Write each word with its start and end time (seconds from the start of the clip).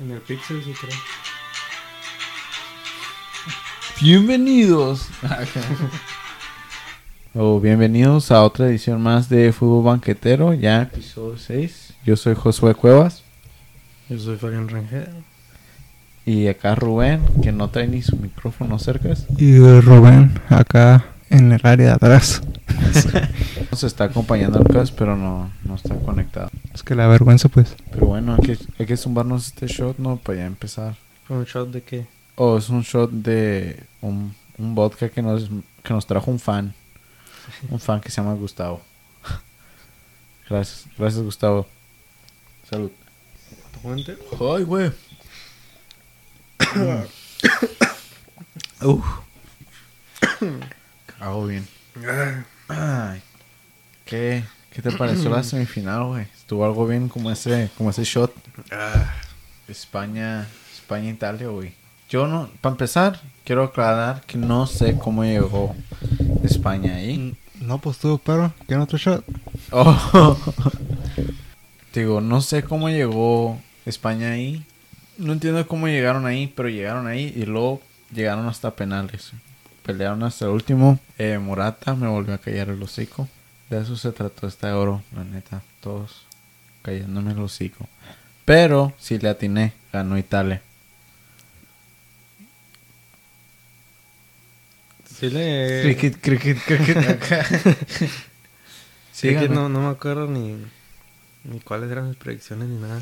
En 0.00 0.12
el 0.12 0.20
Pixel, 0.20 0.62
sí 0.62 0.72
creo. 0.80 0.96
Bienvenidos. 4.00 5.08
o 7.34 7.58
bienvenidos 7.58 8.30
a 8.30 8.44
otra 8.44 8.68
edición 8.68 9.02
más 9.02 9.28
de 9.28 9.52
Fútbol 9.52 9.84
Banquetero, 9.84 10.54
ya 10.54 10.82
episodio 10.82 11.36
6. 11.36 11.94
Yo 12.06 12.16
soy 12.16 12.36
Josué 12.36 12.76
Cuevas 12.76 13.24
Yo 14.08 14.20
soy 14.20 14.36
Fabián 14.36 14.68
Rangel. 14.68 15.08
y 16.24 16.46
acá 16.46 16.76
Rubén, 16.76 17.20
que 17.42 17.50
no 17.50 17.68
trae 17.70 17.88
ni 17.88 18.00
su 18.00 18.16
micrófono 18.16 18.78
cerca. 18.78 19.14
Y 19.36 19.58
Rubén, 19.58 20.40
acá 20.48 21.06
en 21.28 21.50
el 21.50 21.60
área 21.64 21.88
de 21.88 21.92
atrás. 21.94 22.40
Nos 23.70 23.84
está 23.84 24.04
acompañando 24.04 24.58
Lucas, 24.58 24.90
pero 24.90 25.16
no, 25.16 25.50
no 25.64 25.74
está 25.74 25.94
conectado. 25.96 26.50
Es 26.74 26.82
que 26.82 26.94
la 26.94 27.06
vergüenza, 27.06 27.48
pues. 27.48 27.74
Pero 27.90 28.06
bueno, 28.06 28.34
hay 28.34 28.40
que, 28.40 28.58
hay 28.78 28.86
que 28.86 28.96
zumbarnos 28.96 29.46
este 29.48 29.66
shot, 29.66 29.98
¿no? 29.98 30.16
Para 30.16 30.38
ya 30.38 30.46
empezar. 30.46 30.96
¿Un 31.28 31.44
shot 31.44 31.70
de 31.70 31.82
qué? 31.82 32.06
Oh, 32.36 32.56
es 32.58 32.68
un 32.68 32.82
shot 32.82 33.10
de 33.10 33.82
un, 34.00 34.34
un 34.58 34.74
vodka 34.74 35.08
que 35.08 35.22
nos, 35.22 35.48
que 35.82 35.92
nos 35.92 36.06
trajo 36.06 36.30
un 36.30 36.38
fan. 36.38 36.74
Un 37.70 37.80
fan 37.80 38.00
que 38.00 38.10
se 38.10 38.20
llama 38.20 38.34
Gustavo. 38.34 38.80
Gracias, 40.48 40.86
gracias 40.96 41.22
Gustavo. 41.22 41.66
Salud. 42.68 42.90
Ay, 44.40 44.64
güey. 44.64 44.90
Uf. 48.82 49.04
Cago 51.18 51.46
bien. 51.46 51.66
Ay. 52.68 53.22
¿Qué, 54.04 54.44
¿Qué 54.70 54.82
te 54.82 54.92
pareció 54.92 55.30
la 55.30 55.42
semifinal, 55.42 56.04
güey? 56.04 56.26
Estuvo 56.36 56.64
algo 56.64 56.86
bien 56.86 57.08
como 57.08 57.30
ese, 57.30 57.70
como 57.76 57.90
ese 57.90 58.04
shot. 58.04 58.32
España, 59.68 60.46
España, 60.72 61.10
Italia, 61.10 61.48
güey. 61.48 61.74
Yo 62.08 62.26
no, 62.26 62.48
para 62.62 62.72
empezar, 62.72 63.20
quiero 63.44 63.64
aclarar 63.64 64.22
que 64.22 64.38
no 64.38 64.66
sé 64.66 64.96
cómo 64.96 65.24
llegó 65.24 65.74
España 66.42 66.94
ahí. 66.94 67.36
No, 67.60 67.78
pues 67.78 67.98
tú, 67.98 68.18
pero, 68.24 68.52
¿quieren 68.66 68.82
otro 68.82 68.96
shot? 68.96 69.24
Oh. 69.72 70.38
Digo, 71.92 72.20
no 72.20 72.40
sé 72.40 72.62
cómo 72.62 72.88
llegó 72.88 73.60
España 73.84 74.30
ahí. 74.30 74.64
No 75.18 75.32
entiendo 75.32 75.66
cómo 75.66 75.88
llegaron 75.88 76.26
ahí, 76.26 76.46
pero 76.54 76.68
llegaron 76.68 77.06
ahí 77.06 77.32
y 77.34 77.44
luego 77.44 77.82
llegaron 78.14 78.46
hasta 78.46 78.74
penales. 78.74 79.32
Pelearon 79.88 80.22
hasta 80.22 80.44
el 80.44 80.50
último. 80.50 81.00
Eh, 81.16 81.38
Morata 81.38 81.94
me 81.94 82.08
volvió 82.08 82.34
a 82.34 82.38
callar 82.38 82.68
el 82.68 82.82
hocico. 82.82 83.26
De 83.70 83.80
eso 83.80 83.96
se 83.96 84.12
trató 84.12 84.46
este 84.46 84.70
oro, 84.70 85.02
la 85.16 85.24
neta. 85.24 85.62
Todos 85.80 86.26
callándome 86.82 87.32
el 87.32 87.38
hocico. 87.38 87.88
Pero 88.44 88.92
si 88.98 89.18
le 89.18 89.30
atiné, 89.30 89.72
ganó 89.90 90.18
Italia. 90.18 90.60
Sí 95.18 95.30
le... 95.30 95.80
Cricket, 95.80 96.20
cricket, 96.20 96.58
cricket. 96.66 97.08
acá. 97.08 97.46
Sí, 99.12 99.34
que 99.34 99.48
no, 99.48 99.70
no 99.70 99.80
me 99.80 99.88
acuerdo 99.88 100.26
ni, 100.26 100.58
ni 101.44 101.60
cuáles 101.60 101.90
eran 101.90 102.08
mis 102.08 102.18
predicciones 102.18 102.68
ni 102.68 102.76
nada. 102.76 103.00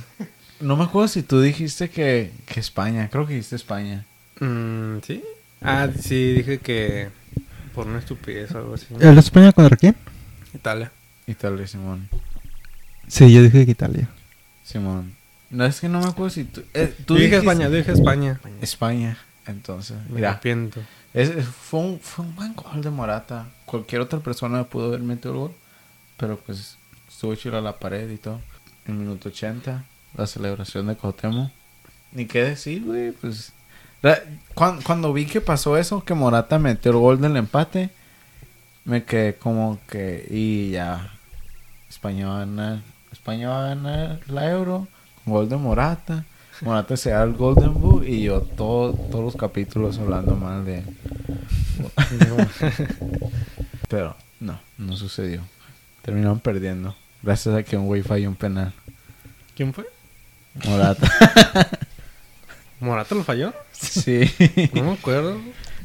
No 0.60 0.76
me 0.76 0.84
acuerdo 0.84 1.08
si 1.08 1.24
tú 1.24 1.40
dijiste 1.40 1.90
que, 1.90 2.30
que 2.46 2.60
España. 2.60 3.08
Creo 3.10 3.26
que 3.26 3.34
dijiste 3.34 3.56
España. 3.56 4.06
Mm, 4.38 4.98
¿Sí? 5.04 5.24
Ah, 5.60 5.88
sí, 5.98 6.32
dije 6.34 6.58
que 6.58 7.08
por 7.74 7.86
una 7.86 7.98
estupidez 7.98 8.52
o 8.52 8.58
algo 8.58 8.74
así. 8.74 8.86
¿El 9.00 9.18
España 9.18 9.52
contra 9.52 9.76
quién? 9.76 9.96
Italia. 10.54 10.92
Italia, 11.26 11.66
Simón. 11.66 12.08
Sí, 13.08 13.32
yo 13.32 13.42
dije 13.42 13.64
que 13.64 13.72
Italia. 13.72 14.08
Simón. 14.64 15.14
No 15.50 15.64
es 15.64 15.80
que 15.80 15.88
no 15.88 16.00
me 16.00 16.06
acuerdo 16.06 16.30
si 16.30 16.44
tú. 16.44 16.62
eh, 16.74 16.92
tú 16.98 17.04
Tú 17.04 17.14
dije 17.14 17.26
dijiste- 17.26 17.38
España, 17.50 17.68
yo 17.68 17.76
dije 17.76 17.92
España. 17.92 18.40
España. 18.60 19.18
Entonces, 19.46 19.96
Me 20.08 20.16
mira. 20.16 20.30
arrepiento. 20.32 20.80
es- 21.14 21.44
fue, 21.46 21.80
un, 21.80 22.00
fue 22.00 22.24
un 22.24 22.34
buen 22.34 22.54
gol 22.54 22.82
de 22.82 22.90
Morata. 22.90 23.46
Cualquier 23.64 24.00
otra 24.02 24.18
persona 24.20 24.64
pudo 24.64 24.86
haber 24.86 25.00
metido 25.00 25.32
el 25.32 25.38
gol. 25.38 25.52
Pero 26.16 26.38
pues 26.38 26.76
estuvo 27.08 27.34
chido 27.34 27.58
a 27.58 27.60
la 27.60 27.78
pared 27.78 28.10
y 28.10 28.16
todo. 28.16 28.40
En 28.86 28.98
minuto 28.98 29.28
80, 29.28 29.84
la 30.16 30.26
celebración 30.26 30.86
de 30.88 30.96
Cotemo. 30.96 31.50
Ni 32.12 32.26
qué 32.26 32.42
decir, 32.42 32.82
güey. 32.84 33.12
Pues. 33.12 33.52
Cuando, 34.54 35.12
vi 35.12 35.26
que 35.26 35.40
pasó 35.40 35.76
eso, 35.76 36.04
que 36.04 36.14
Morata 36.14 36.58
metió 36.58 36.92
el 36.92 36.98
gol 36.98 37.20
del 37.20 37.36
empate, 37.36 37.90
me 38.84 39.04
quedé 39.04 39.36
como 39.36 39.78
que. 39.88 40.26
Y 40.30 40.70
ya. 40.70 41.12
España 41.88 42.28
va 42.28 42.36
a 42.36 42.40
ganar. 42.40 42.82
España 43.12 43.48
va 43.48 43.64
a 43.64 43.68
ganar 43.74 44.20
la 44.28 44.50
euro. 44.50 44.86
con 45.24 45.34
Gol 45.34 45.48
de 45.48 45.56
Morata. 45.56 46.24
Morata 46.62 46.96
se 46.96 47.10
da 47.10 47.22
el 47.22 47.34
Golden 47.34 47.74
Boot 47.74 48.04
y 48.06 48.22
yo 48.22 48.40
todo, 48.40 48.92
todos 48.92 49.24
los 49.24 49.36
capítulos 49.36 49.98
hablando 49.98 50.36
mal 50.36 50.64
de 50.64 50.78
él. 50.78 50.84
Pero 53.88 54.16
no, 54.40 54.58
no 54.78 54.96
sucedió. 54.96 55.42
Terminaron 56.02 56.40
perdiendo. 56.40 56.94
Gracias 57.22 57.54
a 57.54 57.62
que 57.62 57.76
un 57.76 57.86
güey 57.86 58.02
falló 58.02 58.28
un 58.28 58.36
penal. 58.36 58.72
¿Quién 59.54 59.74
fue? 59.74 59.84
Morata. 60.64 61.06
¿Morata 62.86 63.14
lo 63.14 63.24
falló? 63.24 63.52
sí. 63.72 64.30
No 64.72 64.84
me 64.84 64.92
acuerdo. 64.92 65.36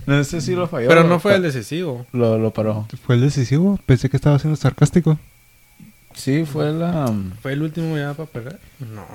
No 0.06 0.24
sé 0.24 0.42
si 0.42 0.56
lo 0.56 0.68
falló. 0.68 0.88
Pero 0.88 1.04
no 1.04 1.20
fue 1.20 1.36
el 1.36 1.42
decisivo. 1.44 2.06
Lo, 2.12 2.38
lo 2.38 2.52
paró. 2.52 2.88
¿Fue 3.06 3.16
el 3.16 3.22
decisivo? 3.22 3.78
Pensé 3.86 4.10
que 4.10 4.18
estaba 4.18 4.40
siendo 4.40 4.56
sarcástico. 4.56 5.20
Sí, 6.14 6.46
fue 6.46 6.72
la... 6.72 7.06
um, 7.06 7.32
¿Fue 7.42 7.54
el 7.54 7.62
último 7.62 7.98
ya 7.98 8.14
para 8.14 8.30
perder? 8.30 8.60
No. 8.80 9.06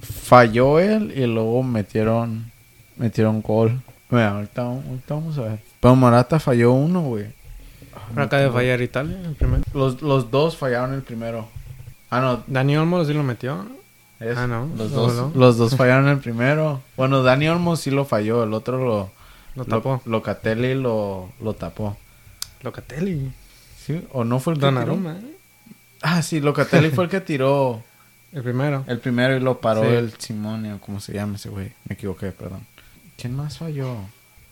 Falló 0.00 0.78
él 0.80 1.12
y 1.16 1.26
luego 1.26 1.62
metieron... 1.62 2.50
Metieron 2.96 3.42
gol. 3.42 3.80
Mira, 4.10 4.32
ahorita, 4.32 4.62
ahorita 4.62 5.14
vamos 5.14 5.38
a 5.38 5.42
ver. 5.42 5.58
Pero 5.80 5.96
Morata 5.96 6.38
falló 6.40 6.72
uno, 6.72 7.02
güey. 7.02 7.26
Ah, 8.16 8.22
Acaba 8.22 8.42
de 8.42 8.50
fallar 8.50 8.80
Italia 8.80 9.18
el 9.24 9.34
primero. 9.34 9.62
Los, 9.74 10.02
los 10.02 10.30
dos 10.30 10.56
fallaron 10.56 10.94
el 10.94 11.02
primero. 11.02 11.48
Ah, 12.10 12.20
no. 12.20 12.42
Dani 12.46 12.76
Olmo 12.76 13.04
sí 13.04 13.12
lo 13.14 13.22
metió. 13.22 13.66
Es- 14.24 14.36
Ah, 14.38 14.46
no. 14.46 14.66
Los 14.76 14.90
No, 14.90 14.96
dos, 14.96 15.14
no. 15.14 15.32
los 15.38 15.56
dos 15.56 15.76
fallaron 15.76 16.08
el 16.08 16.18
primero. 16.18 16.80
Bueno, 16.96 17.22
Dani 17.22 17.48
Olmo 17.48 17.76
sí 17.76 17.90
lo 17.90 18.04
falló. 18.04 18.44
El 18.44 18.54
otro 18.54 18.78
lo... 18.84 19.10
Lo 19.54 19.64
tapó. 19.66 20.00
Locatelli 20.06 20.74
lo, 20.74 21.30
lo 21.40 21.52
tapó. 21.54 21.96
Locatelli. 22.62 23.30
¿Sí? 23.84 24.02
¿O 24.12 24.24
no 24.24 24.38
fue 24.40 24.54
el? 24.54 24.60
Donnarumma, 24.60 25.12
¿eh? 25.18 25.36
Ah, 26.00 26.22
sí, 26.22 26.40
Locatelli 26.40 26.90
fue 26.90 27.04
el 27.04 27.10
que 27.10 27.20
tiró 27.20 27.82
El 28.32 28.42
primero. 28.42 28.84
el 28.86 28.98
primero 28.98 29.36
y 29.36 29.40
lo 29.40 29.60
paró 29.60 29.82
Sí. 29.82 29.88
el 29.88 30.12
Simone 30.18 30.74
o 30.74 30.78
como 30.80 31.00
se 31.00 31.12
llama 31.12 31.36
ese 31.36 31.50
güey. 31.50 31.72
Me 31.88 31.94
equivoqué, 31.94 32.30
perdón. 32.32 32.60
¿Quién 33.18 33.36
más 33.36 33.58
falló? 33.58 33.96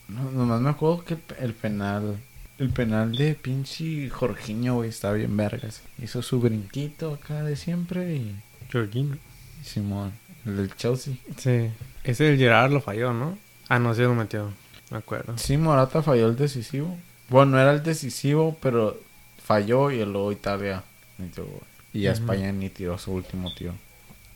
No, 0.08 0.30
nomás 0.32 0.60
me 0.60 0.70
acuerdo 0.70 1.04
que 1.04 1.14
el, 1.14 1.20
pe- 1.20 1.36
el 1.44 1.54
penal... 1.54 2.18
El 2.58 2.68
penal 2.70 3.16
de 3.16 3.34
pinche 3.34 4.10
Jorginho, 4.10 4.74
güey, 4.74 4.90
está 4.90 5.12
bien 5.12 5.34
vergas. 5.34 5.80
Hizo 6.02 6.20
su 6.20 6.40
brinquito 6.40 7.14
acá 7.14 7.42
de 7.42 7.56
siempre 7.56 8.16
y... 8.16 8.36
Jorginho. 8.70 9.16
Simón, 9.62 10.12
el 10.46 10.56
del 10.56 10.76
Chelsea. 10.76 11.14
Sí. 11.36 11.70
Ese 12.04 12.24
del 12.24 12.38
Gerard 12.38 12.72
lo 12.72 12.80
falló, 12.80 13.12
¿no? 13.12 13.38
Ah, 13.68 13.78
no, 13.78 13.94
sí 13.94 14.02
lo 14.02 14.14
metió. 14.14 14.50
Me 14.90 14.98
acuerdo. 14.98 15.38
Sí, 15.38 15.56
Morata 15.56 16.02
falló 16.02 16.28
el 16.28 16.36
decisivo. 16.36 16.96
Bueno, 17.28 17.52
no 17.52 17.60
era 17.60 17.72
el 17.72 17.82
decisivo, 17.82 18.56
pero 18.60 18.98
falló 19.42 19.90
y 19.90 20.04
luego 20.04 20.32
Italia 20.32 20.82
metió 21.18 21.44
gol. 21.44 21.62
Y 21.92 22.02
ya. 22.02 22.12
España 22.12 22.50
ni 22.52 22.68
tiró 22.70 22.98
su 22.98 23.12
último 23.12 23.52
tiro. 23.54 23.74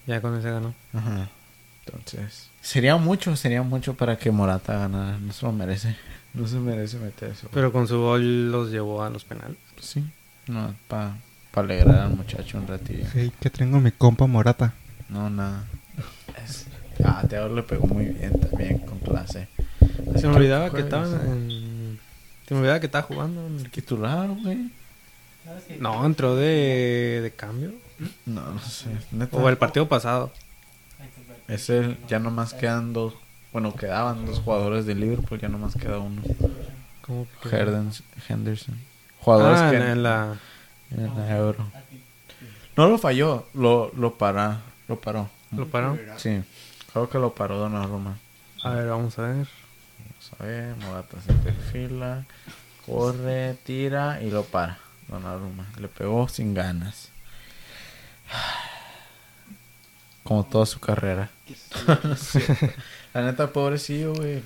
Ya 0.07 0.21
con 0.21 0.39
ese 0.39 0.51
ganó. 0.51 0.75
Ajá. 0.93 1.29
Entonces, 1.87 2.51
sería 2.61 2.97
mucho, 2.97 3.37
sería 3.37 3.63
mucho 3.63 3.95
para 3.95 4.17
que 4.17 4.31
Morata 4.31 4.79
ganara. 4.79 5.19
No 5.19 5.33
se 5.33 5.47
lo 5.47 5.53
merece. 5.53 5.97
No 6.35 6.49
se 6.49 6.57
merece 6.57 6.99
meter 6.99 7.31
eso. 7.31 7.47
Pero 7.53 7.71
con 7.71 7.87
su 7.87 7.97
gol 7.97 8.51
los 8.51 8.73
llevó 8.73 9.05
a 9.05 9.09
los 9.09 9.25
penales. 9.25 9.57
sí, 9.79 10.05
no, 10.49 10.75
para 10.89 11.17
alegrar 11.55 12.01
al 12.01 12.17
muchacho 12.17 12.59
un 12.59 12.67
ratillo. 12.67 13.07
Hey, 13.15 13.31
que 13.39 13.51
tengo 13.51 13.79
mi 13.79 13.93
compa 13.93 14.27
Morata. 14.27 14.75
No, 15.09 15.31
nada. 15.31 15.65
Es- 16.45 16.67
Ah, 17.05 17.25
Teo 17.29 17.49
le 17.55 17.63
pegó 17.65 17.87
muy 17.89 18.07
bien 18.07 18.33
también 18.41 18.79
con 18.79 18.99
clase. 19.01 19.49
Así 20.11 20.21
Se 20.21 20.29
me 20.29 20.37
olvidaba 20.37 20.67
que 20.67 20.83
juegues, 20.83 20.87
estaba 20.87 21.07
¿eh? 21.09 21.27
en... 21.27 22.01
Se 22.47 22.55
me 22.55 22.61
olvidaba 22.61 22.81
que 22.81 22.87
estaba 22.87 23.03
jugando. 23.03 23.47
en 23.47 23.59
el. 23.59 23.71
Titular, 23.71 24.29
güey. 24.29 24.71
No, 25.81 26.07
entró 26.07 26.37
de, 26.37 27.21
de 27.23 27.31
cambio. 27.33 27.73
No, 28.27 28.41
no 28.53 28.61
sé. 28.61 28.87
Neta. 29.11 29.37
O 29.37 29.49
el 29.49 29.59
partido 29.59 29.89
pasado. 29.89 30.33
Ese 31.49 31.97
ya 32.09 32.19
nomás 32.21 32.55
quedan 32.55 32.93
dos. 32.93 33.15
Bueno, 33.53 33.75
quedaban 33.75 34.25
dos 34.25 34.39
jugadores 34.41 34.87
de 34.87 34.95
Liverpool, 34.95 35.41
ya 35.41 35.49
nomás 35.49 35.75
queda 35.75 35.99
uno. 35.99 36.23
¿Cómo 37.03 37.27
que? 37.43 37.49
Herdens- 37.51 38.03
Henderson. 38.29 38.77
Jugadores 39.21 39.61
Ah, 39.61 39.71
que 39.71 39.77
en, 39.77 39.83
en 39.83 40.03
la... 40.03 40.37
en 40.91 41.15
la 41.17 41.37
Euro. 41.37 41.67
No 42.77 42.89
lo 42.89 42.99
falló, 42.99 43.47
lo, 43.55 43.93
lo 43.97 44.15
para, 44.15 44.61
lo 44.89 45.01
paró. 45.01 45.31
¿Lo 45.53 45.67
paró? 45.69 45.99
Sí, 46.17 46.43
creo 46.93 47.09
que 47.09 47.19
lo 47.19 47.35
paró 47.35 47.59
Donnarumma. 47.59 48.19
A 48.63 48.71
ver, 48.71 48.89
vamos 48.89 49.19
a 49.19 49.23
ver. 49.23 49.49
Vamos 49.99 50.33
a 50.41 50.45
ver, 50.45 50.77
Morata 50.77 51.17
se 51.21 51.33
perfila, 51.35 52.25
corre, 52.87 53.55
tira 53.65 54.23
y 54.23 54.31
lo 54.31 54.45
para. 54.45 54.79
Donnarumma. 55.09 55.67
Le 55.79 55.89
pegó 55.89 56.29
sin 56.29 56.55
ganas. 56.55 57.11
Como 60.23 60.45
toda 60.45 60.67
su 60.67 60.81
carrera. 60.81 61.31
La 63.15 63.23
neta, 63.23 63.53
pobrecillo, 63.53 64.15
güey. 64.15 64.43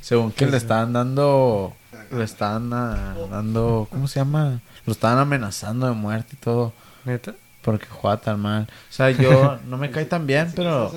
Según 0.00 0.32
que 0.32 0.46
le 0.46 0.56
estaban 0.56 0.92
dando. 0.92 1.76
Le 2.10 2.24
estaban 2.24 2.72
ah, 2.72 3.14
dando. 3.30 3.86
¿Cómo 3.90 4.08
se 4.08 4.20
llama? 4.20 4.60
Lo 4.86 4.92
estaban 4.92 5.18
amenazando 5.18 5.86
de 5.86 5.92
muerte 5.92 6.30
y 6.32 6.36
todo. 6.36 6.72
¿Neta? 7.04 7.34
Porque 7.62 7.86
juega 7.86 8.16
tan 8.18 8.40
mal. 8.40 8.62
O 8.62 8.92
sea, 8.92 9.10
yo 9.10 9.58
no 9.66 9.76
me 9.76 9.90
cae 9.90 10.06
tan 10.06 10.26
bien, 10.26 10.52
pero. 10.56 10.90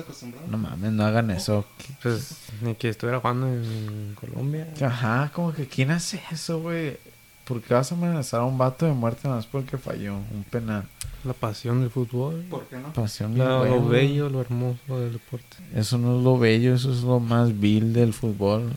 No 0.48 0.56
mames, 0.58 0.92
no 0.92 1.04
hagan 1.04 1.30
eso. 1.30 1.66
Pues 2.02 2.36
ni 2.62 2.74
que 2.74 2.88
estuviera 2.88 3.20
jugando 3.20 3.48
en 3.48 4.16
Colombia. 4.18 4.68
Ajá, 4.80 5.30
como 5.34 5.52
que 5.52 5.66
¿quién 5.66 5.90
hace 5.90 6.22
eso, 6.30 6.60
güey? 6.60 6.96
¿Por 7.44 7.60
qué 7.60 7.74
vas 7.74 7.92
a 7.92 7.94
amenazar 7.94 8.40
a 8.40 8.44
un 8.44 8.56
vato 8.56 8.86
de 8.86 8.92
muerte 8.92 9.20
nada 9.24 9.36
más 9.36 9.46
porque 9.46 9.76
falló? 9.76 10.14
Un 10.14 10.44
penal. 10.50 10.84
La 11.24 11.34
pasión 11.34 11.80
del 11.80 11.90
fútbol. 11.90 12.44
¿Por 12.48 12.64
qué 12.66 12.76
no? 12.76 12.92
Pasión 12.94 13.36
La- 13.36 13.64
lo 13.64 13.86
bello, 13.86 14.30
lo 14.30 14.40
hermoso 14.40 14.98
del 14.98 15.12
deporte. 15.12 15.56
Eso 15.74 15.98
no 15.98 16.16
es 16.18 16.24
lo 16.24 16.38
bello, 16.38 16.74
eso 16.74 16.90
es 16.92 17.02
lo 17.02 17.20
más 17.20 17.58
vil 17.60 17.92
del 17.92 18.14
fútbol. 18.14 18.72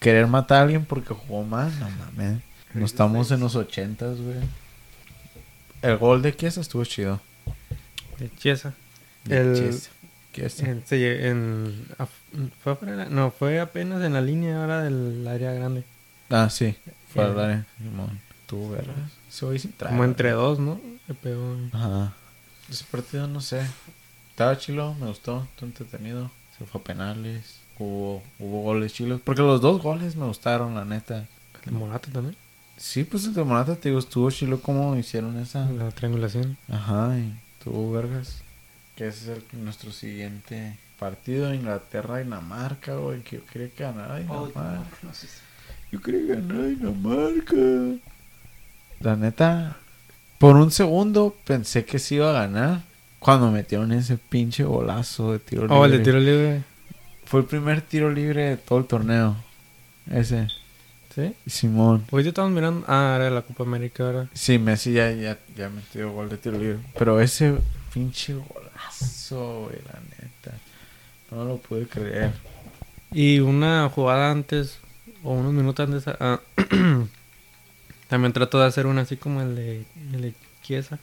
Querer 0.00 0.26
matar 0.26 0.58
a 0.58 0.62
alguien 0.62 0.84
porque 0.86 1.12
jugó 1.14 1.44
mal, 1.44 1.70
no 1.78 1.88
mames. 1.90 2.40
No 2.74 2.86
estamos 2.86 3.30
en 3.30 3.40
los 3.40 3.54
ochentas, 3.54 4.18
güey. 4.18 4.38
El 5.82 5.96
gol 5.98 6.22
de 6.22 6.34
Chiesa 6.36 6.60
estuvo 6.60 6.84
chido. 6.84 7.20
De 8.18 8.30
Chiesa. 8.36 8.74
De 9.24 9.36
El- 9.38 9.54
Chiesa. 9.56 9.90
Chiesa. 10.32 10.66
En, 10.66 11.86
¿Fue 12.62 12.72
afuera 12.72 13.06
No, 13.10 13.30
fue 13.30 13.60
apenas 13.60 14.02
en 14.02 14.14
la 14.14 14.20
línea 14.20 14.60
ahora 14.60 14.82
del 14.82 15.26
área 15.28 15.52
grande. 15.52 15.84
Ah, 16.30 16.48
sí. 16.48 16.74
Fue 17.12 17.24
al 17.24 17.36
Eh. 17.38 17.42
área. 17.42 17.66
Tú, 18.46 18.70
verás. 18.70 18.94
Se 19.28 19.44
hoy 19.44 19.58
sin 19.58 19.72
traer. 19.72 19.92
Como 19.92 20.04
entre 20.04 20.30
dos, 20.30 20.58
¿no? 20.58 20.80
Le 21.08 21.14
pegó. 21.14 21.56
Ajá. 21.72 22.14
Ese 22.70 22.84
partido, 22.90 23.26
no 23.26 23.40
sé. 23.40 23.66
Estaba 24.30 24.56
chilo, 24.56 24.94
me 24.94 25.06
gustó, 25.06 25.44
estuvo 25.50 25.66
entretenido. 25.66 26.30
Se 26.58 26.64
fue 26.64 26.80
a 26.80 26.84
penales. 26.84 27.58
Hubo, 27.78 28.22
hubo 28.38 28.62
goles 28.62 28.92
chilos. 28.92 29.20
Porque 29.22 29.42
los 29.42 29.60
dos 29.60 29.82
goles 29.82 30.16
me 30.16 30.26
gustaron, 30.26 30.74
la 30.74 30.84
neta. 30.84 31.26
El 31.66 31.72
Morata 31.72 32.10
también. 32.10 32.36
Sí, 32.82 33.04
pues 33.04 33.26
el 33.26 33.34
de 33.34 33.44
Morata, 33.44 33.76
te 33.76 33.90
digo, 33.90 34.00
estuvo 34.00 34.28
chilo 34.32 34.60
como 34.60 34.96
hicieron 34.96 35.36
esa. 35.38 35.66
La 35.70 35.92
triangulación. 35.92 36.56
Ajá, 36.68 37.16
y 37.16 37.32
tuvo 37.62 37.92
vergas. 37.92 38.42
Que 38.96 39.06
ese 39.06 39.32
es 39.32 39.38
el- 39.52 39.64
nuestro 39.64 39.92
siguiente 39.92 40.76
partido. 40.98 41.54
Inglaterra-Dinamarca, 41.54 42.96
güey. 42.96 43.20
Que 43.22 43.36
yo 43.36 43.46
quería 43.46 43.68
que 43.70 43.84
ganara 43.84 44.18
Dinamarca. 44.18 44.82
Yo 45.92 46.00
quería 46.02 46.34
ganar 46.34 46.66
Dinamarca. 46.70 48.00
La 48.98 49.14
neta, 49.14 49.76
por 50.38 50.56
un 50.56 50.72
segundo 50.72 51.36
pensé 51.44 51.84
que 51.84 52.00
se 52.00 52.16
iba 52.16 52.30
a 52.30 52.32
ganar. 52.46 52.82
Cuando 53.20 53.52
metieron 53.52 53.92
ese 53.92 54.16
pinche 54.18 54.64
golazo 54.64 55.30
de 55.30 55.38
tiro 55.38 55.62
libre. 55.62 55.76
Oh, 55.76 55.84
el 55.84 55.92
de 55.92 55.98
tiro 56.00 56.18
libre. 56.18 56.64
Fue 57.26 57.38
el 57.38 57.46
primer 57.46 57.80
tiro 57.80 58.10
libre 58.10 58.42
de 58.50 58.56
todo 58.56 58.80
el 58.80 58.86
torneo. 58.86 59.36
Ese. 60.10 60.48
¿Sí? 61.14 61.34
Simón. 61.46 62.04
Hoy 62.10 62.26
estamos 62.26 62.52
mirando. 62.52 62.84
Ah, 62.88 63.14
era 63.16 63.28
la 63.28 63.42
Copa 63.42 63.64
América 63.64 64.04
ahora. 64.04 64.28
Sí, 64.32 64.58
Messi 64.58 64.94
ya, 64.94 65.10
ya, 65.12 65.38
ya 65.54 65.68
metió 65.68 66.10
gol 66.10 66.30
de 66.30 66.38
tiro 66.38 66.58
libre. 66.58 66.78
Pero 66.98 67.20
ese 67.20 67.54
pinche 67.92 68.34
golazo, 68.34 69.64
güey, 69.64 69.76
la 69.84 70.00
neta. 70.00 70.56
No 71.30 71.44
lo 71.44 71.58
pude 71.58 71.86
creer. 71.86 72.32
Y 73.10 73.40
una 73.40 73.90
jugada 73.90 74.30
antes, 74.30 74.78
o 75.22 75.32
unos 75.32 75.52
minutos 75.52 75.86
antes, 75.86 76.04
ah, 76.18 76.40
también 78.08 78.32
trató 78.32 78.60
de 78.60 78.66
hacer 78.66 78.86
una 78.86 79.02
así 79.02 79.18
como 79.18 79.42
el 79.42 79.54
de, 79.54 79.84
el 80.14 80.22
de 80.22 80.34
Chiesa. 80.62 80.98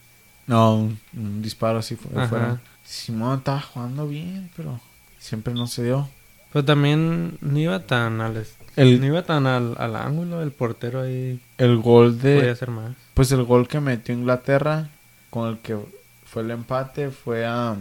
No, 0.48 0.76
un, 0.76 1.00
un 1.16 1.42
disparo 1.44 1.80
así 1.80 1.96
fue 1.96 2.28
fuera. 2.28 2.60
Simón 2.84 3.38
estaba 3.38 3.62
jugando 3.62 4.08
bien, 4.08 4.50
pero 4.56 4.80
siempre 5.20 5.54
no 5.54 5.68
se 5.68 5.84
dio. 5.84 6.10
Pero 6.52 6.66
también 6.66 7.38
no 7.42 7.60
iba 7.60 7.80
tan 7.86 8.22
al, 8.22 8.44
El, 8.76 9.00
no 9.00 9.06
iba 9.08 9.24
tan 9.24 9.46
al, 9.48 9.76
al 9.78 9.96
ángulo, 9.96 10.42
el 10.42 10.52
portero 10.52 11.02
ahí 11.02 11.40
el 11.58 11.78
gol 11.78 12.16
podía 12.16 12.42
de... 12.44 12.50
hacer 12.52 12.70
más. 12.72 12.96
Pues 13.14 13.32
el 13.32 13.44
gol 13.44 13.68
que 13.68 13.80
metió 13.80 14.14
Inglaterra, 14.16 14.90
con 15.30 15.50
el 15.50 15.58
que 15.60 15.78
fue 16.26 16.44
el 16.44 16.52
empate, 16.52 17.10
fue 17.12 17.46
a... 17.46 17.76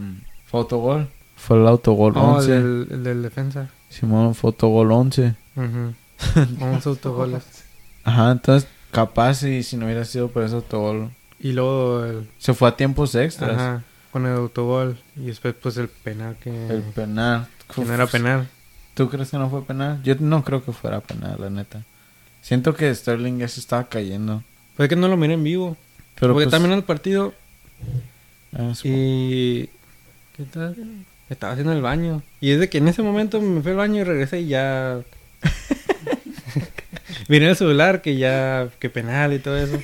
fue 0.47 0.61
autogol. 0.61 1.09
Fue 1.37 1.57
el 1.61 1.67
autogol 1.69 2.13
Oh, 2.17 2.37
11. 2.37 2.57
el, 2.57 2.63
del- 2.63 2.87
el 2.99 3.05
del 3.05 3.23
defensa. 3.23 3.69
Simón 3.89 4.35
fue 4.35 4.49
autogol 4.49 4.91
11. 4.91 5.35
Ujú. 5.57 5.95
11 6.65 6.89
autogoles. 6.89 7.43
Ajá, 8.05 8.33
entonces 8.33 8.69
capaz 8.91 9.35
si, 9.35 9.63
si 9.63 9.77
no 9.77 9.85
hubiera 9.87 10.05
sido 10.05 10.29
por 10.29 10.43
ese 10.43 10.57
autogol. 10.57 11.11
Y 11.39 11.53
luego 11.53 12.05
el, 12.05 12.29
Se 12.39 12.55
fue 12.55 12.69
a 12.69 12.77
tiempos 12.77 13.15
extras. 13.15 13.53
ajá, 13.53 13.83
con 14.11 14.27
el 14.27 14.33
autogol. 14.37 14.99
Y 15.15 15.27
después 15.27 15.55
pues 15.63 15.77
el 15.77 15.89
penal 15.89 16.37
que, 16.43 16.51
El 16.69 16.83
penal. 16.83 17.47
que 17.73 17.85
no 17.85 17.95
era 17.95 18.07
penal. 18.09 18.49
¿Tú 18.99 19.09
crees 19.09 19.31
que 19.31 19.39
no 19.39 19.49
fue 19.49 19.65
penal? 19.65 20.03
Yo 20.03 20.17
no 20.19 20.43
creo 20.43 20.65
que 20.65 20.73
fuera 20.73 21.01
penal, 21.01 21.37
la 21.39 21.49
neta. 21.49 21.85
Siento 22.43 22.75
que 22.75 22.93
Sterling 22.93 23.39
ya 23.39 23.47
se 23.47 23.61
estaba 23.61 23.85
cayendo. 23.85 24.43
Fue 24.77 24.89
que 24.89 24.97
no 24.97 25.07
lo 25.07 25.17
miré 25.17 25.35
en 25.35 25.45
vivo. 25.45 25.77
Pero 26.19 26.33
Porque 26.33 26.47
pues, 26.47 26.51
también 26.51 26.73
el 26.73 26.83
partido 26.83 27.33
ah, 28.55 28.73
y... 28.83 29.67
¿Qué 30.37 30.43
tal? 30.53 30.75
Estaba 31.31 31.53
haciendo 31.53 31.75
el 31.75 31.81
baño. 31.81 32.25
Y 32.41 32.51
es 32.51 32.59
de 32.59 32.69
que 32.69 32.79
en 32.79 32.89
ese 32.89 33.05
momento 33.05 33.41
me 33.41 33.63
fui 33.63 33.71
al 33.71 33.77
baño 33.77 34.01
y 34.01 34.03
regresé 34.03 34.41
y 34.41 34.49
ya... 34.49 34.99
Miré 37.29 37.51
el 37.51 37.57
celular 37.57 38.03
que 38.03 38.17
ya... 38.17 38.69
Que 38.81 38.91
penal 38.91 39.33
y 39.33 39.39
todo 39.39 39.59
eso. 39.59 39.79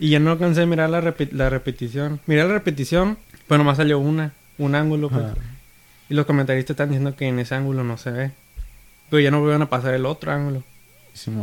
Y 0.00 0.10
ya 0.10 0.18
no 0.18 0.32
alcancé 0.32 0.62
a 0.62 0.66
mirar 0.66 0.90
la, 0.90 1.00
repetición. 1.00 2.18
Miré 2.26 2.42
la 2.42 2.54
repetición, 2.54 3.16
pero 3.46 3.58
nomás 3.58 3.76
salió 3.76 4.00
una. 4.00 4.32
Un 4.58 4.74
ángulo, 4.74 5.08
pues. 5.08 5.24
Ajá. 5.24 5.36
Y 6.08 6.14
los 6.14 6.26
comentaristas 6.26 6.74
están 6.74 6.88
diciendo 6.88 7.14
que 7.16 7.26
en 7.26 7.38
ese 7.38 7.54
ángulo 7.54 7.84
no 7.84 7.98
se 7.98 8.10
ve. 8.10 8.30
Pero 9.10 9.20
ya 9.20 9.30
no 9.30 9.40
volvieron 9.40 9.62
a 9.62 9.70
pasar 9.70 9.94
el 9.94 10.06
otro 10.06 10.32
ángulo. 10.32 10.62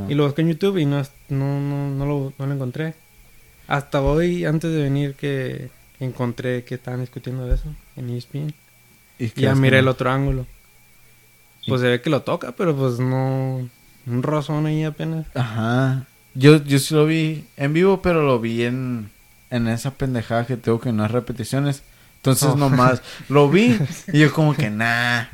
Y 0.07 0.13
lo 0.13 0.25
busqué 0.25 0.41
en 0.41 0.50
YouTube 0.50 0.77
y 0.77 0.85
no, 0.85 1.01
no, 1.29 1.59
no, 1.59 1.89
no, 1.89 2.06
lo, 2.06 2.33
no 2.38 2.45
lo 2.45 2.53
encontré. 2.53 2.94
Hasta 3.67 4.01
hoy, 4.01 4.45
antes 4.45 4.71
de 4.71 4.81
venir, 4.81 5.15
que 5.15 5.69
encontré 6.00 6.63
que 6.63 6.75
estaban 6.75 7.01
discutiendo 7.01 7.45
de 7.45 7.56
eso 7.56 7.73
en 7.95 8.09
ESPN. 8.09 8.53
¿Y 9.19 9.29
ya 9.39 9.56
miré 9.56 9.79
el 9.79 9.88
otro 9.88 10.12
ángulo. 10.12 10.45
Pues 11.67 11.81
se 11.81 11.88
ve 11.88 12.01
que 12.01 12.09
lo 12.09 12.21
toca, 12.21 12.53
pero 12.53 12.75
pues 12.75 13.00
no... 13.00 13.67
Un 14.07 14.21
rozón 14.21 14.67
ahí 14.67 14.83
apenas. 14.83 15.25
Ajá. 15.33 16.06
Yo, 16.35 16.63
yo 16.63 16.77
sí 16.77 16.94
lo 16.94 17.07
vi 17.07 17.45
en 17.57 17.73
vivo, 17.73 18.03
pero 18.03 18.23
lo 18.23 18.39
vi 18.39 18.63
en, 18.63 19.09
en 19.50 19.67
esa 19.67 19.91
pendejada 19.91 20.45
que 20.45 20.57
tengo 20.57 20.79
que 20.79 20.91
no 20.91 21.06
es 21.06 21.12
repeticiones. 21.12 21.81
Entonces 22.25 22.50
Oh. 22.50 22.57
nomás 22.57 23.04
lo 23.30 23.50
vi 23.50 23.77
y 24.13 24.19
yo 24.19 24.33
como 24.33 24.56
que 24.56 24.69
nah. 24.72 25.25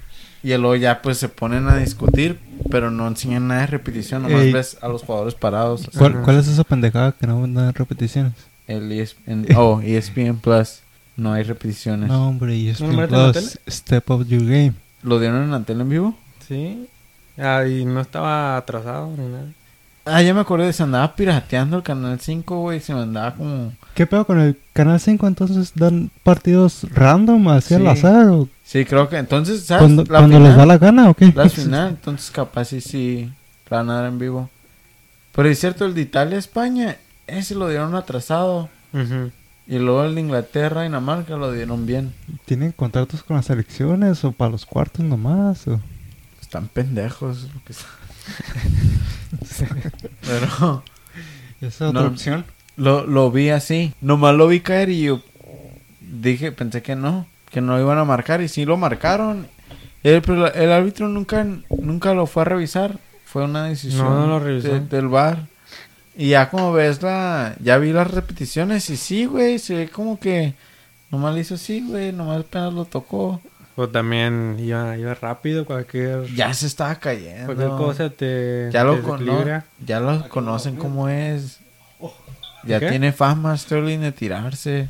Y 0.43 0.49
luego 0.49 0.75
ya 0.75 1.01
pues 1.01 1.19
se 1.19 1.29
ponen 1.29 1.67
a 1.69 1.77
discutir, 1.77 2.39
pero 2.69 2.91
no 2.91 3.07
enseñan 3.07 3.47
nada 3.47 3.61
de 3.61 3.67
repetición. 3.67 4.23
Nomás 4.23 4.41
Ey. 4.41 4.51
ves 4.51 4.77
a 4.81 4.87
los 4.87 5.03
jugadores 5.03 5.35
parados. 5.35 5.89
¿Cuál, 5.97 6.37
es 6.37 6.47
esa 6.47 6.63
pendejada 6.63 7.11
que 7.11 7.27
no 7.27 7.47
dan 7.47 7.73
repeticiones? 7.73 8.33
El 8.67 8.91
ESPN, 8.91 9.47
oh, 9.55 9.81
ESPN 9.81 10.37
Plus. 10.37 10.79
No 11.15 11.33
hay 11.33 11.43
repeticiones. 11.43 12.09
No, 12.09 12.29
hombre, 12.29 12.55
y 12.55 12.73
¿No 12.79 13.07
Plus, 13.07 13.59
Step 13.69 14.09
Up 14.09 14.25
Your 14.27 14.43
Game. 14.43 14.73
¿Lo 15.03 15.19
dieron 15.19 15.43
en 15.43 15.51
la 15.51 15.61
tele 15.61 15.81
en 15.83 15.89
vivo? 15.89 16.17
Sí. 16.47 16.87
Ah, 17.37 17.63
y 17.65 17.85
no 17.85 18.01
estaba 18.01 18.57
atrasado 18.57 19.07
ni 19.15 19.27
nada. 19.27 19.45
Ah, 20.03 20.21
ya 20.23 20.33
me 20.33 20.39
acordé, 20.41 20.73
se 20.73 20.81
andaba 20.81 21.15
pirateando 21.15 21.77
el 21.77 21.83
canal 21.83 22.19
5, 22.19 22.59
güey. 22.61 22.79
Se 22.79 22.93
me 22.93 23.01
andaba 23.01 23.35
como. 23.35 23.73
¿Qué 23.93 24.07
pedo 24.07 24.25
con 24.25 24.39
el 24.39 24.57
Canal 24.73 24.99
5? 24.99 25.27
Entonces 25.27 25.73
dan 25.75 26.09
partidos 26.23 26.87
random, 26.91 27.47
así 27.49 27.75
al 27.75 27.81
Sí. 27.81 27.87
azar. 27.87 28.27
¿o 28.29 28.49
Sí, 28.63 28.85
creo 28.85 29.09
que 29.09 29.17
entonces, 29.17 29.63
¿sabes? 29.63 29.83
cuando 29.83 30.03
La 30.11 30.19
cuando 30.19 30.39
les 30.39 30.55
da 30.55 30.65
la 30.65 30.77
gana 30.77 31.09
o 31.09 31.13
qué? 31.13 31.31
La 31.35 31.47
final, 31.49 31.89
entonces 31.89 32.31
capaz 32.31 32.65
sí, 32.65 32.81
sí, 32.81 33.31
la 33.69 33.77
van 33.77 33.89
a 33.91 33.95
dar 33.95 34.05
en 34.05 34.17
vivo. 34.17 34.49
Pero 35.33 35.49
es 35.49 35.59
cierto, 35.59 35.85
el 35.85 35.93
de 35.93 36.01
Italia-España, 36.01 36.97
ese 37.27 37.53
lo 37.55 37.69
dieron 37.69 37.93
atrasado. 37.95 38.69
Y 39.67 39.77
luego 39.79 40.03
el 40.03 40.15
de 40.15 40.21
Inglaterra-Dinamarca 40.21 41.37
lo 41.37 41.51
dieron 41.53 41.85
bien. 41.85 42.13
¿Tienen 42.45 42.71
contratos 42.73 43.23
con 43.23 43.37
las 43.37 43.45
selecciones 43.45 44.23
o 44.25 44.31
para 44.33 44.51
los 44.51 44.65
cuartos 44.65 45.05
nomás? 45.05 45.67
O... 45.67 45.79
Están 46.41 46.67
pendejos. 46.67 47.43
lo 47.53 47.63
que 47.65 47.73
sea. 47.73 47.85
Pero 50.25 50.83
¿Esa 51.61 51.67
es 51.67 51.81
otra 51.81 52.01
No. 52.01 52.07
opción? 52.07 52.45
lo, 52.77 53.05
lo 53.05 53.31
vi 53.31 53.49
así. 53.49 53.93
Nomás 54.01 54.35
lo 54.35 54.47
vi 54.47 54.61
caer 54.61 54.89
y 54.89 55.03
yo 55.03 55.21
dije, 56.01 56.51
pensé 56.51 56.81
que 56.81 56.95
no, 56.95 57.27
que 57.51 57.61
no 57.61 57.73
lo 57.77 57.81
iban 57.81 57.97
a 57.97 58.05
marcar. 58.05 58.41
Y 58.41 58.47
sí 58.47 58.65
lo 58.65 58.77
marcaron. 58.77 59.47
El, 60.03 60.21
el 60.55 60.71
árbitro 60.71 61.07
nunca, 61.07 61.45
nunca 61.69 62.13
lo 62.13 62.25
fue 62.25 62.41
a 62.41 62.45
revisar. 62.45 62.97
Fue 63.25 63.43
una 63.45 63.65
decisión 63.65 64.03
No, 64.05 64.19
no 64.21 64.27
lo 64.27 64.39
revisó. 64.39 64.69
de- 64.69 64.79
del 64.81 65.07
bar. 65.07 65.47
Y 66.17 66.29
ya 66.29 66.49
como 66.49 66.73
ves 66.73 67.01
la... 67.01 67.55
Ya 67.63 67.77
vi 67.77 67.93
las 67.93 68.09
repeticiones 68.11 68.89
y 68.89 68.97
sí, 68.97 69.25
güey. 69.25 69.59
Se 69.59 69.75
ve 69.75 69.89
como 69.89 70.19
que... 70.19 70.53
Nomás 71.11 71.35
le 71.35 71.41
hizo 71.41 71.55
así, 71.55 71.81
güey. 71.87 72.11
Nomás 72.11 72.41
apenas 72.41 72.73
lo 72.73 72.85
tocó. 72.85 73.41
Pues 73.81 73.93
también 73.93 74.57
iba, 74.59 74.95
iba 74.95 75.13
rápido, 75.15 75.65
cualquier, 75.65 76.25
Ya 76.35 76.53
se 76.53 76.67
estaba 76.67 76.93
cayendo. 76.95 77.45
cualquier 77.47 77.69
cosa 77.69 78.09
te, 78.11 78.69
Ya 78.71 78.81
te 78.81 78.85
lo, 78.85 79.01
cono- 79.01 79.17
desequilibra. 79.17 79.65
ya 79.83 79.99
lo 79.99 80.29
conocen 80.29 80.75
cómo 80.75 81.09
es. 81.09 81.59
Ya 82.63 82.79
¿Qué? 82.79 82.89
tiene 82.89 83.11
fama 83.11 83.57
Sterling 83.57 83.97
de 84.01 84.11
tirarse. 84.11 84.87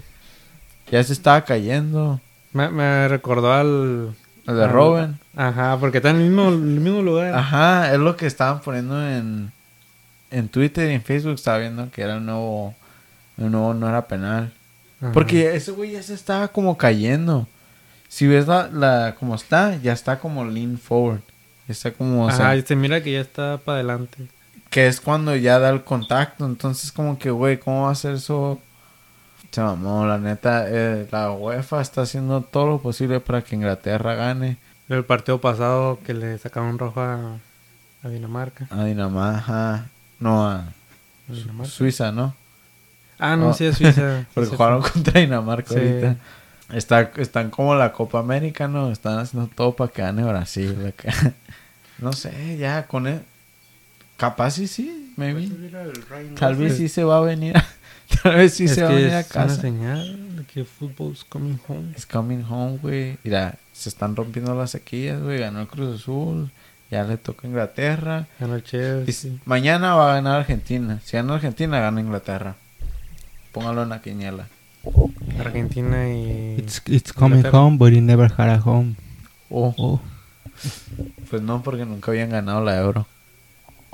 Ya 0.91 1.01
se 1.05 1.13
estaba 1.13 1.45
cayendo. 1.45 2.19
Me, 2.51 2.67
me 2.69 3.07
recordó 3.07 3.53
al, 3.53 4.13
El 4.45 4.55
de 4.57 4.63
Ah, 4.65 4.67
Robin. 4.67 5.17
Ajá, 5.37 5.77
porque 5.79 5.99
está 5.99 6.09
en 6.09 6.17
el 6.17 6.23
mismo, 6.23 6.49
el 6.49 6.57
mismo 6.57 7.01
lugar. 7.01 7.33
Ajá, 7.33 7.93
es 7.93 7.99
lo 7.99 8.17
que 8.17 8.25
estaban 8.27 8.59
poniendo 8.59 9.01
en, 9.07 9.53
en 10.31 10.49
Twitter 10.49 10.91
y 10.91 10.95
en 10.95 11.01
Facebook. 11.01 11.35
Estaba 11.35 11.59
viendo 11.59 11.89
que 11.91 12.01
era 12.01 12.15
el 12.17 12.25
nuevo, 12.25 12.75
el 13.37 13.49
nuevo 13.51 13.73
no 13.73 13.87
era 13.87 14.05
penal. 14.05 14.51
Ajá. 15.01 15.13
Porque 15.13 15.55
ese 15.55 15.71
güey 15.71 15.91
ya 15.91 16.03
se 16.03 16.13
estaba 16.13 16.49
como 16.49 16.77
cayendo. 16.77 17.47
Si 18.11 18.27
ves 18.27 18.45
la, 18.45 18.67
la 18.67 19.15
como 19.17 19.35
está, 19.35 19.77
ya 19.77 19.93
está 19.93 20.19
como 20.19 20.43
lean 20.43 20.77
forward. 20.77 21.21
Está 21.69 21.91
como, 21.93 22.25
o 22.25 22.31
sea, 22.31 22.47
Ajá, 22.47 22.55
y 22.57 22.61
se 22.63 22.75
mira 22.75 23.01
que 23.01 23.13
ya 23.13 23.21
está 23.21 23.57
para 23.63 23.75
adelante. 23.77 24.27
que 24.69 24.87
es 24.87 24.99
cuando 24.99 25.33
ya 25.37 25.59
da 25.59 25.69
el 25.69 25.85
contacto. 25.85 26.45
Entonces 26.45 26.91
como 26.91 27.17
que, 27.17 27.31
güey, 27.31 27.57
¿cómo 27.57 27.83
va 27.83 27.89
a 27.89 27.91
hacer 27.93 28.15
eso? 28.15 28.59
Se 29.51 29.61
mamó, 29.61 30.05
la 30.05 30.17
neta, 30.17 30.65
eh, 30.67 31.07
la 31.09 31.31
UEFA 31.31 31.79
está 31.81 32.01
haciendo 32.01 32.41
todo 32.41 32.67
lo 32.67 32.81
posible 32.81 33.21
para 33.21 33.41
que 33.43 33.55
Inglaterra 33.55 34.15
gane 34.15 34.57
El 34.89 35.05
partido 35.05 35.39
pasado 35.39 35.99
que 36.05 36.13
le 36.13 36.37
sacaron 36.37 36.77
rojo 36.79 36.99
a, 36.99 37.37
a 38.03 38.07
Dinamarca. 38.09 38.67
a 38.71 38.83
Dinamarca. 38.83 39.85
No, 40.19 40.45
a 40.49 40.55
¿A 40.57 41.33
Dinamarca? 41.33 41.71
Suiza, 41.71 42.11
¿no? 42.11 42.35
Ah, 43.19 43.35
no, 43.37 43.49
Oh. 43.49 43.53
sí, 43.53 43.65
es 43.65 43.77
Suiza. 43.77 44.25
Porque 44.33 44.49
Sí, 44.49 44.55
jugaron 44.57 44.81
contra 44.81 45.19
Dinamarca 45.21 45.69
Sí. 45.73 45.79
ahorita. 45.79 46.15
Está, 46.73 47.11
están 47.17 47.49
como 47.49 47.75
la 47.75 47.91
Copa 47.91 48.19
América, 48.19 48.67
¿no? 48.67 48.91
Están 48.91 49.19
haciendo 49.19 49.49
todo 49.53 49.75
para 49.75 49.91
que 49.91 50.01
gane 50.01 50.23
Brasil. 50.23 50.75
acá. 50.87 51.33
no 51.99 52.13
sé, 52.13 52.57
ya 52.57 52.87
con 52.87 53.07
él. 53.07 53.21
Capaz 54.17 54.51
sí, 54.51 54.67
sí, 54.67 55.13
maybe. 55.17 55.49
Tal 56.37 56.55
vez 56.55 56.77
sí 56.77 56.89
se 56.89 57.03
va 57.03 57.17
a 57.17 57.21
venir. 57.21 57.55
Tal 58.23 58.35
vez 58.35 58.53
sí 58.53 58.65
es 58.65 58.75
se 58.75 58.83
va 58.83 58.89
a 58.89 58.93
venir 58.93 59.11
a 59.11 59.21
es 59.21 59.31
una 59.31 59.45
casa. 59.45 59.61
señal 59.61 60.35
de 60.35 60.43
que 60.43 60.63
football's 60.63 61.23
coming 61.23 61.57
home. 61.67 61.91
It's 61.91 62.05
coming 62.05 62.43
home, 62.47 62.77
güey. 62.77 63.17
Mira, 63.23 63.55
se 63.73 63.89
están 63.89 64.15
rompiendo 64.15 64.53
las 64.53 64.71
sequías, 64.71 65.21
güey. 65.21 65.39
Ganó 65.39 65.61
el 65.61 65.67
Cruz 65.67 66.01
Azul. 66.01 66.51
Ya 66.91 67.03
le 67.03 67.17
toca 67.17 67.47
a 67.47 67.49
Inglaterra. 67.49 68.27
Ganó 68.39 68.55
el 68.55 68.63
Chelsea. 68.63 69.31
mañana 69.45 69.95
va 69.95 70.11
a 70.11 70.15
ganar 70.15 70.41
Argentina. 70.41 70.99
Si 71.03 71.15
gana 71.15 71.35
Argentina, 71.35 71.79
gana 71.79 72.01
Inglaterra. 72.01 72.55
Póngalo 73.53 73.83
en 73.83 73.89
la 73.89 74.01
quiniela. 74.01 74.47
Argentina 75.39 76.09
y... 76.09 76.55
It's, 76.59 76.81
it's 76.87 77.11
coming 77.13 77.37
Inglaterra. 77.39 77.63
home, 77.63 77.77
but 77.77 77.93
it 77.93 78.01
never 78.01 78.27
had 78.27 78.49
a 78.49 78.57
home. 78.59 78.95
Oh, 79.49 79.73
Oh. 79.77 79.99
pues 81.29 81.41
no, 81.41 81.61
porque 81.63 81.85
nunca 81.85 82.11
habían 82.11 82.29
ganado 82.29 82.63
la 82.63 82.77
Euro. 82.77 83.07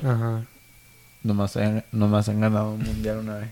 Ajá. 0.04 0.44
Nomás 1.24 1.56
han, 1.58 1.84
nomás 1.92 2.30
han 2.30 2.42
ganado 2.42 2.74
un 2.74 2.84
mundial 2.84 3.18
una 3.20 3.36
vez. 3.38 3.50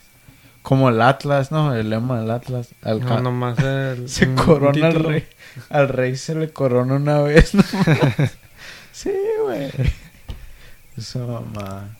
Como 0.61 0.89
el 0.89 1.01
Atlas, 1.01 1.51
¿no? 1.51 1.75
El 1.75 1.89
lema 1.89 2.19
del 2.19 2.31
Atlas. 2.31 2.69
Al 2.81 2.99
No, 3.01 3.19
nomás 3.21 3.59
el, 3.59 4.09
se 4.09 4.33
corona 4.33 4.87
al 4.87 4.95
rey. 5.03 5.23
Al 5.69 5.89
rey 5.89 6.15
se 6.15 6.35
le 6.35 6.51
corona 6.51 6.95
una 6.95 7.21
vez, 7.21 7.53
¿no? 7.53 7.63
sí, 8.91 9.11
güey. 9.43 9.71
Eso, 10.97 11.27
mamá. 11.53 11.95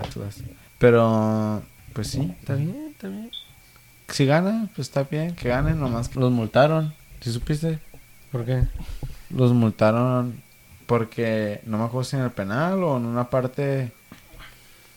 Atlas. 0.00 0.42
Pero, 0.78 1.62
pues 1.92 2.08
sí. 2.08 2.34
Está 2.38 2.54
bien, 2.54 2.88
está 2.92 3.08
bien. 3.08 3.30
Si 4.08 4.24
gana, 4.26 4.68
pues 4.74 4.88
está 4.88 5.02
bien. 5.04 5.34
Que 5.34 5.48
ganen, 5.48 5.78
nomás 5.80 6.08
que 6.08 6.18
los 6.20 6.30
multaron. 6.32 6.94
¿Sí 7.20 7.32
supiste? 7.32 7.78
¿Por 8.32 8.44
qué? 8.44 8.64
Los 9.30 9.52
multaron 9.52 10.40
porque 10.86 11.60
no 11.66 11.78
me 11.78 11.84
acuerdo 11.84 12.04
si 12.04 12.16
en 12.16 12.22
el 12.22 12.30
penal 12.30 12.82
o 12.84 12.96
en 12.96 13.06
una 13.06 13.28
parte 13.28 13.92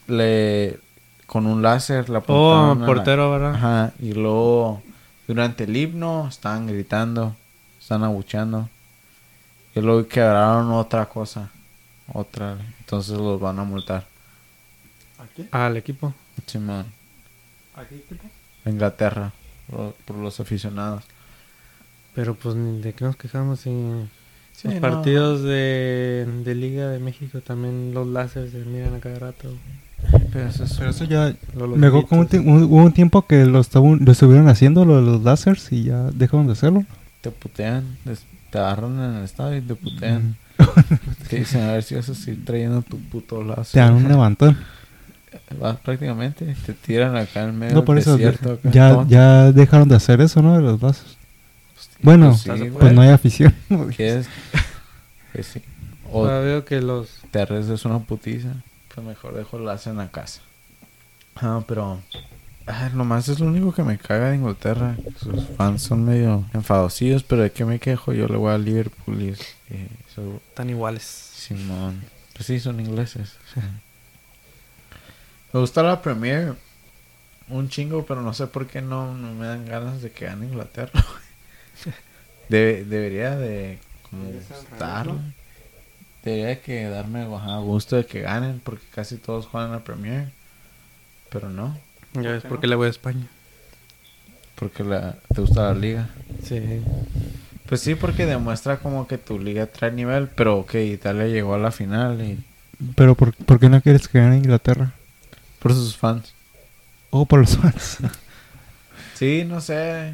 le 0.07 0.79
con 1.25 1.45
un 1.45 1.61
láser 1.61 2.09
la 2.09 2.23
Oh, 2.27 2.71
a 2.71 2.75
la- 2.75 2.85
portero, 2.85 3.31
¿verdad? 3.31 3.55
Ajá, 3.55 3.93
y 3.99 4.13
luego 4.13 4.81
durante 5.27 5.63
el 5.65 5.75
himno 5.75 6.27
estaban 6.27 6.67
gritando, 6.67 7.35
estaban 7.79 8.03
abucheando. 8.03 8.69
Y 9.75 9.81
luego 9.81 10.07
quebraron 10.07 10.71
otra 10.71 11.05
cosa, 11.07 11.49
otra, 12.11 12.57
entonces 12.79 13.17
los 13.17 13.39
van 13.39 13.59
a 13.59 13.63
multar. 13.63 14.05
Al 15.51 15.77
equipo. 15.77 16.13
Simón, 16.47 16.85
Inglaterra, 18.69 19.33
por, 19.69 19.93
por 20.05 20.15
los 20.17 20.39
aficionados. 20.39 21.03
Pero 22.15 22.35
pues 22.35 22.55
ni 22.55 22.79
de 22.81 22.93
qué 22.93 23.05
nos 23.05 23.15
quejamos 23.15 23.59
si 23.61 23.69
Sí, 24.53 24.67
los 24.67 24.75
no. 24.75 24.81
partidos 24.81 25.41
de, 25.43 26.27
de 26.43 26.55
Liga 26.55 26.89
de 26.89 26.99
México 26.99 27.39
también 27.39 27.93
los 27.93 28.05
láseres 28.07 28.51
se 28.51 28.57
miran 28.59 28.95
a 28.95 28.99
cada 28.99 29.17
rato. 29.19 29.53
Pero 30.33 30.49
eso 30.49 30.63
es- 30.65 30.73
Pero 30.73 30.89
eso 30.89 31.05
ya... 31.05 31.33
Los, 31.55 31.81
acuerdo 31.83 32.27
que 32.27 32.39
un 32.39 32.63
hubo 32.63 32.83
un 32.83 32.91
tiempo 32.93 33.25
que 33.25 33.45
lo, 33.45 33.59
estaban- 33.61 33.99
lo 34.03 34.11
estuvieron 34.11 34.49
haciendo, 34.49 34.83
lo 34.85 34.97
de 34.97 35.01
los 35.03 35.23
lásers, 35.23 35.71
y 35.71 35.83
ya 35.83 36.03
dejaron 36.11 36.47
de 36.47 36.53
hacerlo. 36.53 36.83
te 37.21 37.31
putean, 37.31 37.97
des- 38.05 38.23
te 38.49 38.57
agarran 38.57 38.95
en 38.99 39.15
el 39.17 39.23
estadio 39.23 39.57
y 39.57 39.61
te 39.61 39.75
putean. 39.75 40.35
Te 41.29 41.37
dicen 41.39 41.61
a 41.63 41.71
ver 41.73 41.83
si 41.83 41.95
vas 41.95 42.09
a 42.09 42.15
seguir 42.15 42.43
trayendo 42.43 42.81
tu 42.81 42.97
puto 42.99 43.41
lazo. 43.43 43.71
Te 43.73 43.79
dan 43.79 43.93
un 43.93 44.07
levantón. 44.09 44.57
Prácticamente, 45.83 46.55
te 46.65 46.73
tiran 46.73 47.15
acá 47.15 47.43
en 47.43 47.57
medio 47.57 47.73
No, 47.73 47.85
por 47.85 47.95
del 47.95 48.03
eso 48.03 48.17
desierto. 48.17 48.53
acá, 48.53 48.69
ya, 48.71 49.05
ya 49.07 49.51
dejaron 49.51 49.89
de 49.89 49.95
hacer 49.95 50.21
eso, 50.21 50.41
¿no? 50.41 50.55
De 50.55 50.61
los 50.61 50.79
vasos. 50.79 51.17
Bueno, 52.01 52.29
pues 52.29 52.59
sí, 52.59 52.69
pues 52.71 52.93
no 52.93 53.01
hay 53.01 53.09
afición. 53.09 53.53
¿Quieres? 53.95 54.27
Pues 55.33 55.47
sí. 55.47 55.61
O 56.11 56.25
Ahora 56.25 56.39
veo 56.39 56.65
que 56.65 56.81
los... 56.81 57.09
te 57.31 57.41
arriesgas 57.41 57.85
una 57.85 57.99
putiza. 57.99 58.49
Pues 58.93 59.05
mejor 59.05 59.33
dejo 59.35 59.57
el 59.57 59.65
lazo 59.65 59.89
en 59.89 59.97
la 59.97 60.09
casa. 60.09 60.41
Ah, 61.35 61.63
pero... 61.67 61.99
Ah, 62.67 62.89
nomás 62.93 63.27
es 63.27 63.39
lo 63.39 63.47
único 63.47 63.73
que 63.73 63.83
me 63.83 63.97
caga 63.97 64.29
de 64.29 64.35
Inglaterra. 64.35 64.95
Sus 65.17 65.45
fans 65.57 65.81
son 65.81 66.05
medio 66.05 66.45
enfadocidos, 66.53 67.23
pero 67.23 67.41
¿de 67.41 67.51
qué 67.51 67.65
me 67.65 67.79
quejo? 67.79 68.13
Yo 68.13 68.27
le 68.27 68.37
voy 68.37 68.53
a 68.53 68.57
Liverpool 68.57 69.21
y 69.21 69.29
eh, 69.29 69.87
eso... 70.09 70.39
Están 70.49 70.69
iguales. 70.69 71.03
Simón. 71.03 72.03
Pues 72.33 72.45
sí, 72.45 72.59
son 72.59 72.79
ingleses. 72.79 73.33
me 75.53 75.59
gusta 75.59 75.83
la 75.83 76.01
Premier. 76.01 76.55
Un 77.49 77.69
chingo, 77.69 78.05
pero 78.05 78.21
no 78.21 78.33
sé 78.33 78.47
por 78.47 78.67
qué 78.67 78.81
no, 78.81 79.15
no 79.15 79.33
me 79.33 79.47
dan 79.47 79.65
ganas 79.65 80.01
de 80.01 80.11
que 80.11 80.25
gane 80.25 80.45
Inglaterra. 80.47 81.03
Debe- 82.49 82.83
debería 82.85 83.35
de 83.37 83.79
como 84.09 84.23
Debería 84.23 84.41
ser 84.41 84.57
al 84.57 84.65
gustar. 84.67 85.07
revés, 85.07 85.21
Debería 86.23 86.61
que 86.61 86.85
darme 86.85 87.23
ajá, 87.35 87.57
gusto 87.57 87.95
de 87.97 88.05
que 88.05 88.21
ganen 88.21 88.59
porque 88.63 88.85
casi 88.93 89.17
todos 89.17 89.47
juegan 89.47 89.71
la 89.71 89.83
Premier. 89.83 90.31
Pero 91.29 91.49
no, 91.49 91.77
Ya 92.13 92.31
ves 92.31 92.43
qué 92.43 92.47
por 92.47 92.59
no? 92.59 92.61
qué 92.61 92.67
le 92.67 92.75
voy 92.75 92.87
a 92.87 92.91
España. 92.91 93.27
porque 94.55 94.83
la, 94.83 95.17
te 95.33 95.41
gusta 95.41 95.73
la 95.73 95.73
liga. 95.73 96.09
Sí. 96.43 96.81
Pues 97.67 97.81
sí, 97.81 97.95
porque 97.95 98.25
demuestra 98.25 98.79
como 98.79 99.07
que 99.07 99.17
tu 99.17 99.39
liga 99.39 99.67
trae 99.67 99.91
nivel, 99.91 100.29
pero 100.29 100.65
que 100.65 100.85
Italia 100.85 101.27
llegó 101.27 101.53
a 101.55 101.59
la 101.59 101.71
final 101.71 102.21
y 102.21 102.43
Pero 102.95 103.15
¿por, 103.15 103.33
por 103.33 103.59
qué 103.59 103.69
no 103.69 103.81
quieres 103.81 104.07
que 104.07 104.19
gane 104.19 104.37
Inglaterra? 104.37 104.93
Por 105.59 105.73
sus 105.73 105.95
fans. 105.97 106.33
O 107.11 107.25
por 107.25 107.39
los 107.41 107.57
fans. 107.57 107.97
Sí, 109.15 109.43
no 109.45 109.59
sé. 109.59 110.13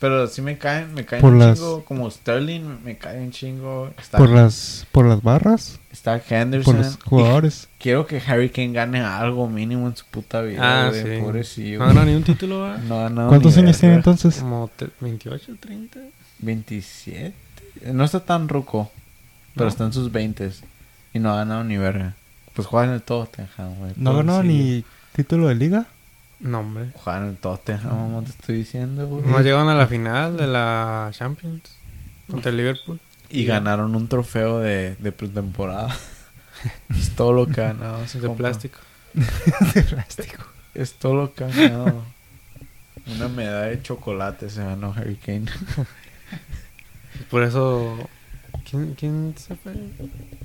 Pero 0.00 0.26
sí 0.26 0.42
me 0.42 0.58
caen, 0.58 0.92
me 0.94 1.04
caen 1.04 1.20
Por 1.22 1.34
un 1.34 1.38
las- 1.38 1.58
chingo. 1.58 1.84
Como 1.84 2.10
Sterling, 2.10 2.82
me 2.82 2.96
cae 2.98 3.20
un 3.22 3.30
chingo. 3.30 3.92
Está, 3.96 4.18
por 4.18 4.28
las 4.30 4.86
por 4.90 5.06
las 5.06 5.22
barras. 5.22 5.78
está 5.92 6.18
Por 6.18 6.32
Henderson. 6.36 6.78
los 6.78 6.94
Y 6.94 6.98
jugadores. 7.04 7.68
quiero 7.78 8.06
que 8.08 8.20
Harry 8.26 8.50
Kane 8.50 8.72
gane 8.72 9.00
algo 9.02 9.48
mínimo 9.48 9.86
en 9.86 9.94
su 9.96 10.04
puta 10.06 10.40
vida. 10.40 10.86
Ah, 10.86 10.88
güey, 10.88 11.02
sí. 11.16 11.22
Pobrecillo. 11.22 11.78
No 11.78 11.86
ganó 11.86 12.04
ni 12.06 12.14
un 12.14 12.24
título, 12.24 12.62
¿verdad? 12.64 12.78
No 12.84 12.98
ganado 12.98 13.28
¿Cuántos 13.28 13.56
años 13.58 13.78
tiene 13.78 13.94
entonces? 13.96 14.38
Como 14.38 14.68
te- 14.74 14.88
28, 15.00 15.52
30. 15.60 16.00
27. 16.40 17.34
No 17.92 18.04
está 18.04 18.18
tan 18.20 18.48
ruco. 18.48 18.90
Pero 19.54 19.66
No. 19.66 19.70
está 19.70 19.84
en 19.84 19.92
sus 19.92 20.10
20 20.10 20.50
Y 21.12 21.18
no 21.20 21.32
ha 21.32 21.36
ganado 21.36 21.62
ni 21.62 21.76
verga. 21.76 22.14
Pues 22.60 22.68
juega 22.68 22.88
en 22.88 22.92
el 22.92 23.00
Tottenham, 23.00 23.74
güey. 23.78 23.92
¿No 23.96 24.14
ganó 24.14 24.42
ni 24.42 24.84
título 25.14 25.48
de 25.48 25.54
liga? 25.54 25.86
No, 26.40 26.60
hombre. 26.60 26.90
Juega 26.92 27.20
en 27.20 27.28
el 27.28 27.36
Tottenham, 27.38 28.10
mamá, 28.10 28.22
te 28.22 28.32
estoy 28.32 28.56
diciendo, 28.56 29.06
güey. 29.06 29.24
No 29.24 29.40
llegaron 29.40 29.70
a 29.70 29.74
la 29.74 29.86
final 29.86 30.36
de 30.36 30.46
la 30.46 31.08
Champions 31.12 31.62
contra 32.30 32.50
el 32.50 32.58
Liverpool. 32.58 33.00
Y 33.30 33.46
ganaron 33.46 33.96
un 33.96 34.08
trofeo 34.08 34.58
de, 34.58 34.94
de 34.96 35.10
pretemporada. 35.10 35.96
es 36.90 37.16
todo 37.16 37.32
lo 37.32 37.46
que 37.46 37.62
ha 37.62 37.68
ganado. 37.68 38.04
De 38.12 38.28
plástico. 38.28 38.78
de 39.14 39.82
plástico. 39.82 40.44
Es 40.74 40.92
todo 40.92 41.14
lo 41.14 41.32
que 41.32 41.44
ha 41.44 41.48
ganado. 41.48 42.04
Una 43.06 43.28
medalla 43.28 43.68
de 43.68 43.80
chocolate 43.80 44.50
se 44.50 44.62
ganó 44.62 44.92
Harry 44.94 45.16
Kane. 45.16 45.46
Por 47.30 47.42
eso. 47.42 47.96
¿Quién, 48.68 48.94
quién 48.96 49.34
se 49.38 49.56
fue? 49.56 49.72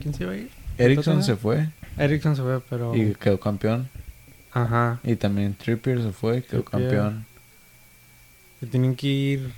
¿Quién 0.01 0.13
se 0.13 0.23
iba 0.23 0.31
a 0.31 0.37
ir? 0.37 0.49
Tottenham? 0.77 1.21
se 1.21 1.35
fue 1.35 1.67
Ericsson 1.97 2.35
se 2.35 2.41
fue, 2.41 2.59
pero. 2.61 2.95
y 2.95 3.15
quedó 3.15 3.39
campeón. 3.39 3.89
Ajá. 4.51 4.99
Y 5.03 5.15
también 5.15 5.53
Trippier 5.53 6.01
se 6.01 6.11
fue 6.11 6.43
quedó 6.43 6.63
Trippier. 6.63 6.89
campeón. 6.89 7.25
Se 8.59 8.67
tienen 8.67 8.95
que 8.95 9.07
ir. 9.07 9.53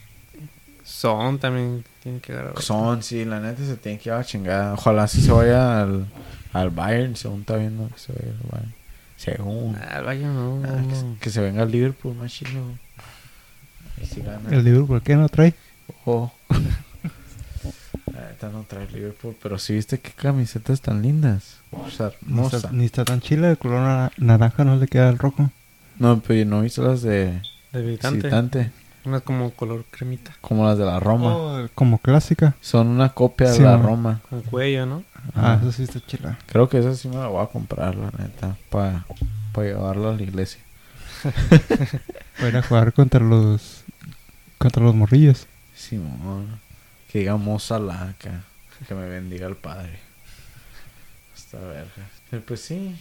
Son 0.83 1.37
también 1.37 1.83
tienen 2.01 2.21
que 2.21 2.33
dar. 2.33 2.53
Son, 2.61 3.03
sí, 3.03 3.25
la 3.25 3.39
neta 3.39 3.63
se 3.65 3.75
tiene 3.75 3.99
que 3.99 4.09
ir 4.09 4.13
a 4.13 4.17
la 4.19 4.23
chingada. 4.23 4.73
Ojalá 4.73 5.07
sí 5.07 5.21
se 5.21 5.31
vaya 5.31 5.81
al, 5.81 6.07
al 6.53 6.69
Bayern, 6.69 7.15
según 7.15 7.41
está 7.41 7.57
viendo 7.57 7.87
que 7.89 7.99
se 7.99 8.13
vaya 8.13 8.31
al 8.31 8.49
Bayern. 8.51 8.73
Según. 9.17 9.75
Ah, 9.75 10.01
vaya, 10.01 10.27
no. 10.27 10.61
Ah, 10.63 10.81
que, 10.89 11.19
que 11.19 11.29
se 11.29 11.41
venga 11.41 11.63
al 11.63 11.71
Liverpool, 11.71 12.15
más 12.15 12.31
chido. 12.31 12.61
¿El 14.51 14.63
Liverpool 14.63 15.01
qué 15.03 15.15
no 15.15 15.27
trae? 15.27 15.53
Ojo. 16.05 16.33
Neta 18.37 18.49
no 18.49 18.65
trae 18.67 18.85
Liverpool, 18.91 19.35
pero 19.41 19.57
sí 19.57 19.73
viste 19.73 19.99
qué 19.99 20.11
camisetas 20.11 20.79
tan 20.81 21.01
lindas. 21.01 21.57
O 21.71 21.89
sea, 21.89 22.11
Ni 22.21 22.39
está, 22.43 22.57
hermosa. 22.57 22.69
ni 22.71 22.85
está 22.85 23.03
tan 23.03 23.19
chila, 23.19 23.47
de 23.47 23.55
color 23.57 23.79
na- 23.81 24.11
naranja 24.17 24.63
no 24.63 24.75
le 24.75 24.87
queda 24.87 25.09
el 25.09 25.17
rojo. 25.17 25.49
No, 25.97 26.19
pero 26.19 26.47
no 26.47 26.61
viste 26.61 26.81
las 26.83 27.01
de 27.01 27.41
De 27.71 27.81
visitante. 27.81 28.17
visitante, 28.17 28.71
Una 29.05 29.21
como 29.21 29.49
color 29.49 29.85
cremita. 29.89 30.33
como 30.41 30.65
las 30.67 30.77
de 30.77 30.85
la 30.85 30.99
Roma. 30.99 31.35
Oh, 31.35 31.67
como 31.73 31.97
clásica. 31.97 32.53
Son 32.61 32.85
una 32.89 33.09
copia 33.09 33.49
de 33.49 33.55
Sí, 33.57 33.63
la. 33.63 33.75
Roma. 33.77 34.21
Con 34.29 34.41
cuello, 34.41 34.85
¿no? 34.85 35.03
Ah, 35.33 35.57
eso 35.59 35.71
sí 35.71 35.81
está 35.83 35.99
chila. 36.05 36.37
Creo 36.45 36.69
que 36.69 36.77
esa 36.77 36.93
sí 36.93 37.07
me 37.07 37.15
la 37.15 37.27
voy 37.29 37.43
a 37.43 37.47
comprar, 37.47 37.95
la 37.95 38.11
neta, 38.19 38.55
para 38.69 39.03
llevarla 39.55 40.11
a 40.11 40.13
la 40.13 40.21
iglesia. 40.21 40.61
Voy 42.37 42.45
a 42.45 42.49
ir 42.49 42.57
a 42.57 42.61
jugar 42.61 42.93
contra 42.93 43.19
los 43.19 43.83
contra 44.59 44.83
los 44.83 44.93
morrillos. 44.93 45.47
Simón, 45.75 46.59
que 47.11 47.19
digamos 47.19 47.63
Salah 47.63 48.09
acá, 48.09 48.43
que 48.87 48.93
me 48.95 49.07
bendiga 49.07 49.47
el 49.47 49.55
Padre. 49.55 49.99
Hasta 51.35 51.59
verga. 51.59 52.09
Pero 52.29 52.43
pues 52.43 52.61
sí, 52.61 52.95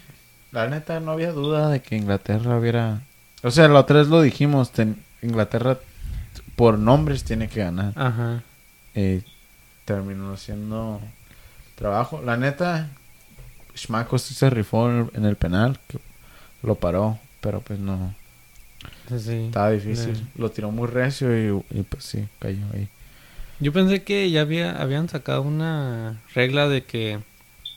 la 0.52 0.68
neta 0.68 1.00
no 1.00 1.12
había 1.12 1.32
duda 1.32 1.68
de 1.68 1.80
que 1.82 1.96
Inglaterra 1.96 2.58
hubiera... 2.58 3.00
O 3.42 3.50
sea, 3.50 3.68
la 3.68 3.80
otra 3.80 3.98
vez 3.98 4.08
lo 4.08 4.22
dijimos, 4.22 4.72
ten- 4.72 5.02
Inglaterra 5.22 5.78
por 6.54 6.78
nombres 6.78 7.25
tiene 7.25 7.48
que 7.48 7.60
ganar. 7.60 7.92
Ajá. 7.96 8.42
Eh, 8.94 9.22
terminó 9.84 10.32
haciendo 10.32 11.00
trabajo. 11.75 12.22
La 12.25 12.36
neta, 12.36 12.88
Schmeichel 13.76 14.18
sí 14.18 14.34
se 14.34 14.48
rifó 14.50 14.88
en 14.90 14.96
el, 14.98 15.10
en 15.14 15.25
el 15.26 15.36
penal, 15.36 15.78
que 15.88 15.98
lo 16.62 16.76
paró, 16.76 17.18
pero 17.40 17.60
pues 17.60 17.78
no, 17.78 18.14
Sí, 19.08 19.18
sí. 19.20 19.44
estaba 19.46 19.70
difícil. 19.70 20.26
Lo 20.36 20.50
tiró 20.50 20.70
muy 20.70 20.86
recio 20.88 21.30
y, 21.36 21.62
y, 21.78 21.82
pues 21.82 22.04
sí, 22.04 22.26
cayó 22.38 22.64
ahí. 22.72 22.88
Yo 23.60 23.72
pensé 23.72 24.02
que 24.02 24.30
ya 24.30 24.42
había, 24.42 24.80
habían 24.80 25.08
sacado 25.08 25.42
una 25.42 26.20
regla 26.34 26.68
de 26.68 26.84
que, 26.84 27.18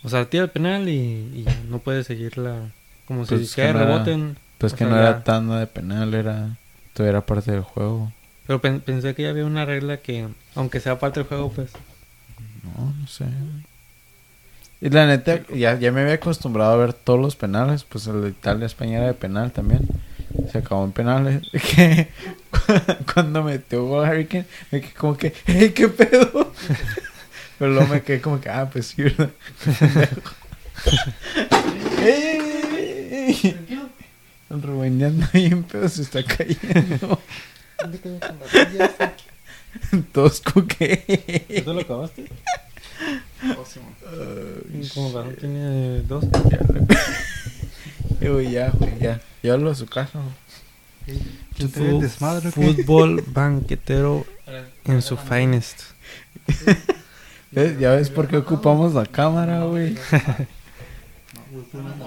o 0.03 0.09
sea, 0.09 0.25
tira 0.29 0.43
el 0.43 0.49
penal 0.49 0.89
y, 0.89 1.45
no 1.69 1.79
puede 1.79 2.03
seguirla. 2.03 2.71
Como 3.05 3.25
si 3.25 3.35
Pues 3.35 3.55
que 3.55 3.61
cae 3.63 3.73
no 3.73 3.79
era- 3.81 3.87
rebote. 3.93 4.11
en- 4.11 4.37
Pues 4.57 4.73
O 4.73 4.75
que 4.75 4.83
sea, 4.83 4.93
no 4.93 4.95
ya- 5.01 5.09
era 5.09 5.23
tanda 5.23 5.59
de 5.59 5.67
penal, 5.67 6.13
era... 6.13 6.57
Todo 6.93 7.07
era 7.07 7.21
parte 7.25 7.51
del 7.51 7.61
juego. 7.61 8.11
Pero 8.45 8.59
pen- 8.59 8.81
pensé 8.81 9.15
que 9.15 9.23
ya 9.23 9.29
había 9.29 9.45
una 9.45 9.63
regla 9.63 9.97
que, 9.97 10.27
aunque 10.55 10.79
sea 10.81 10.99
parte 10.99 11.21
del 11.21 11.29
juego, 11.29 11.49
pues. 11.51 11.71
No, 12.63 12.93
no 12.99 13.07
sé. 13.07 13.25
Y 14.81 14.89
la 14.89 15.07
neta, 15.07 15.41
ya, 15.55 15.77
ya 15.79 15.91
me 15.93 16.01
había 16.01 16.15
acostumbrado 16.15 16.73
a 16.73 16.77
ver 16.77 16.93
todos 16.93 17.19
los 17.19 17.35
penales. 17.37 17.83
Pues 17.85 18.05
el 18.07 18.21
de 18.21 18.29
Italia-España 18.29 18.97
era 18.97 19.07
de 19.07 19.13
penal 19.13 19.51
también. 19.51 19.87
Se 20.51 20.57
acabó 20.57 20.85
en 20.85 20.91
penales. 20.91 21.41
Que 21.51 22.07
cuando 23.13 23.43
metió 23.43 23.85
gol 23.85 24.05
Harry 24.05 24.25
Kane, 24.25 24.45
me 24.71 24.81
quedé 24.81 24.93
como 24.93 25.17
que, 25.17 25.33
¡hey, 25.45 25.71
qué 25.75 25.87
pedo! 25.87 26.53
Pero 27.59 27.71
luego 27.71 27.87
me 27.87 28.01
quedé 28.01 28.21
como 28.21 28.39
que, 28.39 28.49
ah, 28.49 28.69
pues 28.71 28.87
sí, 28.87 29.03
¿verdad? 29.03 29.29
¡Ey, 32.01 32.39
ey, 32.77 33.07
ey, 33.11 33.39
ey! 33.43 33.67
El 34.49 34.61
Rubén 34.61 34.97
ya 34.97 35.07
anda 35.07 35.29
bien 35.33 35.63
pedo, 35.63 35.87
se 35.89 36.01
está 36.01 36.23
cayendo. 36.23 37.19
Todos 40.11 40.41
como 40.41 40.65
que... 40.67 41.61
¿Tú 41.63 41.73
lo 41.73 41.81
acabaste? 41.81 42.25
Ay, 43.01 44.89
Como 44.93 45.11
razón 45.13 45.35
tiene 45.35 46.01
dos. 46.01 46.25
Eh, 48.21 48.29
güey, 48.29 48.51
ya, 48.51 48.69
güey, 48.71 48.99
ya. 48.99 49.21
Llévalo 49.41 49.71
a 49.71 49.75
su 49.75 49.85
casa. 49.85 50.19
güey. 50.19 51.19
Yo 51.57 51.67
el 51.83 52.01
desmadre. 52.01 52.51
Fútbol 52.51 53.23
banquetero 53.27 54.25
en 54.85 55.01
su 55.01 55.17
finest. 55.17 55.81
¿Ves? 57.51 57.79
Ya 57.79 57.91
ves 57.91 58.09
por 58.09 58.27
qué 58.27 58.37
ocupamos 58.37 58.93
la 58.93 59.05
cámara, 59.05 59.63
güey. 59.63 59.97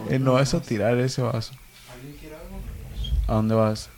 Eh, 0.09 0.19
no 0.19 0.35
vas 0.35 0.55
a 0.55 0.63
tirar 0.63 0.97
ese 0.99 1.23
vaso. 1.23 1.53
¿A 3.27 3.35
dónde 3.35 3.55
vas? 3.55 3.89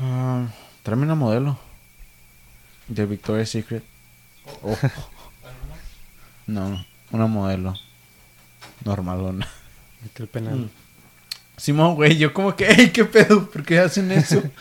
Ah, 0.00 0.48
tráeme 0.82 1.04
una 1.04 1.14
modelo. 1.14 1.58
De 2.88 3.06
Victoria's 3.06 3.50
Secret. 3.50 3.84
Oh. 4.62 4.76
No, 6.46 6.84
una 7.12 7.26
modelo. 7.26 7.74
Normalona. 8.84 9.48
Mete 10.02 10.22
el 10.22 10.28
penal. 10.28 10.70
Simón, 11.56 11.94
güey, 11.94 12.16
yo 12.16 12.32
como 12.32 12.56
que, 12.56 12.66
¡ey, 12.66 12.90
qué 12.90 13.04
pedo! 13.04 13.48
¿Por 13.48 13.62
qué 13.62 13.78
hacen 13.78 14.10
eso? 14.10 14.42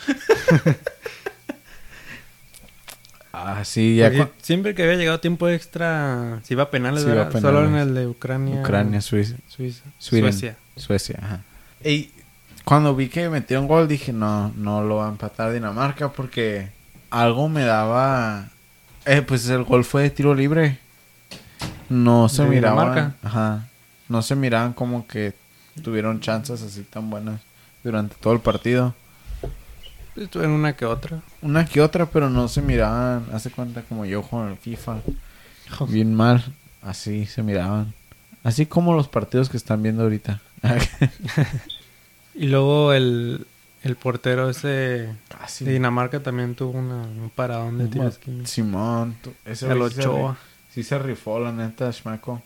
ah, 3.33 3.63
sí, 3.63 3.95
ya 3.95 4.11
Porque 4.11 4.31
siempre 4.41 4.75
que 4.75 4.83
había 4.83 4.97
llegado 4.97 5.19
tiempo 5.19 5.49
extra, 5.49 6.41
se 6.43 6.53
iba 6.53 6.63
a 6.63 6.69
penales, 6.69 7.03
iba 7.03 7.13
a 7.13 7.15
¿verdad? 7.15 7.41
Solo 7.41 7.61
en 7.61 7.67
penales. 7.67 7.87
el 7.87 7.95
de 7.95 8.07
Ucrania. 8.07 8.61
Ucrania, 8.61 9.01
Suiza, 9.01 9.37
Suiza. 9.47 9.83
Sweden. 9.97 10.31
Suecia. 10.31 10.57
Suecia, 10.75 11.19
ajá. 11.23 11.41
Y 11.83 12.11
cuando 12.65 12.95
vi 12.95 13.09
que 13.09 13.29
metieron 13.29 13.67
gol, 13.67 13.87
dije, 13.87 14.13
no, 14.13 14.53
no 14.55 14.83
lo 14.83 14.97
va 14.97 15.07
a 15.07 15.09
empatar 15.09 15.53
Dinamarca 15.53 16.11
porque 16.11 16.69
algo 17.09 17.49
me 17.49 17.63
daba... 17.63 18.49
Eh, 19.05 19.23
pues 19.23 19.49
el 19.49 19.63
gol 19.63 19.83
fue 19.83 20.03
de 20.03 20.11
tiro 20.11 20.35
libre. 20.35 20.77
No 21.91 22.29
se 22.29 22.43
¿De 22.43 22.49
miraban... 22.49 23.15
Ajá. 23.21 23.67
No 24.07 24.21
se 24.21 24.35
miraban 24.35 24.73
como 24.73 25.05
que 25.07 25.33
tuvieron 25.83 26.19
chances 26.19 26.61
así 26.61 26.83
tan 26.83 27.09
buenas 27.09 27.41
durante 27.83 28.15
todo 28.15 28.33
el 28.33 28.39
partido. 28.39 28.95
Estuve 30.15 30.45
en 30.45 30.51
una 30.51 30.73
que 30.75 30.85
otra. 30.85 31.21
Una 31.41 31.65
que 31.65 31.81
otra, 31.81 32.05
pero 32.05 32.29
no 32.29 32.47
se 32.47 32.61
miraban. 32.61 33.25
Hace 33.33 33.49
cuenta 33.51 33.81
como 33.83 34.05
yo 34.05 34.21
con 34.21 34.49
el 34.49 34.57
FIFA. 34.57 34.97
Bien 35.87 36.13
mal. 36.13 36.43
Así 36.81 37.25
se 37.25 37.43
miraban. 37.43 37.93
Así 38.43 38.65
como 38.65 38.93
los 38.93 39.07
partidos 39.07 39.49
que 39.49 39.57
están 39.57 39.83
viendo 39.83 40.03
ahorita. 40.03 40.41
Y 42.33 42.47
luego 42.47 42.93
el, 42.93 43.45
el 43.83 43.95
portero 43.97 44.49
ese 44.49 45.13
Casi. 45.27 45.65
de 45.65 45.73
Dinamarca 45.73 46.21
también 46.21 46.55
tuvo 46.55 46.79
una, 46.79 47.01
un 47.03 47.29
paradón 47.35 47.77
de 47.77 47.89
químicos. 47.89 48.49
Simón. 48.49 49.17
Ese 49.43 49.69
El 49.69 49.81
Ochoa. 49.81 50.37
Sí 50.73 50.83
se 50.83 50.97
rifó, 50.99 51.39
la 51.39 51.51
neta, 51.51 51.91
Schmaco. 51.91 52.41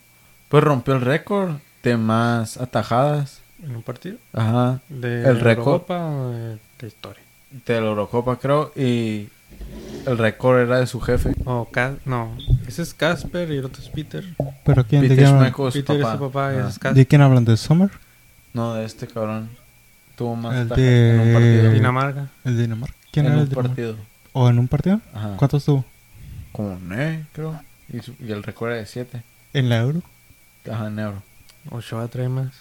Pues 0.49 0.63
rompió 0.63 0.95
el 0.95 1.01
récord 1.01 1.51
de 1.83 1.97
más 1.97 2.57
atajadas. 2.57 3.41
En 3.63 3.75
un 3.75 3.83
partido. 3.83 4.17
Ajá. 4.33 4.79
De 4.89 5.23
El 5.27 5.39
récord. 5.39 5.67
Eurocopa 5.67 6.05
o 6.05 6.29
de, 6.31 6.57
de 6.79 6.88
historia. 6.88 7.21
De 7.65 7.81
la 7.81 7.88
Eurocopa, 7.88 8.35
creo. 8.38 8.71
Y 8.75 9.29
el 10.05 10.17
récord 10.17 10.59
era 10.59 10.79
de 10.79 10.88
su 10.88 10.99
jefe. 11.01 11.33
O 11.45 11.67
Ca- 11.71 11.95
no, 12.05 12.35
ese 12.67 12.81
es 12.81 12.93
Casper 12.93 13.51
y 13.51 13.57
el 13.57 13.65
otro 13.65 13.81
es 13.81 13.89
Peter. 13.89 14.23
¿Pero 14.65 14.85
quién? 14.85 15.01
¿De, 15.03 15.09
Peter 15.09 15.23
quién 15.25 15.35
hablan? 15.35 15.51
Schmeichel, 15.53 15.71
su 15.81 15.85
Peter 15.85 16.01
papá. 16.01 16.13
es 16.13 16.19
su 16.19 16.25
papá 16.31 16.53
es 16.53 16.63
Casper. 16.79 16.93
¿De 16.93 17.05
quién 17.07 17.21
hablan? 17.21 17.45
¿De 17.45 17.57
Sommer? 17.57 17.91
No, 18.53 18.73
de 18.73 18.85
este 18.85 19.07
cabrón. 19.07 19.49
Tuvo 20.15 20.35
más 20.35 20.53
El 20.55 20.61
atajadas 20.67 20.79
en 20.89 21.19
un 21.19 21.33
partido. 21.33 21.63
de- 21.63 21.73
Dinamarca. 21.73 22.27
¿El 22.43 22.55
de 22.57 22.61
Dinamarca? 22.63 22.95
¿Quién 23.11 23.25
en 23.25 23.31
era 23.31 23.38
un 23.41 23.43
el 23.43 23.49
de 23.49 23.55
Dinamarca? 23.55 23.75
partido. 23.75 23.95
¿O 24.33 24.49
en 24.49 24.59
un 24.59 24.67
partido? 24.67 25.01
Ajá. 25.13 25.33
¿Cuántos 25.38 25.63
tuvo? 25.65 25.85
Como 26.51 26.77
nueve, 26.81 27.25
creo. 27.33 27.59
Y, 27.91 28.00
su- 28.02 28.15
y 28.19 28.32
el 28.32 28.43
récord 28.43 28.71
era 28.71 28.80
de 28.80 28.86
siete. 28.86 29.24
¿En 29.54 29.69
la 29.69 29.78
Euro? 29.80 30.02
Ajá, 30.71 30.88
en 30.88 31.00
euro. 31.00 31.21
Ochoa 31.69 32.08
trae 32.08 32.30
más. 32.30 32.52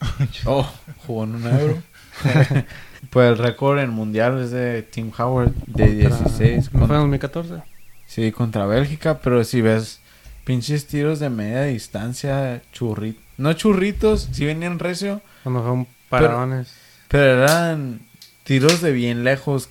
Oh, 0.46 0.68
jugó 1.06 1.24
en 1.24 1.34
un 1.36 1.46
euro. 1.46 1.82
pues 3.10 3.28
el 3.30 3.38
récord 3.38 3.78
en 3.78 3.90
mundial 3.90 4.40
es 4.42 4.50
de 4.50 4.82
Tim 4.82 5.12
Howard 5.16 5.52
de 5.66 6.02
Contra- 6.08 6.18
16. 6.18 6.72
¿No 6.72 6.78
con- 6.80 6.88
fue 6.88 6.96
en 6.96 7.02
2014? 7.02 7.62
sí, 8.06 8.32
contra 8.32 8.66
Bélgica, 8.66 9.18
pero 9.20 9.42
si 9.44 9.60
ves 9.62 10.00
pinches 10.44 10.86
tiros 10.86 11.18
de 11.20 11.30
media 11.30 11.62
distancia, 11.62 12.60
churritos. 12.72 13.22
No 13.38 13.52
churritos, 13.54 14.28
si 14.32 14.44
venían 14.44 14.78
recio, 14.78 15.22
Cuando 15.44 15.60
fueron 15.60 15.86
paradones. 16.10 16.74
pero 17.08 17.44
eran 17.44 18.00
tiros 18.44 18.80
de 18.82 18.92
bien 18.92 19.24
lejos 19.24 19.70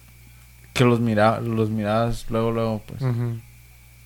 que 0.74 0.86
los 0.86 1.00
mira, 1.02 1.40
los 1.42 1.70
mirabas 1.70 2.26
luego, 2.30 2.52
luego, 2.52 2.82
pues. 2.88 3.02
Ujú. 3.02 3.40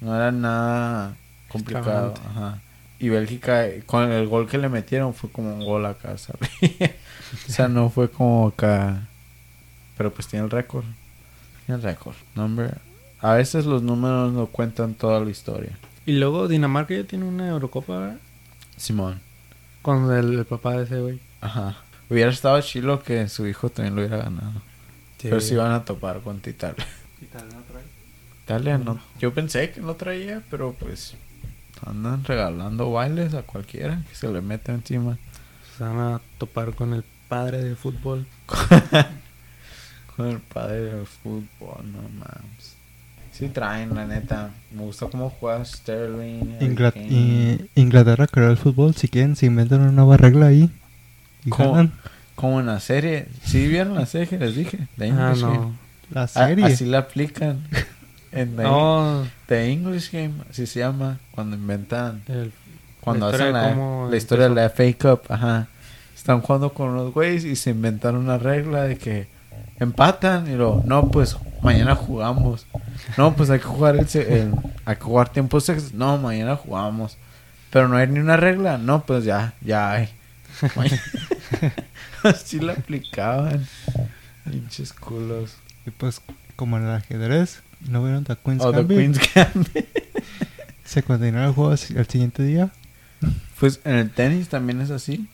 No 0.05 0.15
era 0.15 0.31
nada 0.31 1.15
complicado. 1.47 2.13
Ajá. 2.29 2.61
Y 2.99 3.09
Bélgica, 3.09 3.65
eh, 3.65 3.81
con 3.87 4.11
el 4.11 4.27
gol 4.27 4.47
que 4.47 4.59
le 4.59 4.69
metieron, 4.69 5.15
fue 5.15 5.31
como 5.31 5.51
un 5.51 5.65
gol 5.65 5.83
acá, 5.87 6.15
¿sabes? 6.19 6.51
o 7.47 7.51
sea, 7.51 7.67
no 7.67 7.89
fue 7.89 8.11
como 8.11 8.49
acá. 8.49 9.07
Pero 9.97 10.13
pues 10.13 10.27
tiene 10.27 10.45
el 10.45 10.51
récord. 10.51 10.85
Tiene 11.65 11.81
el 11.81 11.83
récord. 11.83 12.13
Number. 12.35 12.77
A 13.19 13.33
veces 13.33 13.65
los 13.65 13.81
números 13.81 14.31
no 14.31 14.45
cuentan 14.45 14.93
toda 14.93 15.19
la 15.21 15.31
historia. 15.31 15.75
Y 16.05 16.11
luego 16.11 16.47
Dinamarca 16.47 16.93
ya 16.93 17.03
tiene 17.03 17.25
una 17.25 17.47
Eurocopa, 17.49 17.97
¿verdad? 17.97 18.19
Simón. 18.77 19.21
Con 19.81 20.13
el, 20.13 20.37
el 20.37 20.45
papá 20.45 20.73
de 20.73 20.83
ese 20.83 20.99
güey. 21.01 21.19
Ajá. 21.41 21.77
Hubiera 22.11 22.29
estado 22.29 22.61
chilo 22.61 23.01
que 23.01 23.27
su 23.27 23.47
hijo 23.47 23.71
también 23.71 23.95
lo 23.95 24.01
hubiera 24.01 24.17
ganado. 24.17 24.61
Pero 25.19 25.41
si 25.41 25.55
van 25.55 25.71
a 25.71 25.83
topar 25.83 26.21
contra 26.21 26.51
Italia. 26.51 26.85
Italia 28.45 28.77
no. 28.77 28.99
Yo 29.19 29.33
pensé 29.33 29.71
que 29.71 29.81
no 29.81 29.95
traía, 29.95 30.41
pero 30.49 30.73
pues 30.79 31.15
andan 31.85 32.23
regalando 32.23 32.91
bailes 32.91 33.33
a 33.33 33.41
cualquiera 33.41 34.01
que 34.09 34.15
se 34.15 34.27
le 34.31 34.41
meta 34.41 34.71
encima. 34.73 35.17
Se 35.77 35.83
van 35.83 35.97
a 35.99 36.21
topar 36.37 36.73
con 36.73 36.93
el 36.93 37.03
padre 37.27 37.63
de 37.63 37.75
fútbol. 37.75 38.25
Con 40.15 40.27
el 40.29 40.39
padre 40.39 40.81
del 40.81 41.05
fútbol, 41.05 41.91
no 41.91 42.01
mames. 42.17 42.77
Sí 43.33 43.49
traen, 43.49 43.93
la 43.95 44.05
neta. 44.05 44.51
Me 44.71 44.83
gusta 44.83 45.07
cómo 45.07 45.29
juega 45.29 45.65
Sterling. 45.65 46.55
Y- 47.09 47.69
Inglaterra 47.75 48.25
creó 48.25 48.49
el 48.49 48.55
fútbol. 48.55 48.95
Si 48.95 49.09
quieren, 49.09 49.35
se 49.35 49.47
inventan 49.47 49.81
una 49.81 49.91
nueva 49.91 50.15
regla 50.15 50.45
ahí. 50.47 50.71
Como 51.49 52.59
en 52.61 52.65
la 52.65 52.79
serie. 52.79 53.27
¿Sí 53.43 53.67
vieron 53.67 53.95
la 53.95 54.05
serie 54.05 54.27
que 54.27 54.37
les 54.37 54.55
dije? 54.55 54.87
The 54.97 55.11
Ah, 55.11 55.33
no. 55.37 55.75
la 56.11 56.23
Ah, 56.23 56.27
serie. 56.27 56.63
así 56.65 56.85
la 56.85 56.99
aplican. 56.99 57.67
En 58.35 58.55
the, 58.55 58.63
No, 58.63 59.25
The 59.47 59.71
English 59.71 60.11
Game, 60.11 60.33
así 60.49 60.65
se 60.67 60.79
llama. 60.79 61.19
Cuando 61.31 61.55
inventan. 61.55 62.23
el- 62.27 62.51
Cuando 63.01 63.29
La 63.29 63.35
hacen 63.35 63.53
la, 63.53 63.69
cómo 63.69 64.07
la 64.09 64.17
historia 64.17 64.49
de 64.49 64.55
la 64.55 64.65
FA 64.69 64.83
Cup. 64.99 65.21
Ajá. 65.29 65.67
Están 66.15 66.41
jugando 66.41 66.73
con 66.73 66.95
los 66.95 67.13
güeyes 67.13 67.45
y 67.45 67.55
se 67.55 67.69
inventaron 67.71 68.21
una 68.21 68.37
regla 68.39 68.83
de 68.83 68.97
que 68.97 69.27
empatan 69.79 70.49
y 70.51 70.55
luego, 70.55 70.81
no, 70.85 71.09
pues 71.11 71.37
mañana 71.61 71.93
jugamos. 71.95 72.65
No, 73.17 73.35
pues 73.35 73.49
hay 73.51 73.59
que 73.59 73.65
jugar 73.65 73.95
el, 73.95 74.07
el- 74.21 74.53
hay 74.85 74.95
que 74.95 75.01
jugar 75.03 75.29
tiempos 75.29 75.69
extras. 75.69 75.93
No, 75.93 76.17
mañana 76.17 76.55
jugamos. 76.55 77.17
Pero 77.69 77.87
no 77.87 77.97
hay 77.97 78.07
ni 78.07 78.19
una 78.19 78.37
regla. 78.37 78.77
No, 78.77 79.03
pues 79.05 79.23
ya, 79.25 79.53
ya 79.61 79.91
hay. 79.91 80.09
Así 82.23 82.59
la 82.59 82.73
aplicaban. 82.73 83.67
Pinches 84.49 84.93
culos. 84.93 85.55
Y 85.85 85.91
pues, 85.91 86.21
como 86.55 86.77
en 86.77 86.83
el 86.85 86.91
ajedrez, 86.91 87.61
no 87.89 88.03
vieron 88.03 88.23
The 88.23 88.35
Queen's 88.37 88.61
O 88.63 88.67
Oh, 88.67 88.71
the 88.71 88.77
Gambit? 88.79 88.97
Queen's 88.97 89.19
Gambit. 89.33 89.85
Se 90.85 91.03
continúa 91.03 91.45
el 91.47 91.53
juego 91.53 91.71
al 91.71 91.77
siguiente 92.07 92.43
día. 92.43 92.71
Pues 93.59 93.79
en 93.85 93.95
el 93.95 94.11
tenis 94.11 94.49
también 94.49 94.81
es 94.81 94.91
así. 94.91 95.27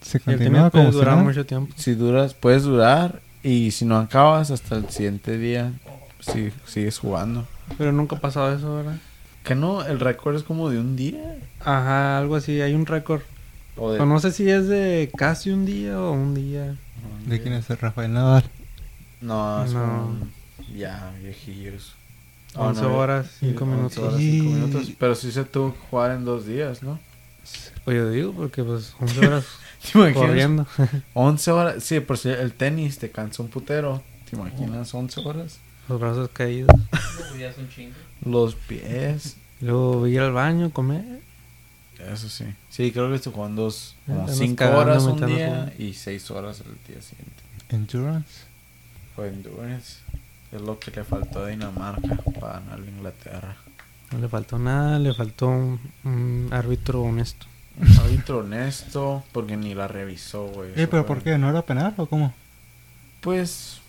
Se 0.00 0.20
continúa 0.20 0.70
como 0.70 0.90
si 0.92 0.98
durar 0.98 1.16
mucho 1.18 1.46
tiempo. 1.46 1.72
Si 1.76 1.94
duras, 1.94 2.34
puedes 2.34 2.62
durar. 2.64 3.20
Y 3.42 3.70
si 3.70 3.84
no 3.84 3.96
acabas 3.98 4.50
hasta 4.50 4.76
el 4.76 4.90
siguiente 4.90 5.38
día, 5.38 5.72
si, 6.20 6.52
sigues 6.66 6.98
jugando. 6.98 7.46
Pero 7.78 7.92
nunca 7.92 8.16
ha 8.16 8.20
pasado 8.20 8.54
eso, 8.54 8.76
¿verdad? 8.76 8.96
Que 9.44 9.54
no, 9.54 9.84
el 9.84 10.00
récord 10.00 10.34
es 10.36 10.42
como 10.42 10.68
de 10.68 10.78
un 10.80 10.96
día. 10.96 11.36
Ajá, 11.60 12.18
algo 12.18 12.36
así. 12.36 12.60
Hay 12.60 12.74
un 12.74 12.86
récord. 12.86 13.22
O 13.76 13.92
de... 13.92 13.98
Pero 13.98 14.06
no 14.08 14.18
sé 14.20 14.32
si 14.32 14.48
es 14.50 14.66
de 14.68 15.10
casi 15.16 15.50
un 15.50 15.64
día 15.64 15.98
o 16.00 16.12
un 16.12 16.34
día. 16.34 16.76
¿De 17.26 17.40
quién 17.40 17.54
es 17.54 17.70
el 17.70 17.78
Rafael 17.78 18.12
Nadal? 18.12 18.44
No, 19.20 19.64
es 19.64 19.72
No. 19.72 19.80
como 19.80 20.18
ya 20.74 21.12
viejillos. 21.22 21.94
Oh, 22.54 22.68
11 22.68 22.82
no, 22.82 22.96
horas, 22.96 23.30
5 23.40 23.64
once 23.64 23.76
minutos. 23.76 23.98
horas, 23.98 24.20
cinco 24.20 24.50
minutos. 24.50 24.92
Pero 24.98 25.14
sí 25.14 25.30
se 25.32 25.44
tuvo 25.44 25.74
que 25.74 25.80
jugar 25.90 26.12
en 26.12 26.24
dos 26.24 26.46
días, 26.46 26.82
¿no? 26.82 26.98
Pues 27.84 27.96
yo 27.96 28.10
digo, 28.10 28.32
porque 28.32 28.64
pues 28.64 28.94
11 28.98 29.26
horas 29.26 29.46
corriendo. 30.14 30.66
11 31.14 31.50
horas. 31.50 31.84
Sí, 31.84 32.00
por 32.00 32.18
si 32.18 32.30
el 32.30 32.52
tenis 32.52 32.98
te 32.98 33.10
cansa 33.10 33.42
un 33.42 33.48
putero. 33.48 34.02
¿Te 34.28 34.36
imaginas 34.36 34.92
11 34.92 35.20
horas? 35.20 35.58
Los 35.88 36.00
brazos 36.00 36.30
caídos. 36.32 36.74
Los 38.24 38.54
pies. 38.54 39.36
Luego 39.60 40.06
ir 40.06 40.20
al 40.20 40.32
baño, 40.32 40.70
comer. 40.70 41.20
Eso 41.98 42.28
sí. 42.28 42.44
Sí, 42.68 42.90
creo 42.92 43.10
que 43.10 43.18
se 43.18 43.30
juegan 43.30 43.56
dos, 43.56 43.96
como 44.06 44.20
Andas 44.20 44.36
5 44.36 44.56
cagando 44.56 44.80
horas 44.80 45.02
un 45.04 45.26
día 45.26 45.72
y 45.78 45.92
6 45.94 46.30
horas 46.30 46.60
el 46.60 46.72
día 46.92 47.00
siguiente. 47.00 47.42
Endurance. 47.68 48.44
Fue 49.14 49.28
endurance. 49.28 49.98
Es 50.56 50.62
lo 50.62 50.78
que 50.78 50.90
le 50.90 51.04
faltó 51.04 51.44
a 51.44 51.48
Dinamarca 51.48 52.16
para 52.40 52.54
ganar 52.60 52.80
a 52.80 52.84
Inglaterra. 52.90 53.56
No 54.12 54.18
le 54.18 54.28
faltó 54.28 54.58
nada, 54.58 54.98
le 54.98 55.12
faltó 55.12 55.48
un, 55.48 55.80
un 56.04 56.48
árbitro 56.50 57.02
honesto. 57.02 57.46
Un 57.78 57.88
árbitro 57.98 58.38
honesto, 58.38 59.22
porque 59.32 59.56
ni 59.56 59.74
la 59.74 59.86
revisó, 59.86 60.46
güey. 60.46 60.70
Eh, 60.76 60.86
pero 60.86 61.04
¿por 61.04 61.22
qué? 61.22 61.36
¿No 61.36 61.50
era 61.50 61.62
penal 61.62 61.92
o 61.98 62.06
cómo? 62.06 62.32
Pues 63.20 63.80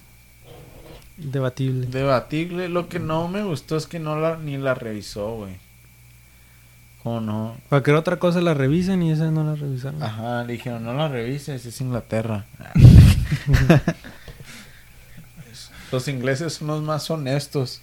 Debatible. 1.18 1.88
debatible. 1.88 2.68
Lo 2.70 2.90
que 2.90 3.00
no 3.00 3.28
me 3.28 3.44
gustó 3.44 3.78
es 3.78 3.88
que 3.88 4.00
no 4.00 4.20
la 4.20 4.38
ni 4.38 4.58
la 4.58 4.74
revisó, 4.74 5.36
güey. 5.38 5.56
¿Cómo 7.02 7.22
no? 7.22 7.56
Cualquier 7.70 7.96
otra 7.96 8.18
cosa 8.18 8.42
la 8.42 8.54
revisan 8.54 9.02
y 9.04 9.12
esa 9.12 9.32
no 9.32 9.44
la 9.44 9.56
revisaron. 9.56 10.04
Ajá, 10.04 10.44
le 10.44 10.54
dijeron, 10.54 10.84
no 10.84 10.94
la 10.94 11.08
revises, 11.08 11.66
es 11.66 11.82
Inglaterra. 11.82 12.46
los 15.92 16.08
ingleses 16.08 16.54
son 16.54 16.68
los 16.68 16.82
más 16.82 17.10
honestos. 17.10 17.82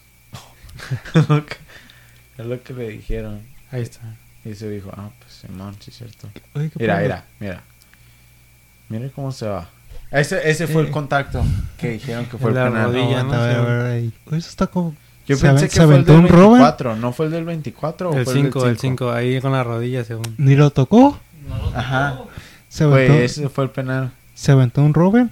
es, 1.15 1.29
lo 1.29 1.45
que, 1.47 2.73
lo 2.73 2.79
le 2.79 2.89
dijeron. 2.91 3.43
Ahí 3.71 3.83
está. 3.83 4.17
Y 4.45 4.55
se 4.55 4.69
dijo, 4.69 4.91
ah, 4.97 5.11
pues 5.19 5.33
Simón, 5.33 5.75
sí 5.81 5.91
es 5.91 5.97
cierto. 5.97 6.29
Oye, 6.55 6.71
¿qué 6.71 6.79
Mira, 6.79 7.01
mira, 7.01 7.25
mira. 7.41 7.63
Mire 8.89 9.11
cómo 9.11 9.33
se 9.33 9.47
va. 9.47 9.69
Ese, 10.11 10.49
ese 10.49 10.67
fue 10.67 10.83
el 10.83 10.91
contacto 10.91 11.43
que 11.79 11.91
dijeron 11.91 12.27
que 12.27 12.37
fue 12.37 12.51
el 12.51 12.57
La 12.57 12.67
penal. 12.67 12.87
rodilla. 12.87 13.23
¿no? 13.23 13.33
ahí. 13.33 14.13
Oye, 14.27 14.39
eso 14.39 14.49
está 14.49 14.67
como... 14.67 14.95
Yo 15.27 15.37
¿Se 15.37 15.47
pensé 15.47 15.69
que 15.69 15.75
se 15.75 15.77
fue 15.77 15.87
el 15.87 15.93
aventó 15.93 16.13
del 16.13 16.21
un 16.21 16.29
Robin? 16.29 16.59
24. 16.59 16.97
¿No 16.97 17.13
fue 17.13 17.27
el 17.27 17.33
del 17.33 17.45
24 17.45 18.11
o 18.11 18.15
El 18.15 18.25
fue 18.25 18.35
el 18.35 18.43
5, 18.45 18.61
del 18.61 18.71
el 18.71 18.79
5, 18.79 19.11
ahí 19.11 19.41
con 19.41 19.53
la 19.53 19.65
rodilla 19.65 20.05
según. 20.05 20.35
¿Ni 20.37 20.55
lo 20.55 20.71
tocó? 20.71 21.19
Ajá. 21.75 22.21
Se 22.69 22.85
aventó, 22.85 23.15
ese 23.15 23.49
fue 23.49 23.65
el 23.65 23.71
penal. 23.71 24.13
¿se 24.35 24.53
aventó 24.53 24.83
un 24.83 24.93
Robin? 24.93 25.31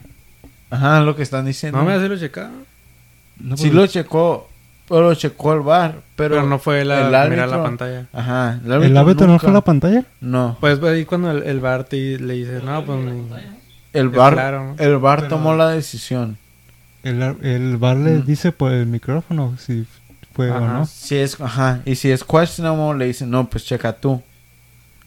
Ajá, 0.72 1.00
lo 1.02 1.14
que 1.14 1.22
están 1.22 1.44
diciendo. 1.46 1.78
No 1.78 1.84
me 1.84 1.92
hace 1.92 2.08
lo 2.08 2.18
checado. 2.18 2.50
No, 3.38 3.56
sí 3.56 3.64
pues, 3.64 3.74
lo 3.74 3.86
checó, 3.86 4.48
pero 4.88 5.02
lo 5.02 5.14
checó 5.14 5.52
el 5.52 5.60
bar, 5.60 6.00
pero, 6.16 6.36
Pero, 6.36 6.46
no 6.48 6.58
fue 6.58 6.84
la, 6.84 7.00
el 7.00 7.06
mirar 7.06 7.26
árbitro- 7.30 7.46
la 7.46 7.62
pantalla. 7.62 8.06
Ajá, 8.12 8.60
el 8.64 8.72
¿El 8.84 8.96
árbitro 8.96 9.26
no 9.26 9.38
fue 9.38 9.52
la 9.52 9.60
pantalla? 9.60 10.04
No, 10.20 10.56
Pues 10.60 10.82
ahí 10.82 11.04
cuando 11.04 11.30
el, 11.30 11.42
el 11.44 11.60
bar 11.60 11.84
te 11.84 12.18
le 12.18 12.34
dice, 12.34 12.60
no, 12.64 12.84
pues 12.84 12.98
el 13.92 14.08
bar, 14.08 14.32
claro, 14.34 14.64
¿no? 14.64 14.76
el 14.78 14.96
bar 14.98 15.18
Pero- 15.20 15.28
tomó 15.28 15.54
la 15.54 15.68
decisión. 15.70 16.38
El, 17.02 17.20
el 17.42 17.76
bar 17.78 17.96
le 17.96 18.12
Mm. 18.18 18.24
dice 18.26 18.52
por 18.52 18.70
el 18.72 18.86
micrófono 18.86 19.56
si 19.58 19.86
fue 20.34 20.50
o 20.50 20.60
no. 20.60 20.86
Si 20.86 21.16
es, 21.16 21.38
ajá, 21.40 21.80
y 21.84 21.96
si 21.96 22.10
es 22.10 22.22
questionable 22.24 22.98
le 22.98 23.06
dicen, 23.06 23.28
no, 23.30 23.48
pues 23.50 23.64
checa 23.66 23.92
tú. 23.92 24.22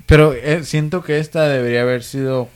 Pero 0.05 0.33
eh, 0.33 0.63
siento 0.63 1.03
que 1.03 1.17
esta 1.19 1.47
debería 1.47 1.81
haber 1.81 2.03
sido 2.03 2.49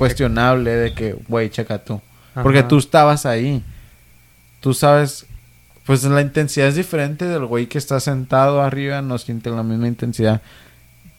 cuestionable 0.00 0.74
de 0.74 0.94
que, 0.94 1.12
güey, 1.28 1.50
checa 1.50 1.84
tú. 1.84 2.00
Porque 2.42 2.62
tú 2.62 2.78
estabas 2.78 3.26
ahí. 3.26 3.62
Tú 4.60 4.72
sabes, 4.72 5.26
pues 5.84 6.02
la 6.04 6.22
intensidad 6.22 6.68
es 6.68 6.76
diferente 6.76 7.26
del 7.26 7.44
güey 7.44 7.66
que 7.66 7.78
está 7.78 8.00
sentado 8.00 8.62
arriba, 8.62 9.02
no 9.02 9.18
siente 9.18 9.50
la 9.50 9.62
misma 9.62 9.88
intensidad 9.88 10.40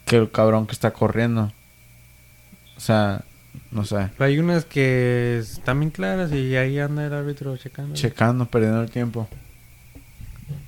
que 0.05 0.17
el 0.17 0.31
cabrón 0.31 0.65
que 0.65 0.73
está 0.73 0.91
corriendo. 0.91 1.51
O 2.75 2.79
sea, 2.79 3.23
no 3.69 3.85
sé, 3.85 4.09
hay 4.17 4.39
unas 4.39 4.65
que 4.65 5.37
están 5.39 5.79
bien 5.79 5.91
claras 5.91 6.31
y 6.31 6.55
ahí 6.55 6.79
anda 6.79 7.05
el 7.05 7.13
árbitro 7.13 7.55
checando. 7.57 7.93
checando, 7.95 8.45
perdiendo 8.45 8.81
el 8.81 8.89
tiempo. 8.89 9.27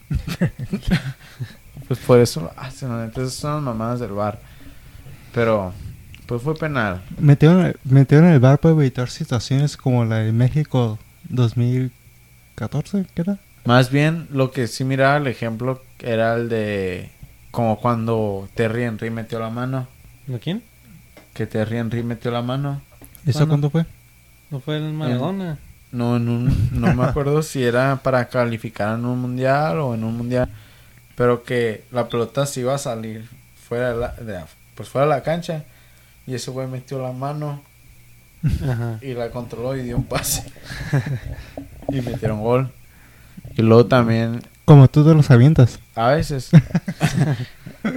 pues 1.87 1.99
por 1.99 2.19
eso 2.19 2.41
lo 2.41 2.53
hacen, 2.57 2.91
esas 3.11 3.33
son 3.33 3.55
las 3.55 3.63
mamadas 3.63 3.99
del 3.99 4.11
bar. 4.11 4.39
Pero, 5.33 5.73
pues 6.25 6.41
fue 6.41 6.55
penal. 6.55 7.01
Metieron, 7.19 7.75
metieron 7.83 8.27
el 8.29 8.39
bar 8.39 8.59
para 8.59 8.73
evitar 8.75 9.09
situaciones 9.09 9.77
como 9.77 10.05
la 10.05 10.17
de 10.17 10.31
México 10.31 10.97
2014, 11.29 13.05
¿qué 13.13 13.21
era? 13.21 13.37
Más 13.65 13.89
bien, 13.91 14.27
lo 14.31 14.51
que 14.51 14.67
sí 14.67 14.83
miraba 14.83 15.17
el 15.17 15.27
ejemplo 15.27 15.81
era 15.99 16.35
el 16.35 16.49
de 16.49 17.09
como 17.51 17.79
cuando 17.79 18.49
Terry 18.55 18.83
Henry 18.83 19.09
metió 19.09 19.39
la 19.39 19.49
mano. 19.49 19.87
¿De 20.27 20.39
quién? 20.39 20.63
Que 21.33 21.45
Terry 21.47 21.77
Henry 21.77 22.03
metió 22.03 22.31
la 22.31 22.41
mano. 22.41 22.81
¿Eso 23.25 23.39
Bueno. 23.39 23.47
cuándo 23.49 23.69
fue? 23.69 23.85
¿No 24.51 24.59
fue 24.59 24.77
el 24.77 24.91
Maradona? 24.93 25.59
No, 25.91 26.17
en 26.17 26.27
un, 26.27 26.69
no 26.81 26.93
me 26.95 27.03
acuerdo 27.05 27.41
si 27.43 27.63
era 27.63 27.97
para 28.03 28.27
calificar 28.27 28.97
en 28.97 29.05
un 29.05 29.19
mundial 29.19 29.79
o 29.79 29.93
en 29.93 30.03
un 30.03 30.17
mundial. 30.17 30.49
Pero 31.15 31.43
que 31.43 31.83
la 31.91 32.09
pelota 32.09 32.45
se 32.47 32.61
iba 32.61 32.73
a 32.73 32.79
salir 32.79 33.29
fuera 33.67 33.93
de 33.93 33.99
la, 33.99 34.13
de- 34.15 34.43
pues 34.75 34.89
fuera 34.89 35.05
de 35.07 35.13
la 35.13 35.21
cancha. 35.23 35.63
Y 36.25 36.35
ese 36.35 36.51
güey 36.51 36.67
metió 36.67 37.01
la 37.01 37.11
mano 37.11 37.61
Ajá. 38.69 38.97
y 39.01 39.13
la 39.13 39.29
controló 39.29 39.75
y 39.75 39.83
dio 39.83 39.97
un 39.97 40.05
pase. 40.05 40.43
y 41.89 42.01
metieron 42.01 42.41
gol. 42.41 42.71
Y 43.57 43.61
luego 43.61 43.85
también 43.85 44.41
Como 44.65 44.87
tú 44.87 45.05
te 45.05 45.13
los 45.13 45.29
avientas. 45.31 45.79
A 45.95 46.09
veces. 46.09 46.49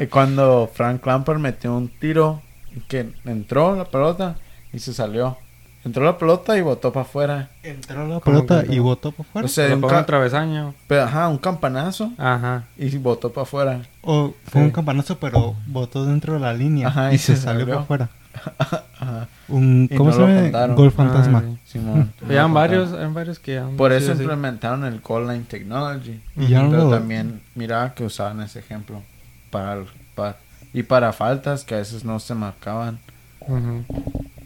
Y 0.01 0.07
Cuando 0.09 0.69
Frank 0.75 1.07
Lampard 1.07 1.39
metió 1.39 1.75
un 1.77 1.89
tiro 1.89 2.43
que 2.89 3.13
entró 3.25 3.77
la 3.77 3.85
pelota 3.85 4.37
y 4.73 4.81
se 4.81 4.93
salió. 4.93 5.39
Entró 5.87 6.05
la 6.05 6.19
pelota 6.19 6.59
y 6.59 6.63
botó 6.63 6.93
para 6.93 7.07
afuera. 7.07 7.49
Entró 7.63 8.01
la 8.09 8.19
¿Cómo 8.19 8.21
pelota 8.21 8.65
y 8.69 8.81
botó 8.81 9.13
por 9.13 9.25
fuera. 9.25 9.47
O 9.47 9.49
sea, 9.49 9.73
un, 9.75 9.81
ca- 9.83 10.05
travesaño. 10.05 10.75
pero, 10.89 11.05
ajá, 11.05 11.29
un 11.29 11.39
campanazo 11.39 12.11
Ajá. 12.19 12.65
y 12.77 12.97
botó 12.99 13.33
para 13.33 13.43
afuera. 13.45 13.81
O 14.03 14.35
fue 14.47 14.61
Sí. 14.63 14.67
un 14.67 14.71
campanazo, 14.73 15.17
pero 15.19 15.55
botó 15.69 16.05
dentro 16.05 16.35
de 16.35 16.41
la 16.41 16.53
línea 16.53 16.89
Ajá, 16.89 17.13
y, 17.13 17.15
y 17.15 17.19
se, 17.19 17.37
se 17.37 17.43
salió 17.43 17.61
salió. 17.61 17.77
por 17.77 17.87
fuera. 17.87 18.09
Ajá. 18.59 19.29
Un, 19.49 19.89
¿Cómo 19.97 20.11
no 20.11 20.17
se 20.17 20.21
lo 20.23 20.29
llama? 20.29 20.75
Gol 20.75 20.91
fantasma. 20.91 21.45
Ah, 21.47 21.51
sí. 21.65 21.79
Simón. 21.79 22.13
Ya 22.29 22.43
han 22.45 22.53
varios, 22.53 22.91
varios 23.15 23.39
que 23.39 23.59
han 23.59 23.77
Por 23.77 23.93
eso 23.93 24.11
así. 24.13 24.23
implementaron 24.23 24.85
el 24.85 25.01
call 25.01 25.29
line 25.29 25.45
technology. 25.49 26.21
Y 26.37 26.49
ya 26.49 26.63
no 26.65 26.71
Pero 26.71 26.85
lo- 26.85 26.91
también 26.91 27.43
miraba 27.55 27.95
que 27.95 28.05
usaban 28.05 28.41
ese 28.41 28.59
ejemplo 28.59 29.03
para, 29.51 29.75
el- 29.75 29.87
para 30.17 30.37
y 30.73 30.83
para 30.83 31.13
faltas 31.13 31.63
que 31.65 31.77
a 31.77 31.79
veces 31.79 32.05
no 32.05 32.19
se 32.19 32.35
marcaban. 32.35 32.99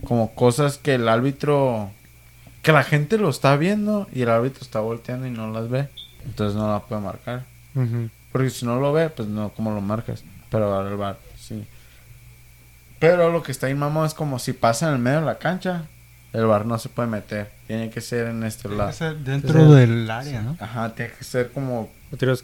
Como 0.04 0.34
cosas 0.34 0.78
que 0.78 0.94
el 0.94 1.08
árbitro 1.08 1.90
que 2.62 2.72
la 2.72 2.82
gente 2.82 3.16
lo 3.18 3.30
está 3.30 3.56
viendo 3.56 4.06
y 4.12 4.22
el 4.22 4.30
árbitro 4.30 4.62
está 4.62 4.80
volteando 4.80 5.26
y 5.26 5.30
no 5.30 5.50
las 5.50 5.70
ve 5.70 5.88
Entonces 6.26 6.56
no 6.56 6.70
la 6.70 6.80
puede 6.80 7.00
marcar. 7.00 7.44
Porque 8.32 8.50
si 8.50 8.66
no 8.66 8.78
lo 8.78 8.92
ve, 8.92 9.08
pues 9.10 9.28
no, 9.28 9.50
¿cómo 9.50 9.72
lo 9.72 9.80
marcas? 9.80 10.24
Pero 10.50 10.72
ahora 10.72 10.90
el 10.90 10.96
bar, 10.96 11.18
sí. 11.38 11.66
Pero 12.98 13.30
lo 13.30 13.42
que 13.42 13.52
está 13.52 13.66
ahí, 13.66 13.74
mamón, 13.74 14.06
es 14.06 14.14
como 14.14 14.38
si 14.38 14.52
pasa 14.52 14.88
en 14.88 14.94
el 14.94 14.98
medio 14.98 15.20
de 15.20 15.26
la 15.26 15.38
cancha, 15.38 15.86
el 16.32 16.46
bar 16.46 16.66
no 16.66 16.78
se 16.78 16.88
puede 16.88 17.08
meter. 17.08 17.50
Tiene 17.66 17.90
que 17.90 18.00
ser 18.00 18.26
en 18.28 18.44
este 18.44 18.68
lado. 18.68 18.92
dentro 19.24 19.62
O 19.62 19.66
sea, 19.68 19.76
del 19.76 20.10
área, 20.10 20.42
¿no? 20.42 20.56
Ajá, 20.60 20.94
tiene 20.94 21.12
que 21.12 21.24
ser 21.24 21.50
como 21.52 21.88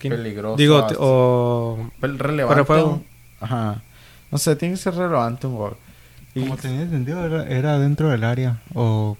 peligroso. 0.01 0.57
Digo, 0.57 0.87
o... 0.99 1.91
Relevante. 2.01 2.63
juego. 2.63 3.05
Ajá. 3.41 3.83
No 4.31 4.39
sé, 4.39 4.57
tiene 4.57 4.75
que 4.75 4.81
ser 4.81 4.95
relevante 4.95 5.47
un 5.47 5.57
gol. 5.57 5.77
Y- 6.37 6.41
Como 6.41 6.57
tenía 6.57 6.83
entendido, 6.83 7.25
era, 7.25 7.49
era 7.49 7.79
dentro 7.79 8.09
del 8.11 8.23
área 8.23 8.61
o 8.75 9.17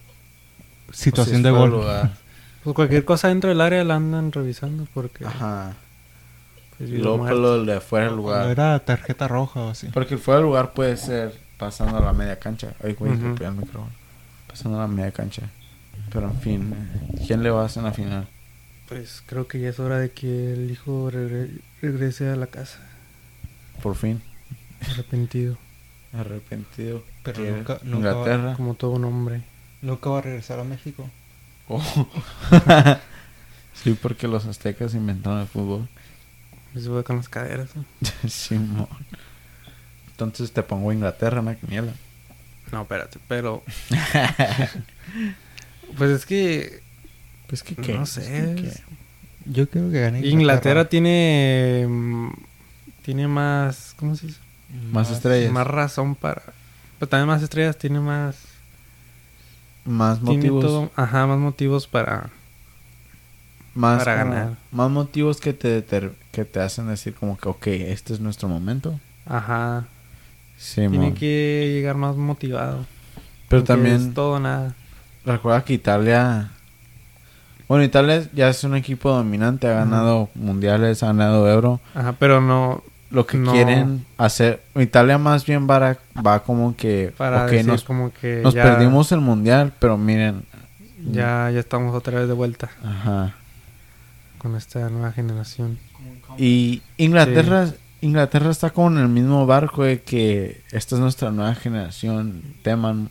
pues, 0.87 0.99
situación 0.99 1.39
si 1.39 1.43
de 1.43 1.51
gol. 1.51 1.71
lugar. 1.71 2.13
Pues 2.63 2.75
cualquier 2.75 3.05
cosa 3.05 3.29
dentro 3.29 3.49
del 3.49 3.61
área 3.61 3.85
la 3.85 3.95
andan 3.95 4.33
revisando 4.33 4.89
porque... 4.93 5.25
Ajá. 5.25 5.75
pues, 6.77 6.91
luego 6.91 7.25
lo 7.29 7.65
de 7.65 7.81
fuera 7.81 8.07
del 8.07 8.17
lugar. 8.17 8.51
era 8.51 8.77
tarjeta 8.81 9.29
roja 9.29 9.61
o 9.61 9.71
así. 9.71 9.87
Porque 9.95 10.17
fuera 10.17 10.39
del 10.41 10.47
lugar 10.49 10.73
puede 10.73 10.97
ser 10.97 11.33
pasando 11.59 11.97
a 11.99 12.01
la 12.01 12.13
media 12.13 12.41
cancha. 12.41 12.75
Ay, 12.83 12.95
güey, 12.95 13.13
Ujú. 13.13 13.23
golpeé 13.29 13.47
el 13.47 13.55
micrófono. 13.55 13.93
Pasando 14.49 14.79
a 14.79 14.81
la 14.81 14.89
media 14.89 15.13
cancha. 15.13 15.43
Pero 16.13 16.27
en 16.29 16.41
fin, 16.41 16.75
¿quién 17.27 17.45
le 17.45 17.51
va 17.51 17.63
a 17.63 17.67
hacer 17.67 17.83
en 17.83 17.85
la 17.85 17.93
final? 17.93 18.29
Pues 18.89 19.23
creo 19.27 19.47
que 19.47 19.61
ya 19.61 19.69
es 19.69 19.79
hora 19.79 19.99
de 20.01 20.11
que 20.11 20.53
el 20.55 20.69
hijo 20.69 21.09
regre- 21.11 21.61
regrese 21.81 22.29
a 22.31 22.35
la 22.37 22.49
casa. 22.49 22.81
Por 23.81 23.95
fin. 23.95 24.21
Arrepentido. 24.91 25.57
Arrepentido. 26.19 27.03
Pero 27.23 27.43
Que 27.43 27.51
nunca- 27.51 27.81
nunca 27.83 28.09
Inglaterra. 28.11 28.55
Como 28.57 28.75
todo 28.75 28.93
un 28.93 29.05
hombre. 29.05 29.43
Nunca 29.83 30.11
va 30.11 30.19
a 30.19 30.23
regresar 30.23 30.59
a 30.61 30.65
México. 30.65 31.09
Oh. 31.69 31.83
sí, 33.75 33.97
porque 34.01 34.29
los 34.29 34.47
aztecas 34.47 34.95
inventaron 34.95 35.41
el 35.41 35.47
fútbol. 35.47 35.89
Se 36.75 36.89
fue 36.89 37.03
con 37.05 37.17
las 37.17 37.29
caderas. 37.29 37.71
¿no? 37.75 37.85
Simón. 38.29 38.89
Entonces 40.11 40.53
te 40.53 40.63
pongo 40.63 40.93
Inglaterra 40.93 41.41
en 41.41 41.45
la 41.47 41.55
quiniela. 41.57 41.93
No, 42.73 42.83
espérate, 42.83 43.19
pero... 43.29 43.63
pues 45.99 46.11
es 46.11 46.27
que... 46.27 46.81
Pues 47.47 47.63
que 47.63 47.75
No 47.93 47.99
Pues 47.99 48.11
sé. 48.11 48.55
que- 48.57 48.73
Yo 49.45 49.69
creo 49.69 49.91
que 49.91 50.01
gane 50.01 50.27
Inglaterra 50.27 50.89
tiene... 50.89 51.87
mm, 51.89 52.31
Tiene 53.03 53.29
más... 53.29 53.95
¿Cómo 53.99 54.17
se 54.17 54.27
dice? 54.29 54.41
Más 54.93 55.11
estrellas. 55.11 55.53
Más 55.53 55.67
razón 55.67 56.15
para... 56.15 56.43
Pero 56.99 57.09
también 57.09 57.29
más 57.29 57.43
estrellas, 57.43 57.77
tiene 57.77 58.01
más... 58.01 58.37
Más 59.85 60.19
Tiene 60.21 60.37
motivos. 60.37 60.65
todo... 60.65 60.91
Ajá, 60.97 61.27
más 61.27 61.39
motivos 61.39 61.87
para... 61.87 62.31
más 63.75 63.99
para 64.05 64.23
como- 64.23 64.35
ganar. 64.35 64.57
Más 64.73 64.91
motivos 64.91 65.41
que 65.41 65.53
te, 65.53 65.83
deter- 65.87 66.13
que 66.33 66.45
te 66.45 66.61
hacen 66.61 66.89
decir 66.89 67.15
como 67.15 67.37
que, 67.39 67.49
ok, 67.49 67.67
este 67.69 68.13
es 68.15 68.21
nuestro 68.21 68.49
momento. 68.49 68.99
Ajá. 69.27 69.85
Sí, 70.59 70.87
Tiene 70.89 71.15
que 71.15 71.71
llegar 71.75 71.97
más 71.97 72.17
motivado. 72.17 72.87
Pero 73.49 73.63
también 73.63 73.97
Es 74.09 74.15
todo 74.15 74.41
nada. 74.41 74.75
recuerda 75.25 75.65
que 75.65 75.75
Italia... 75.75 76.51
Bueno, 77.69 77.83
Italia 77.85 78.29
ya 78.33 78.49
es 78.49 78.63
un 78.65 78.77
equipo 78.77 79.11
dominante, 79.11 79.67
ha 79.67 79.73
ganado 79.75 80.31
mundiales, 80.37 81.03
ha 81.03 81.07
ganado 81.09 81.49
euro. 81.51 81.81
Ajá, 81.95 82.13
pero 82.19 82.41
no... 82.41 82.83
Lo 83.11 83.27
que 83.27 83.37
No. 83.39 83.53
quieren 83.53 84.05
hacer... 84.19 84.63
Italia 84.75 85.17
más 85.19 85.47
bien 85.47 85.69
va, 85.69 85.97
va 86.25 86.43
como 86.43 86.75
que... 86.77 87.15
Para 87.17 87.45
ok, 87.45 87.51
decir 87.51 87.67
nos, 87.67 87.85
como 87.85 88.13
que 88.13 88.41
nos 88.43 88.53
ya, 88.55 88.63
perdimos 88.65 89.13
el 89.13 89.21
mundial, 89.21 89.73
pero 89.79 89.97
miren... 89.97 90.45
Ya, 91.11 91.51
ya 91.53 91.61
estamos 91.61 91.95
otra 91.95 92.19
vez 92.19 92.27
de 92.29 92.35
vuelta 92.35 92.69
Ajá. 92.85 93.35
con 94.39 94.57
esta 94.57 94.89
nueva 94.91 95.13
generación. 95.13 95.79
Y 96.37 96.83
Inglaterra, 96.97 97.69
Inglaterra 98.01 98.51
está 98.51 98.71
como 98.71 98.89
en 98.89 98.99
el 98.99 99.09
mismo 99.09 99.47
barco 99.47 99.85
de 99.85 100.03
que 100.03 100.63
esta 100.73 100.97
es 100.97 101.01
nuestra 101.01 101.31
nueva 101.31 101.55
generación. 101.55 102.43
Teman 102.63 103.09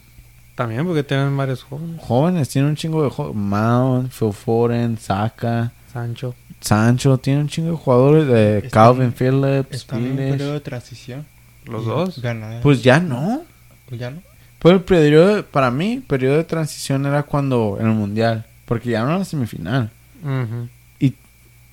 También 0.55 0.85
porque 0.85 1.03
tienen 1.03 1.35
varios 1.37 1.63
jóvenes. 1.63 2.01
jóvenes, 2.01 2.49
tiene 2.49 2.67
un 2.67 2.75
chingo 2.75 3.01
de 3.03 3.09
jóvenes. 3.09 3.35
Mount, 3.37 4.11
Phil 4.11 4.33
Foden, 4.33 4.97
Saka, 4.97 5.71
Sancho. 5.93 6.35
Sancho, 6.61 7.17
tiene 7.19 7.41
un 7.41 7.47
chingo 7.47 7.71
de 7.71 7.77
jugadores 7.77 8.27
de 8.27 8.57
Están- 8.59 8.69
Calvin 8.71 9.13
Phillips, 9.13 9.67
Está 9.75 9.97
en 9.97 10.15
periodo 10.15 10.53
de 10.53 10.59
transición. 10.61 11.25
Los 11.65 11.83
Y 11.83 11.85
dos. 11.87 12.21
Ganar. 12.21 12.61
Pues 12.61 12.81
ya 12.83 12.99
no. 12.99 13.43
Pues 13.87 13.99
ya 13.99 14.09
no. 14.11 14.21
Pues 14.59 14.73
el 14.73 14.81
periodo, 14.81 15.43
para 15.45 15.69
mí, 15.69 16.03
periodo 16.07 16.37
de 16.37 16.43
transición 16.43 17.05
era 17.05 17.23
cuando 17.23 17.77
en 17.79 17.87
el 17.87 17.93
mundial, 17.93 18.45
porque 18.65 18.89
ya 18.91 19.01
no 19.03 19.09
era 19.09 19.19
la 19.19 19.25
semifinal. 19.25 19.91
Ujú. 20.23 20.69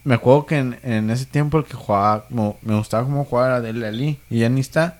Me 0.04 0.14
acuerdo 0.16 0.46
que 0.46 0.58
en, 0.58 0.76
en 0.82 1.10
ese 1.10 1.26
tiempo 1.26 1.58
el 1.58 1.64
que 1.64 1.74
jugaba, 1.74 2.24
como- 2.24 2.58
me 2.62 2.74
gustaba 2.76 3.04
cómo 3.04 3.24
jugaba 3.24 3.46
era 3.48 3.60
Dele 3.60 3.86
Alli, 3.86 4.18
y 4.28 4.40
ya 4.40 4.48
ni 4.48 4.60
está. 4.60 4.98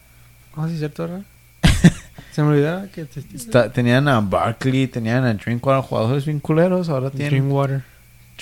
Ah, 0.57 0.69
sí, 0.69 0.79
cierto, 0.79 1.03
¿verdad? 1.03 1.23
Se 2.33 2.41
me 2.43 2.51
olvidaba 2.51 2.87
que. 2.87 3.09
Está- 3.35 3.73
tenían 3.73 4.07
a 4.07 4.21
Barkley, 4.21 4.87
tenían 4.87 5.25
a 5.25 5.35
Drinkwater, 5.35 5.83
jugadores 5.83 6.25
bien 6.25 6.39
culeros. 6.39 6.89
Ahora 6.89 7.11
tienen 7.11 7.31
Drinkwater. 7.31 7.83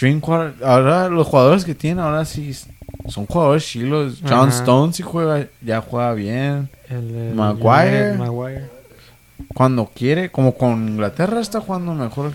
Drinkwater. 0.00 0.54
Ahora 0.64 1.08
los 1.08 1.26
jugadores 1.26 1.64
que 1.64 1.74
tienen 1.74 2.02
ahora 2.04 2.24
sí 2.24 2.56
son 3.08 3.26
jugadores 3.26 3.66
chilos. 3.66 4.18
John 4.22 4.48
Ajá. 4.48 4.58
Stone 4.58 4.92
sí 4.92 5.02
juega, 5.02 5.46
ya 5.60 5.80
juega 5.80 6.14
bien. 6.14 6.68
El, 6.88 7.14
el- 7.14 7.34
Maguire. 7.34 8.10
el 8.12 8.18
Maguire. 8.18 8.68
Cuando 9.54 9.86
quiere, 9.94 10.30
como 10.30 10.54
con 10.56 10.88
Inglaterra 10.88 11.40
está 11.40 11.60
jugando 11.60 11.94
mejor. 11.94 12.32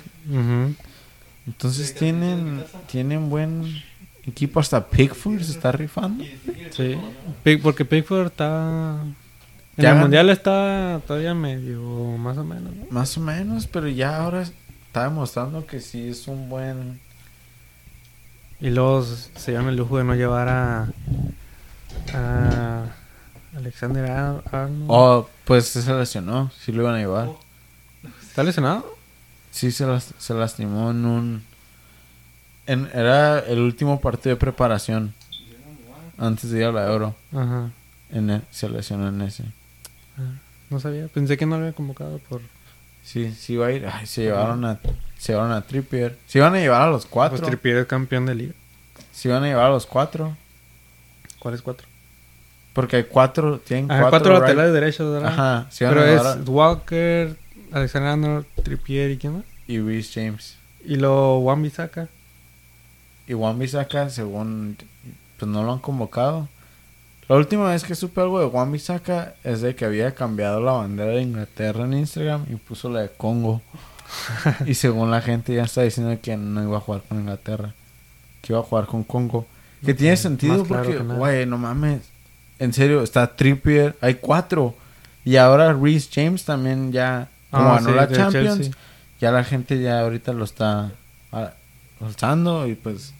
Entonces 1.47 1.93
tienen, 1.93 2.63
tienen 2.91 3.30
buen 3.30 3.63
equipo. 4.25 4.60
Hasta 4.60 4.86
Pickford 4.88 5.41
se 5.41 5.51
está 5.51 5.71
rifando. 5.71 6.23
Sí. 6.71 6.97
Porque 7.62 7.86
Pickford 7.86 8.28
está... 8.28 8.97
En 9.78 9.84
Ya 9.84 9.91
el 9.91 9.97
mundial 9.99 10.30
está 10.30 11.01
todavía 11.06 11.34
medio, 11.34 11.82
más 12.17 12.38
o 12.38 12.43
menos, 12.45 12.73
¿no? 12.75 12.86
Más 12.89 13.17
o 13.17 13.21
menos, 13.21 13.67
pero 13.67 13.88
ya 13.89 14.17
ahora 14.23 14.41
está 14.41 15.04
demostrando 15.04 15.65
que 15.65 15.80
sí 15.82 16.08
es 16.10 16.28
un 16.28 16.49
buen... 16.49 16.99
Y 18.62 18.70
luego 18.70 19.04
se 19.04 19.52
dieron 19.52 19.68
el 19.70 19.76
lujo 19.76 19.98
de 19.98 20.04
no 20.04 20.15
llevar 20.15 20.48
a... 20.50 20.88
A... 22.13 22.86
Alexander 23.56 24.10
Ar- 24.12 24.44
Arnold. 24.52 24.86
Oh, 24.89 25.30
pues 25.46 25.68
se 25.68 25.94
lesionó. 25.94 26.52
Sí 26.60 26.72
lo 26.72 26.82
iban 26.84 26.96
a 26.96 27.00
llevar. 27.00 27.30
¿Está 28.22 28.44
lesionado? 28.44 28.96
Sí, 29.52 29.72
se, 29.72 29.86
las- 29.86 30.13
se 30.18 30.34
lastimó 30.34 30.91
en 30.91 31.06
un... 31.06 31.44
En, 32.68 32.89
era 32.94 33.39
el 33.39 33.60
último 33.60 34.02
partido 34.02 34.36
de 34.36 34.39
preparación. 34.39 35.13
Antes 36.18 36.50
de 36.50 36.60
ir 36.60 36.65
a 36.65 36.72
la 36.72 36.88
Euro. 36.91 37.15
Ajá. 37.34 37.70
En 38.12 38.30
e- 38.30 38.41
se 38.52 38.68
lesionó 38.70 39.08
en 39.10 39.22
ese. 39.22 39.44
No 40.70 40.80
sabía. 40.80 41.08
Pensé 41.08 41.38
que 41.38 41.46
no 41.46 41.56
lo 41.58 41.62
había 41.63 41.74
convocado 41.74 42.20
por... 42.30 42.41
Sí, 43.04 43.32
sí 43.38 43.54
iba 43.54 43.68
a 43.68 43.72
ir. 43.72 43.86
Ay, 43.86 44.06
se 44.08 44.24
llevaron 44.24 44.65
a... 44.65 44.80
Se 45.25 45.31
llevaron 45.31 45.53
a 45.53 45.61
Trippier. 45.61 46.17
Se 46.27 46.38
iban 46.38 46.53
a 46.53 46.59
llevar 46.59 46.83
a 46.83 46.88
los 46.91 47.07
cuatro. 47.07 47.38
Pues 47.39 47.47
Trippier 47.49 47.77
es 47.77 47.88
campeón 47.88 48.27
de 48.27 48.35
liga. 48.35 48.53
Se 49.11 49.27
iban 49.27 49.43
a 49.43 49.47
llevar 49.47 49.65
a 49.65 49.69
los 49.69 49.88
cuatro. 49.88 50.38
¿Cuáles 51.39 51.63
cuatro? 51.63 51.88
Porque 52.73 52.97
hay 52.97 53.03
cuatro... 53.05 53.57
Tienen 53.59 53.89
Ajá, 53.89 54.01
cuatro, 54.09 54.19
cuatro, 54.19 54.35
right- 54.35 54.41
laterales 54.41 54.73
derechos, 54.73 55.11
¿verdad? 55.11 55.31
Ajá. 55.33 55.67
Se 55.71 55.88
Pero 55.88 56.03
es 56.05 56.21
a- 56.21 56.38
Walker, 56.45 57.35
Alexander 57.71 58.11
Arnold, 58.11 58.45
Trippier 58.63 59.09
y 59.11 59.17
quién 59.17 59.33
más. 59.38 59.45
Y 59.67 59.79
Reece 59.79 60.23
James. 60.25 60.57
Y 60.83 60.97
luego 60.97 61.41
Juan 61.41 61.63
Bisaca. 61.63 62.07
Y 63.25 63.33
Juan 63.33 63.57
Bisaca, 63.57 64.09
según... 64.11 64.77
Pues 65.39 65.49
no 65.49 65.63
lo 65.63 65.73
han 65.73 65.79
convocado. 65.79 66.47
La 67.27 67.35
última 67.35 67.71
vez 67.71 67.83
que 67.83 67.95
supe 67.95 68.21
algo 68.21 68.39
de 68.39 68.45
Juan 68.47 68.71
Bisaca 68.71 69.33
es 69.43 69.61
de 69.61 69.73
que 69.75 69.85
había 69.85 70.13
cambiado 70.13 70.59
la 70.61 70.73
bandera 70.73 71.13
de 71.13 71.23
Inglaterra 71.23 71.83
en 71.85 71.93
Instagram 71.95 72.45
y 72.51 72.55
puso 72.57 72.89
la 72.89 73.01
de 73.01 73.09
Congo. 73.09 73.63
y 74.65 74.74
según 74.76 75.12
la 75.12 75.22
gente 75.22 75.54
ya 75.56 75.63
está 75.63 75.82
diciendo 75.82 76.18
que 76.22 76.38
no 76.38 76.63
iba 76.63 76.78
a 76.78 76.82
jugar 76.82 77.02
con 77.08 77.20
Inglaterra. 77.20 77.74
Que 78.41 78.54
iba 78.54 78.60
a 78.60 78.63
jugar 78.63 78.86
con 78.86 79.04
Congo. 79.04 79.48
Que 79.86 79.94
tiene 79.94 80.18
sentido 80.18 80.63
claro 80.63 80.84
porque, 80.84 80.98
que 80.98 81.04
nada. 81.04 81.20
güey, 81.20 81.46
no 81.46 81.58
mames. 81.58 82.02
En 82.60 82.74
serio, 82.74 83.02
está 83.04 83.36
Trippier. 83.36 83.96
Hay 84.02 84.15
cuatro. 84.15 84.76
Y 85.24 85.38
ahora 85.38 85.74
Reece 85.74 86.10
James 86.13 86.44
también 86.46 86.91
ya... 86.91 87.30
Como 87.52 87.70
Ah, 87.70 87.76
ganó 87.76 87.89
sí, 87.89 87.96
la 87.96 88.08
Champions. 88.10 88.58
Chelsea. 88.58 88.74
Ya 89.22 89.32
la 89.32 89.44
gente 89.44 89.82
ya 89.82 90.02
ahorita 90.02 90.34
lo 90.34 90.44
está 90.46 90.91
ah, 91.32 91.54
alzando 92.02 92.68
y 92.68 92.76
pues 92.76 93.13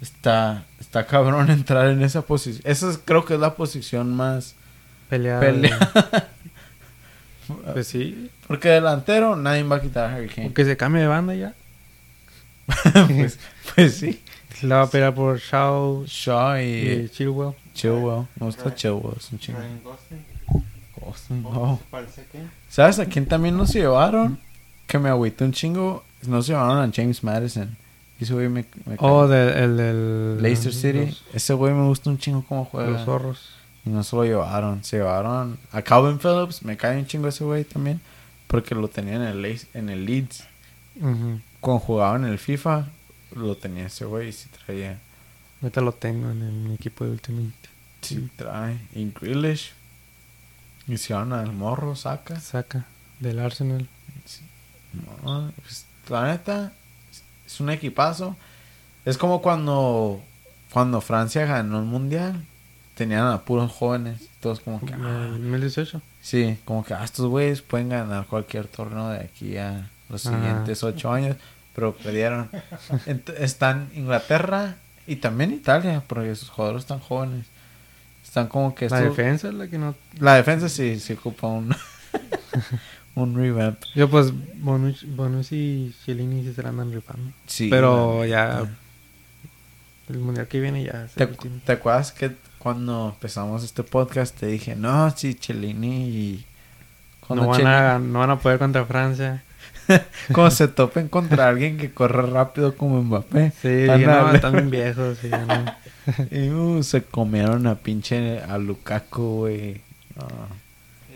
está 0.00 0.64
está 0.80 1.06
cabrón 1.06 1.50
entrar 1.50 1.88
en 1.88 2.02
esa 2.02 2.22
posición. 2.22 2.62
Esa 2.64 2.90
es- 2.90 2.98
creo 3.04 3.24
que 3.24 3.34
es 3.34 3.40
la 3.40 3.54
posición 3.54 4.14
más 4.14 4.54
Peleada. 5.08 5.40
peleada. 5.40 6.28
Pues 7.72 7.86
sí. 7.88 8.30
Porque 8.46 8.68
delantero 8.68 9.36
nadie 9.36 9.62
va 9.62 9.76
a 9.76 9.80
quitar 9.80 10.10
a 10.10 10.14
Harry 10.16 10.28
Kane. 10.28 10.48
O 10.48 10.54
que 10.54 10.64
se 10.64 10.76
cambie 10.76 11.02
de 11.02 11.08
banda 11.08 11.34
ya. 11.34 11.54
pues, 13.06 13.38
pues 13.74 13.94
sí. 13.96 14.20
La 14.62 14.76
va 14.76 14.82
a 14.82 14.90
pelear 14.90 15.14
por 15.14 15.38
Shaw 15.38 16.04
Shaw 16.06 16.58
y 16.58 16.62
y 17.04 17.08
Chilwell. 17.08 17.54
Chilwell. 17.74 18.26
Me 18.38 18.46
gusta 18.46 18.74
Chilwell, 18.74 19.14
es 19.16 19.32
un 19.32 19.38
chingo. 19.38 19.58
No. 21.30 21.80
¿Sabes 22.68 22.98
a 22.98 23.06
quién 23.06 23.26
también 23.26 23.56
no 23.56 23.66
se 23.66 23.80
llevaron? 23.80 24.38
Que 24.86 24.98
me 24.98 25.08
agüité 25.08 25.44
un 25.44 25.52
chingo. 25.52 26.04
No 26.26 26.42
se 26.42 26.52
llevaron 26.52 26.78
a 26.78 26.92
James 26.94 27.22
Madison. 27.24 27.76
Ese 28.20 28.34
güey 28.34 28.48
me, 28.48 28.66
me 28.84 28.96
Oh, 28.98 29.26
del, 29.26 29.48
el 29.56 29.76
del... 29.78 30.42
Leicester 30.42 30.74
City. 30.74 31.06
Los, 31.06 31.24
Ese 31.32 31.54
güey 31.54 31.72
me 31.72 31.86
gusta 31.86 32.10
un 32.10 32.18
chingo 32.18 32.44
cómo 32.46 32.66
juega. 32.66 32.90
los 32.90 33.04
zorros. 33.04 33.50
Y 33.84 33.90
no 33.90 34.02
se 34.04 34.14
lo 34.16 34.24
llevaron. 34.24 34.84
Se 34.84 34.98
llevaron 34.98 35.58
a 35.72 35.82
Calvin 35.82 36.18
Phillips. 36.18 36.62
Me 36.62 36.76
cae 36.76 36.98
un 36.98 37.06
chingo 37.06 37.28
ese 37.28 37.44
güey 37.44 37.64
también. 37.64 38.00
Porque 38.46 38.74
lo 38.74 38.88
tenía 38.88 39.14
en 39.16 39.22
el, 39.22 39.42
Leeds- 39.42 39.66
en 39.74 39.88
el 39.88 40.04
Leeds. 40.04 40.44
Cuando 41.60 41.80
jugaba 41.80 42.16
en 42.16 42.24
el 42.24 42.38
FIFA, 42.38 42.88
lo 43.36 43.56
tenía 43.56 43.86
ese 43.86 44.04
güey 44.04 44.28
y 44.28 44.32
sí 44.32 44.48
traía. 44.66 44.98
Ahorita 45.62 45.80
lo 45.80 45.92
tengo 45.92 46.30
en, 46.30 46.42
el- 46.42 46.52
mi 46.52 46.74
equipo 46.74 47.04
de 47.04 47.10
Ultimate. 47.12 47.54
Sí 48.02 48.28
trae. 48.36 48.78
Y 48.94 49.10
Grealish. 49.12 49.72
Hicieron 50.88 51.32
al 51.32 51.52
morro, 51.52 51.94
saca. 51.94 52.40
Saca 52.40 52.86
del 53.20 53.38
Arsenal. 53.38 53.88
No, 55.24 55.52
pues, 55.62 55.86
la 56.08 56.26
neta, 56.26 56.72
es 57.46 57.60
un 57.60 57.70
equipazo. 57.70 58.36
Es 59.04 59.16
como 59.16 59.40
cuando, 59.40 60.20
cuando 60.72 61.00
Francia 61.00 61.46
ganó 61.46 61.78
el 61.78 61.84
mundial. 61.84 62.44
Tenían 63.00 63.28
a 63.28 63.40
puros 63.40 63.72
jóvenes. 63.72 64.28
Todos 64.40 64.60
como 64.60 64.78
que. 64.78 64.92
ah, 64.92 65.30
El 65.34 65.40
2018. 65.40 66.02
sí, 66.20 66.58
como 66.66 66.84
que 66.84 66.92
ah, 66.92 67.02
estos 67.02 67.24
güeyes 67.24 67.62
pueden 67.62 67.88
ganar 67.88 68.26
cualquier 68.26 68.66
torneo 68.66 69.08
de 69.08 69.20
aquí 69.20 69.56
a 69.56 69.88
los 70.10 70.26
Ajá. 70.26 70.36
siguientes 70.36 70.82
ocho 70.82 71.10
años. 71.10 71.38
Pero 71.74 71.94
perdieron. 71.96 72.50
Están 73.38 73.88
Inglaterra 73.94 74.76
y 75.06 75.16
también 75.16 75.50
Italia. 75.50 76.04
Porque 76.06 76.34
sus 76.34 76.50
jugadores 76.50 76.82
están 76.82 76.98
jóvenes. 76.98 77.46
Están 78.22 78.48
como 78.48 78.74
que. 78.74 78.90
La 78.90 79.00
defensa 79.00 79.48
es 79.48 79.54
la 79.54 79.66
que 79.66 79.78
no... 79.78 79.94
la 80.18 80.34
defensa 80.34 80.68
sí, 80.68 81.00
sí 81.00 81.14
ocupa 81.14 81.46
un. 81.46 81.74
un 83.14 83.34
revamp. 83.34 83.82
Yo 83.94 84.10
pues 84.10 84.30
Bonucci, 84.58 85.06
Bonucci 85.06 85.56
y 85.56 85.96
Chiellini 86.04 86.42
sí 86.44 86.52
se 86.52 86.62
la 86.62 86.68
andan 86.68 86.92
rifando. 86.92 87.32
Sí. 87.46 87.68
Pero 87.70 88.26
ya... 88.26 88.62
El 90.10 90.18
mundial 90.18 90.48
que 90.48 90.60
viene 90.60 90.84
ya... 90.84 91.04
es 91.06 91.12
¿Te, 91.12 91.24
el 91.24 91.30
último. 91.30 91.60
te 91.64 91.72
acuerdas 91.72 92.12
que 92.12 92.36
cuando 92.62 93.12
empezamos 93.14 93.64
este 93.64 93.82
podcast 93.82 94.38
te 94.38 94.46
dije, 94.46 94.76
no, 94.76 95.10
sí, 95.16 95.34
Chelini 95.34 96.08
y... 96.08 96.46
Cuando, 97.26 97.44
No 97.44 97.50
van, 97.50 97.60
Chiellini- 97.60 97.94
a, 97.94 97.98
no 97.98 98.18
van 98.18 98.30
a 98.30 98.38
poder 98.38 98.58
contra 98.58 98.84
Francia. 98.84 99.42
cuando 100.32 100.50
se 100.50 100.68
topen 100.68 101.08
contra 101.08 101.48
alguien 101.48 101.78
que 101.78 101.92
corre 101.92 102.22
rápido 102.22 102.76
como 102.76 103.02
Mbappé. 103.02 103.52
Sí, 103.62 103.86
no, 104.04 104.32
están 104.32 104.70
viejos. 104.70 105.18
Sí, 105.18 105.28
ya 105.30 105.44
no. 105.46 105.74
Y 106.30 106.50
uh, 106.50 106.82
se 106.82 107.02
comieron 107.02 107.66
a 107.66 107.76
pinche 107.76 108.40
a 108.40 108.58
Lukaku, 108.58 109.38
güey. 109.40 109.80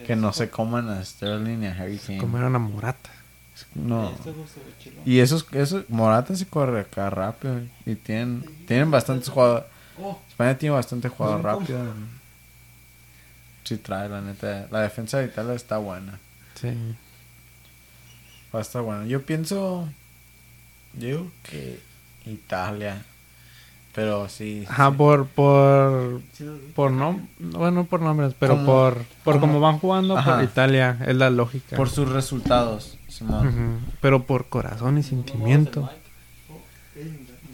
Que 0.06 0.16
no 0.16 0.32
se 0.32 0.50
coman 0.50 0.88
a 0.88 1.04
Sterling 1.04 1.62
y 1.62 1.66
a 1.66 1.72
Harry 1.72 1.98
Kane. 1.98 2.18
Comieron 2.18 2.54
a 2.54 2.58
Morata. 2.58 3.10
No. 3.74 4.12
Y 5.04 5.18
esos, 5.20 5.46
esos, 5.52 5.88
Morata 5.88 6.34
se 6.36 6.46
corre 6.46 6.80
acá 6.80 7.10
rápido. 7.10 7.60
Y 7.86 7.94
tienen, 7.96 8.44
tienen 8.66 8.90
bastantes 8.90 9.28
jugadores. 9.28 9.64
España 10.28 10.58
tiene 10.58 10.74
bastante 10.74 11.08
jugador 11.08 11.42
rápido. 11.42 11.78
Sí 13.64 13.76
trae, 13.78 14.08
la 14.08 14.20
neta. 14.20 14.66
La 14.70 14.80
defensa 14.82 15.18
de 15.18 15.26
Italia 15.26 15.54
está 15.54 15.78
buena. 15.78 16.18
Sí. 16.54 16.68
Va 18.54 18.58
a 18.58 18.62
estar 18.62 18.82
buena. 18.82 19.06
Yo 19.06 19.22
pienso... 19.24 19.88
Yo 20.94 21.06
digo 21.08 21.32
que 21.44 21.80
Italia. 22.26 23.02
Pero 23.94 24.28
sí. 24.28 24.64
Ajá, 24.68 24.90
sí. 24.90 24.96
por, 24.96 25.26
por, 25.28 26.20
por 26.74 26.90
no, 26.90 27.20
bueno, 27.38 27.84
por 27.84 28.00
nombres, 28.00 28.34
pero 28.38 28.64
por, 28.66 29.04
por 29.22 29.34
como- 29.38 29.46
como 29.54 29.60
van 29.60 29.78
jugando 29.78 30.18
Ajá. 30.18 30.34
por 30.34 30.44
Italia, 30.44 30.98
es 31.06 31.14
la 31.16 31.30
lógica. 31.30 31.76
Por 31.76 31.88
sus 31.88 32.08
resultados, 32.08 32.98
Simón. 33.08 33.80
Pero 34.00 34.24
por 34.24 34.48
corazón 34.48 34.98
y 34.98 35.04
sentimiento, 35.04 35.88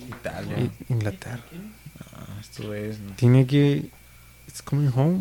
Italia. 0.09 0.61
I- 0.61 0.71
Inglaterra. 0.93 1.43
Estos 2.51 2.67
güeyes, 2.67 2.99
no 2.99 3.13
Tiene 3.15 3.47
que, 3.47 3.89
it's 4.49 4.63
coming 4.63 4.91
home, 4.95 5.21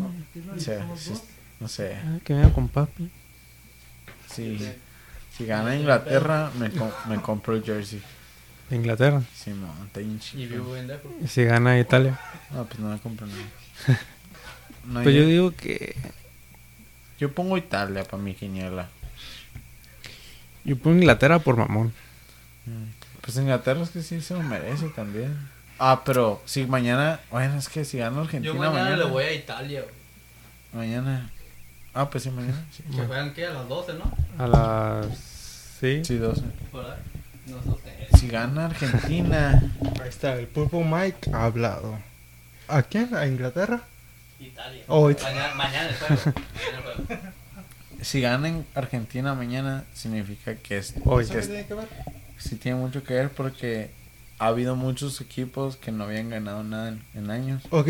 sé, 0.58 0.80
sí, 0.96 1.12
no 1.60 1.68
sé. 1.68 1.96
Ah, 2.04 2.18
que 2.24 2.34
venga 2.34 2.52
con 2.52 2.68
papi. 2.68 3.08
Si, 4.32 4.58
si 5.36 5.46
gana 5.46 5.76
Inglaterra, 5.76 6.50
me, 6.58 6.70
com- 6.70 6.90
me 7.08 7.20
compro 7.20 7.54
el 7.54 7.62
jersey. 7.62 8.02
De 8.68 8.76
Inglaterra. 8.76 9.22
Simón, 9.34 9.70
está 9.86 9.98
bien 10.00 10.20
Y 10.34 10.46
vivo 10.46 10.76
en. 10.76 10.90
Y 11.22 11.26
si 11.26 11.44
gana 11.44 11.78
Italia. 11.78 12.18
No, 12.52 12.64
pues 12.66 12.78
no 12.78 12.90
me 12.90 12.98
compro 12.98 13.26
nada. 13.26 13.40
No, 14.86 15.02
Pues 15.02 15.14
yo, 15.14 15.20
yo 15.22 15.26
digo 15.28 15.50
que, 15.54 15.94
yo 17.18 17.32
pongo 17.34 17.58
Italia 17.58 18.02
para 18.04 18.22
mi 18.22 18.34
quiniela. 18.34 18.88
yo 20.64 20.76
pongo 20.78 20.96
Inglaterra 20.96 21.38
por 21.38 21.56
mamón. 21.56 21.92
Pues 23.20 23.36
Inglaterra 23.36 23.82
es 23.82 23.90
que 23.90 24.02
sí 24.02 24.20
se 24.22 24.32
lo 24.34 24.42
merece 24.42 24.88
también. 24.88 25.36
Ah, 25.82 26.02
pero 26.04 26.42
si 26.44 26.66
mañana, 26.66 27.20
bueno, 27.30 27.58
es 27.58 27.68
que 27.70 27.84
si 27.86 27.96
gana 27.98 28.20
Argentina 28.20 28.52
Yo 28.52 28.58
mañana, 28.58 28.78
mañana. 28.84 28.96
le 28.98 29.04
voy 29.04 29.24
a 29.24 29.32
Italia, 29.32 29.80
güey. 29.82 29.94
Mañana. 30.86 31.30
Ah, 31.94 32.08
pues 32.10 32.24
sí, 32.24 32.30
mañana. 32.30 32.62
Sí, 32.70 32.82
Que 32.84 33.02
juegan, 33.06 33.32
¿qué? 33.32 33.46
A 33.46 33.50
las 33.54 33.66
12, 33.68 33.94
¿no? 33.94 34.12
A 34.38 34.46
las, 34.46 35.06
sí. 35.80 36.04
sí 36.04 36.16
12. 36.18 36.42
¿Verdad? 36.72 36.98
No 37.46 37.76
sé. 37.78 38.18
Si 38.18 38.28
gana 38.28 38.66
Argentina. 38.66 39.62
Ahí 40.02 40.08
está, 40.08 40.34
el 40.34 40.46
Pulpo 40.48 40.84
Mike 40.84 41.30
ha 41.32 41.44
hablado. 41.46 41.98
¿A 42.68 42.82
quién? 42.82 43.14
¿A 43.16 43.26
Inglaterra? 43.26 43.80
Italia. 44.38 44.84
Oh, 44.86 45.10
It- 45.10 45.22
mañana, 45.22 45.54
mañana 45.54 45.88
el 45.88 45.96
juego. 45.96 46.22
Mañana 46.26 46.78
el 46.98 47.06
juego. 47.06 47.22
Si 48.02 48.20
gana 48.20 48.48
en 48.48 48.66
Argentina 48.74 49.34
mañana, 49.34 49.84
significa 49.94 50.54
que 50.56 50.78
es. 50.78 50.94
Hoy. 51.04 51.26
que 51.26 51.38
es- 51.38 51.48
que 51.48 51.74
ver? 51.74 51.88
sí 52.38 52.56
tiene 52.56 52.78
mucho 52.78 53.02
que 53.02 53.14
ver 53.14 53.30
porque 53.30 53.90
ha 54.40 54.46
habido 54.46 54.74
muchos 54.74 55.20
equipos 55.20 55.76
que 55.76 55.92
no 55.92 56.04
habían 56.04 56.30
ganado 56.30 56.64
nada 56.64 56.88
en, 56.88 57.02
en 57.14 57.30
años. 57.30 57.62
Ok, 57.70 57.88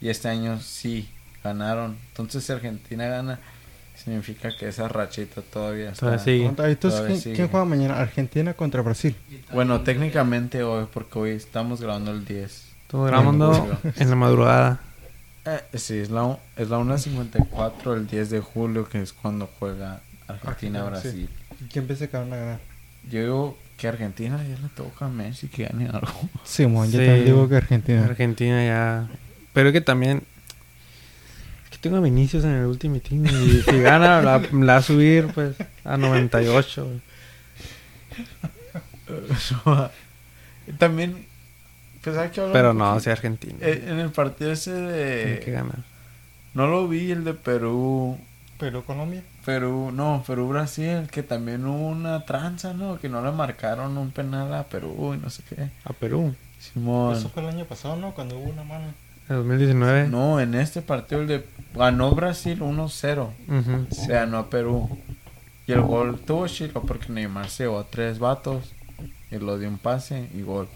Y 0.00 0.08
este 0.08 0.28
año 0.28 0.60
sí 0.60 1.08
ganaron. 1.44 1.96
Entonces, 2.08 2.44
si 2.44 2.52
Argentina 2.52 3.06
gana, 3.06 3.38
significa 3.94 4.50
que 4.56 4.68
esa 4.68 4.88
rachita 4.88 5.42
todavía 5.42 5.90
está. 5.90 6.00
Todavía 6.00 6.24
sigue. 6.24 6.46
entonces, 6.46 6.78
Todavía 6.80 7.06
¿quién, 7.06 7.20
sigue. 7.20 7.36
quién 7.36 7.48
juega 7.48 7.64
mañana? 7.64 8.00
Argentina 8.00 8.52
contra 8.54 8.82
Brasil. 8.82 9.14
Bueno, 9.52 9.82
técnicamente 9.82 10.64
hoy, 10.64 10.86
porque 10.92 11.18
hoy 11.18 11.30
estamos 11.30 11.80
grabando 11.80 12.10
el 12.10 12.24
10. 12.24 12.66
Todo 12.88 13.04
grabando 13.04 13.78
en 13.96 14.10
la 14.10 14.16
madrugada. 14.16 14.80
Eh, 15.44 15.60
sí, 15.74 15.98
es 15.98 16.10
la, 16.10 16.36
es 16.56 16.68
la 16.68 16.78
1.54 16.78 17.96
el 17.96 18.06
10 18.08 18.30
de 18.30 18.40
julio, 18.40 18.88
que 18.88 19.02
es 19.02 19.12
cuando 19.12 19.48
juega 19.58 20.00
Argentina, 20.26 20.80
Argentina-Brasil. 20.80 21.28
¿Y 21.60 21.64
¿Quién 21.68 21.86
piensa 21.86 22.08
que 22.08 22.16
van 22.16 22.32
a 22.32 22.36
ganar? 22.36 22.60
Yo 23.10 23.20
digo 23.20 23.58
que 23.82 23.88
Argentina 23.88 24.38
ya 24.38 24.56
le 24.62 24.68
toca 24.76 25.06
a 25.06 25.08
Messi 25.08 25.48
que 25.48 25.64
gane 25.64 25.86
algo. 25.88 26.28
Simón, 26.44 26.86
yo 26.92 27.00
Sí. 27.00 27.04
también 27.04 27.24
digo 27.24 27.48
que 27.48 27.56
Argentina. 27.56 28.04
Argentina 28.04 28.64
ya. 28.64 29.08
Pero 29.52 29.70
es 29.70 29.72
que 29.72 29.80
también. 29.80 30.22
Es 31.64 31.70
que 31.70 31.78
tengo 31.78 31.96
a 31.96 32.00
Vinicius 32.00 32.44
en 32.44 32.50
el 32.52 32.66
último 32.66 33.00
team. 33.00 33.26
Y 33.26 33.62
si 33.70 33.80
gana, 33.80 34.22
la, 34.22 34.38
la 34.38 34.72
va 34.72 34.76
a 34.76 34.82
subir 34.82 35.26
pues 35.34 35.56
a 35.84 35.96
98. 35.96 36.84
güey. 36.84 37.00
También, 40.78 41.26
pues 42.02 42.16
hay 42.16 42.30
que 42.30 42.40
hablar 42.40 42.52
Pero 42.54 42.72
no, 42.74 42.98
si 43.00 43.10
Argentina. 43.10 43.56
Eh, 43.60 43.84
En 43.88 43.98
el 43.98 44.10
partido 44.10 44.52
ese 44.52 44.70
Tiene 44.70 45.38
que 45.40 45.46
de... 45.46 45.52
ganar. 45.52 45.78
No 46.54 46.66
lo 46.66 46.86
vi, 46.88 47.10
el 47.10 47.24
de 47.24 47.34
Perú. 47.34 48.18
Pero 48.58 48.84
Colombia. 48.84 49.22
Perú, 49.44 49.90
no, 49.92 50.22
Perú-Brasil, 50.26 51.08
que 51.10 51.22
también 51.22 51.66
hubo 51.66 51.88
una 51.88 52.24
tranza, 52.24 52.72
¿no? 52.74 52.98
Que 52.98 53.08
no 53.08 53.22
le 53.24 53.32
marcaron 53.32 53.98
un 53.98 54.10
penal 54.10 54.54
a 54.54 54.64
Perú 54.64 55.14
y 55.14 55.18
no 55.18 55.30
sé 55.30 55.42
qué. 55.48 55.70
A 55.84 55.92
Perú. 55.92 56.34
Simón. 56.58 57.16
Eso 57.16 57.28
fue 57.28 57.42
el 57.42 57.48
año 57.48 57.64
pasado, 57.64 57.96
¿no? 57.96 58.14
Cuando 58.14 58.38
hubo 58.38 58.50
una 58.50 58.62
mano. 58.62 58.84
En 59.28 59.36
2019. 59.36 60.08
No, 60.08 60.40
en 60.40 60.54
este 60.54 60.80
partido 60.82 61.22
el 61.22 61.26
de 61.26 61.46
ganó 61.74 62.14
Brasil 62.14 62.60
1-0. 62.60 63.30
Ujú. 63.48 63.94
Se 63.94 64.12
ganó 64.12 64.38
a 64.38 64.50
Perú. 64.50 64.88
Y 65.66 65.72
el 65.72 65.82
gol 65.82 66.20
tuvo 66.20 66.46
chilo 66.48 66.82
porque 66.82 67.12
Neymar 67.12 67.48
se 67.48 67.64
llevó 67.64 67.80
a 67.80 67.84
tres 67.84 68.18
vatos 68.18 68.72
y 69.30 69.38
lo 69.38 69.58
dio 69.58 69.68
un 69.68 69.78
pase 69.78 70.28
y 70.34 70.42
gol. 70.42 70.68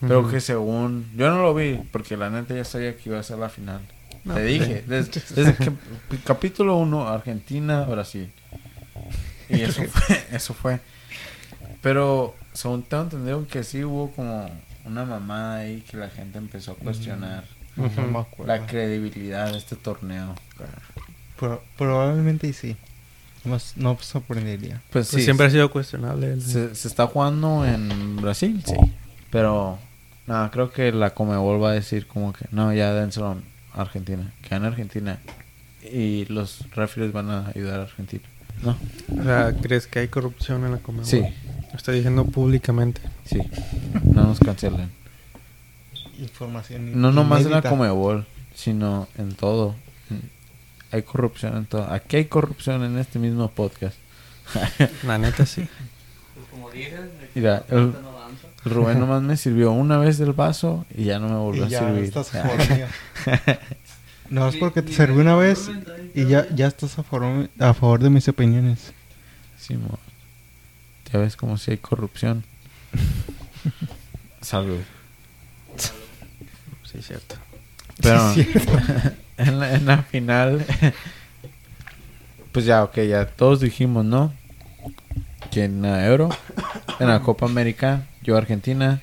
Pero 0.00 0.28
que 0.28 0.40
según... 0.40 1.10
Yo 1.16 1.30
no 1.30 1.42
lo 1.42 1.54
vi 1.54 1.80
porque 1.92 2.16
la 2.16 2.30
neta 2.30 2.54
ya 2.54 2.64
sabía 2.64 2.96
que 2.96 3.08
iba 3.08 3.18
a 3.18 3.22
ser 3.22 3.38
la 3.38 3.48
final. 3.48 3.80
No, 4.24 4.34
Te 4.34 4.44
dije, 4.44 4.84
desde, 4.88 5.20
desde 5.34 5.54
que 5.54 5.72
capítulo 6.24 6.76
1, 6.78 7.08
Argentina, 7.08 7.82
Brasil. 7.82 8.30
Y 9.48 9.60
eso 9.60 9.82
fue, 9.90 10.24
eso 10.32 10.54
fue. 10.54 10.80
Pero 11.82 12.34
según 12.52 12.82
tengo 12.82 13.02
entendido 13.04 13.46
que 13.46 13.62
sí 13.64 13.84
hubo 13.84 14.10
como 14.12 14.50
una 14.86 15.04
mamada 15.04 15.56
ahí 15.58 15.82
que 15.82 15.96
la 15.98 16.08
gente 16.08 16.38
empezó 16.38 16.72
a 16.72 16.74
cuestionar 16.76 17.44
acuerdo. 17.76 18.46
la 18.46 18.66
credibilidad 18.66 19.52
de 19.52 19.58
este 19.58 19.76
torneo. 19.76 20.34
Pro- 21.38 21.62
probablemente 21.76 22.46
y 22.46 22.52
sí. 22.52 22.76
No, 23.76 23.98
sorprendería. 24.00 24.80
Pues, 24.90 25.08
Pues 25.10 25.20
sí, 25.20 25.22
siempre 25.22 25.46
ha 25.46 25.50
sido 25.50 25.70
cuestionable. 25.70 26.32
el- 26.32 26.42
se, 26.42 26.74
se 26.74 26.88
está 26.88 27.06
jugando 27.06 27.66
en 27.66 28.16
Brasil, 28.16 28.62
sí. 28.64 28.74
Pero 29.30 29.78
nada, 30.26 30.50
creo 30.50 30.70
que 30.72 30.92
la 30.92 31.10
Comebol 31.10 31.62
va 31.62 31.70
a 31.70 31.74
decir 31.74 32.06
como 32.06 32.32
que 32.32 32.46
no, 32.52 32.72
ya 32.72 32.94
dénselo 32.94 33.36
Argentina. 33.82 34.32
Que 34.42 34.48
gane 34.50 34.66
Argentina. 34.68 35.18
Y 35.82 36.24
los 36.26 36.70
referees 36.74 37.12
van 37.12 37.30
a 37.30 37.48
ayudar 37.48 37.80
a 37.80 37.82
Argentina. 37.84 38.22
¿No? 38.62 38.76
O 39.20 39.22
sea, 39.24 39.52
¿crees 39.60 39.86
que 39.86 39.98
hay 39.98 40.08
corrupción 40.08 40.64
en 40.64 40.72
la 40.72 40.78
Conmebol? 40.78 41.06
Sí, 41.06 41.22
Estoy 41.74 41.96
diciendo 41.96 42.24
públicamente. 42.24 43.00
Sí. 43.24 43.40
No 44.04 44.22
nos 44.24 44.38
cancelen. 44.38 44.90
Información. 46.18 47.00
No 47.00 47.10
nomás 47.10 47.40
en 47.40 47.46
la 47.46 47.50
inédita. 47.58 47.70
Comebol, 47.70 48.26
sino 48.54 49.08
en 49.18 49.34
todo. 49.34 49.74
Hay 50.92 51.02
corrupción 51.02 51.56
en 51.56 51.66
todo. 51.66 51.90
Aquí 51.92 52.16
hay 52.16 52.26
corrupción 52.26 52.84
en 52.84 52.98
este 52.98 53.18
mismo 53.18 53.50
podcast. 53.50 53.96
La 55.04 55.18
neta 55.18 55.44
sí. 55.44 55.66
Pues 56.34 56.46
como 56.52 56.70
dices, 56.70 57.00
Mira, 57.34 57.64
el- 57.70 57.92
Rubén 58.64 58.98
nomás 59.00 59.22
me 59.22 59.36
sirvió 59.36 59.72
una 59.72 59.98
vez 59.98 60.18
del 60.18 60.32
vaso 60.32 60.86
y 60.94 61.04
ya 61.04 61.18
no 61.18 61.28
me 61.28 61.36
volvió 61.36 61.64
Y 61.64 61.66
a 61.66 61.68
ya 61.68 61.78
servir. 61.80 62.04
estás 62.04 62.34
a 62.34 62.42
favor 62.48 62.70
mío. 62.70 62.86
No 64.30 64.48
es 64.48 64.56
porque 64.56 64.80
te 64.82 64.92
serví 64.92 65.20
una 65.20 65.36
vez 65.36 65.70
y 66.14 66.24
ya, 66.26 66.46
ya 66.54 66.66
estás 66.66 66.98
a 66.98 67.02
favor, 67.02 67.48
a 67.58 67.74
favor 67.74 68.00
de 68.02 68.10
mis 68.10 68.26
opiniones. 68.28 68.92
Sí, 69.58 69.76
mo. 69.76 69.98
Ya 71.12 71.18
ves 71.20 71.36
como 71.36 71.58
si 71.58 71.72
hay 71.72 71.76
corrupción. 71.78 72.42
Salud. 74.40 74.80
Sí, 76.84 77.02
cierto. 77.02 77.36
Pero 78.00 78.32
Sí, 78.34 78.48
en, 79.36 79.58
la, 79.60 79.74
en 79.74 79.86
la 79.86 80.02
final, 80.04 80.64
pues 82.52 82.64
ya, 82.64 82.82
ok, 82.84 82.96
ya 83.02 83.26
todos 83.26 83.60
dijimos, 83.60 84.04
¿no? 84.04 84.32
Que 85.50 85.64
en 85.64 85.82
la 85.82 86.06
Euro, 86.06 86.30
en 86.98 87.08
la 87.08 87.20
Copa 87.20 87.46
América, 87.46 88.02
yo 88.24 88.36
Argentina, 88.36 89.00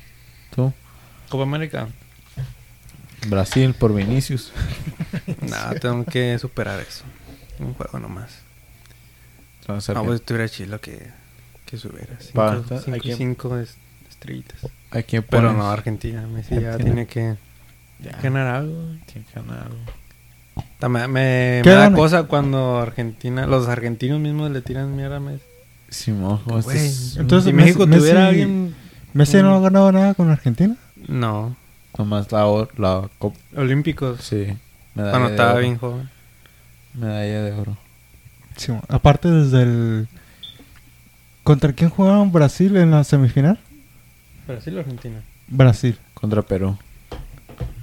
tú, 0.54 0.74
Copa 1.30 1.44
América. 1.44 1.88
Brasil 3.28 3.74
por 3.74 3.94
Vinicius. 3.94 4.52
No, 5.42 5.76
tengo 5.80 6.06
que 6.06 6.38
superar 6.40 6.80
eso. 6.80 7.04
Un 7.60 7.74
juego 7.74 8.00
nomás. 8.00 8.32
Entonces, 9.62 9.94
No, 9.96 10.04
pues 10.04 10.22
estuviera 10.22 10.48
chido 10.50 10.80
que, 10.82 11.10
que 11.66 11.78
subiera. 11.78 12.14
Va, 12.38 12.54
Cinco, 12.56 12.62
está- 12.76 12.80
cinco, 12.80 12.94
hay 12.96 13.00
que- 13.02 13.16
cinco 13.16 13.58
es- 13.58 13.76
estrellitas. 14.10 14.60
¿a 14.92 15.02
quién 15.04 15.24
Pero 15.30 15.54
no, 15.54 15.70
Argentina. 15.70 16.26
Messi 16.28 16.56
ya 16.60 16.74
Argentina. 16.74 17.06
tiene 17.06 17.08
que 17.08 17.38
Ya, 18.04 18.18
ganar 18.22 18.48
algo. 18.48 18.96
tiene 19.06 19.28
que 19.28 19.34
ganar 19.40 19.64
algo. 19.68 19.78
También 20.80 21.12
me, 21.12 21.62
¿Qué 21.64 21.70
me 21.70 21.76
da 21.76 21.92
cosa 21.94 22.24
cuando 22.24 22.80
Argentina, 22.80 23.46
los 23.46 23.68
argentinos 23.68 24.20
mismos 24.20 24.50
le 24.52 24.62
tiran 24.62 24.96
mierda 24.96 25.18
a 25.18 25.20
Messi. 25.20 25.44
Simón, 25.90 26.40
¿cómo 26.44 26.62
Güey, 26.62 26.78
estás? 26.78 27.18
Entonces, 27.18 27.50
si 27.52 27.54
México 27.54 27.86
Messi- 27.86 27.98
tuviera 28.00 28.28
alguien... 28.28 28.76
¿Messi 29.14 29.38
no 29.42 29.56
ha 29.56 29.60
ganado 29.60 29.92
nada 29.92 30.14
con 30.14 30.30
Argentina? 30.30 30.76
No, 31.08 31.56
Nomás 31.98 32.32
la, 32.32 32.46
la 32.78 33.10
Copa. 33.20 33.38
olímpicos. 33.56 34.22
Sí, 34.22 34.48
medalla 34.96 35.12
Cuando 35.12 35.30
estaba 35.30 35.60
bien 35.60 35.78
joven. 35.78 36.10
Medalla 36.94 37.44
de 37.44 37.52
oro. 37.54 37.78
Sí, 38.56 38.72
aparte 38.88 39.30
desde 39.30 39.64
el... 39.64 40.08
¿Contra 41.44 41.74
quién 41.74 41.90
jugaron 41.90 42.32
Brasil 42.32 42.78
en 42.78 42.92
la 42.92 43.04
semifinal? 43.04 43.60
Brasil 44.48 44.78
o 44.78 44.80
Argentina. 44.80 45.22
Brasil. 45.48 45.98
Contra 46.14 46.42
Perú. 46.42 46.78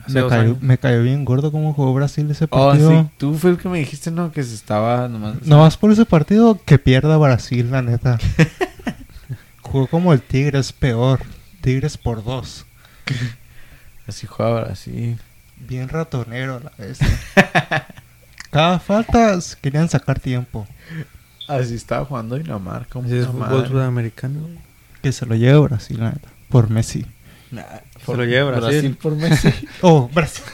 Me 0.09 0.27
cayó, 0.27 0.57
me 0.63 0.79
cayó 0.79 1.03
bien 1.03 1.25
gordo 1.27 1.53
cómo 1.53 1.75
jugó 1.75 1.93
Brasil 1.93 2.31
ese 2.31 2.45
Oh, 2.47 2.69
partido. 2.69 2.91
sí, 3.03 3.09
tú 3.19 3.35
fue 3.35 3.51
el 3.51 3.59
que 3.59 3.69
me 3.69 3.79
dijiste, 3.79 4.11
¿no? 4.11 4.33
Que 4.33 4.43
se 4.43 4.55
estaba 4.55 5.07
nomás... 5.09 5.43
Nomás 5.45 5.77
por 5.77 5.91
ese 5.93 6.07
partido 6.07 6.59
que 6.65 6.79
pierda 6.79 7.17
Brasil, 7.19 7.71
la 7.71 7.83
neta. 7.83 8.19
Jugó 9.71 9.87
como 9.87 10.13
el 10.13 10.23
Tigres, 10.23 10.73
peor. 10.73 11.21
Tigres 11.61 11.97
por 11.99 12.25
dos. 12.25 12.65
Así 14.07 14.27
juega 14.27 14.61
Brasil. 14.65 15.19
Bien 15.57 15.89
ratonero 15.89 16.61
la 16.61 16.73
vez. 16.79 16.99
Cada 18.51 18.79
falta 18.79 19.39
querían 19.61 19.89
sacar 19.89 20.21
tiempo. 20.21 20.67
Así 21.47 21.75
estaba 21.75 22.05
jugando 22.05 22.37
Dinamarca. 22.37 22.99
Así 23.01 23.17
es 23.17 23.27
fútbol 23.27 23.67
sudamericano. 23.69 24.49
Que 25.03 25.13
se 25.13 25.27
lo 25.27 25.35
lleve 25.35 25.59
Brasil, 25.59 25.99
la 26.01 26.11
neta. 26.13 26.29
Por 26.49 26.71
Messi. 26.71 27.05
Nah, 27.51 27.63
Se 28.05 28.17
lo 28.17 28.25
lleva 28.25 28.51
Brasil. 28.59 28.97
por 29.01 29.15
Messi. 29.17 29.53
Oh, 29.83 30.09
Brasil. 30.13 30.45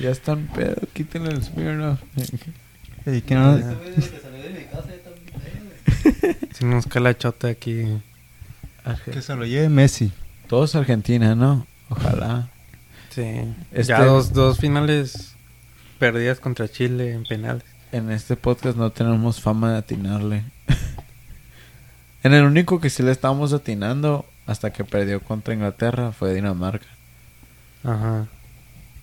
ya 0.00 0.10
están 0.10 0.46
pedo. 0.54 0.76
Quítenle 0.92 1.30
el 1.30 1.42
Smirnoff. 1.42 2.00
Y 3.06 3.20
que 3.22 3.34
no- 3.34 3.58
Si 6.52 6.64
nos 6.64 6.86
cae 6.86 7.02
la 7.02 7.16
chota 7.16 7.48
aquí. 7.48 7.86
que 9.04 9.22
se 9.22 9.34
lo 9.34 9.44
lleve 9.44 9.68
Messi. 9.68 10.12
Todos 10.48 10.74
Argentina, 10.74 11.34
¿no? 11.34 11.66
Ojalá. 11.88 12.48
Sí. 13.10 13.22
Este- 13.70 13.84
Ya 13.84 14.04
dos, 14.04 14.32
dos 14.32 14.58
finales 14.58 15.34
perdidas 15.98 16.40
contra 16.40 16.68
Chile 16.68 17.12
en 17.12 17.24
penales. 17.24 17.64
En 17.92 18.10
este 18.10 18.36
podcast 18.36 18.76
no 18.76 18.90
tenemos 18.90 19.40
fama 19.40 19.72
de 19.72 19.78
atinarle. 19.78 20.44
en 22.22 22.34
el 22.34 22.44
único 22.44 22.80
que 22.80 22.90
sí 22.90 23.02
le 23.02 23.12
estábamos 23.12 23.52
atinando 23.52 24.24
hasta 24.46 24.72
que 24.72 24.84
perdió 24.84 25.20
contra 25.20 25.54
Inglaterra 25.54 26.12
fue 26.12 26.34
Dinamarca. 26.34 26.86
Ajá. 27.84 28.26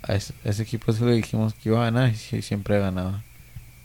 A 0.04 0.14
ese, 0.14 0.34
ese 0.44 0.64
equipo 0.64 0.92
sí 0.94 1.04
le 1.04 1.14
dijimos 1.14 1.54
que 1.54 1.70
iba 1.70 1.82
a 1.82 1.86
ganar 1.92 2.12
y 2.32 2.42
siempre 2.42 2.80
ganaba. 2.80 3.24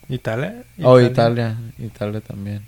¿Italia? 0.08 0.64
Oh, 0.82 1.00
Italia. 1.00 1.56
Italia 1.78 2.20
también. 2.20 2.62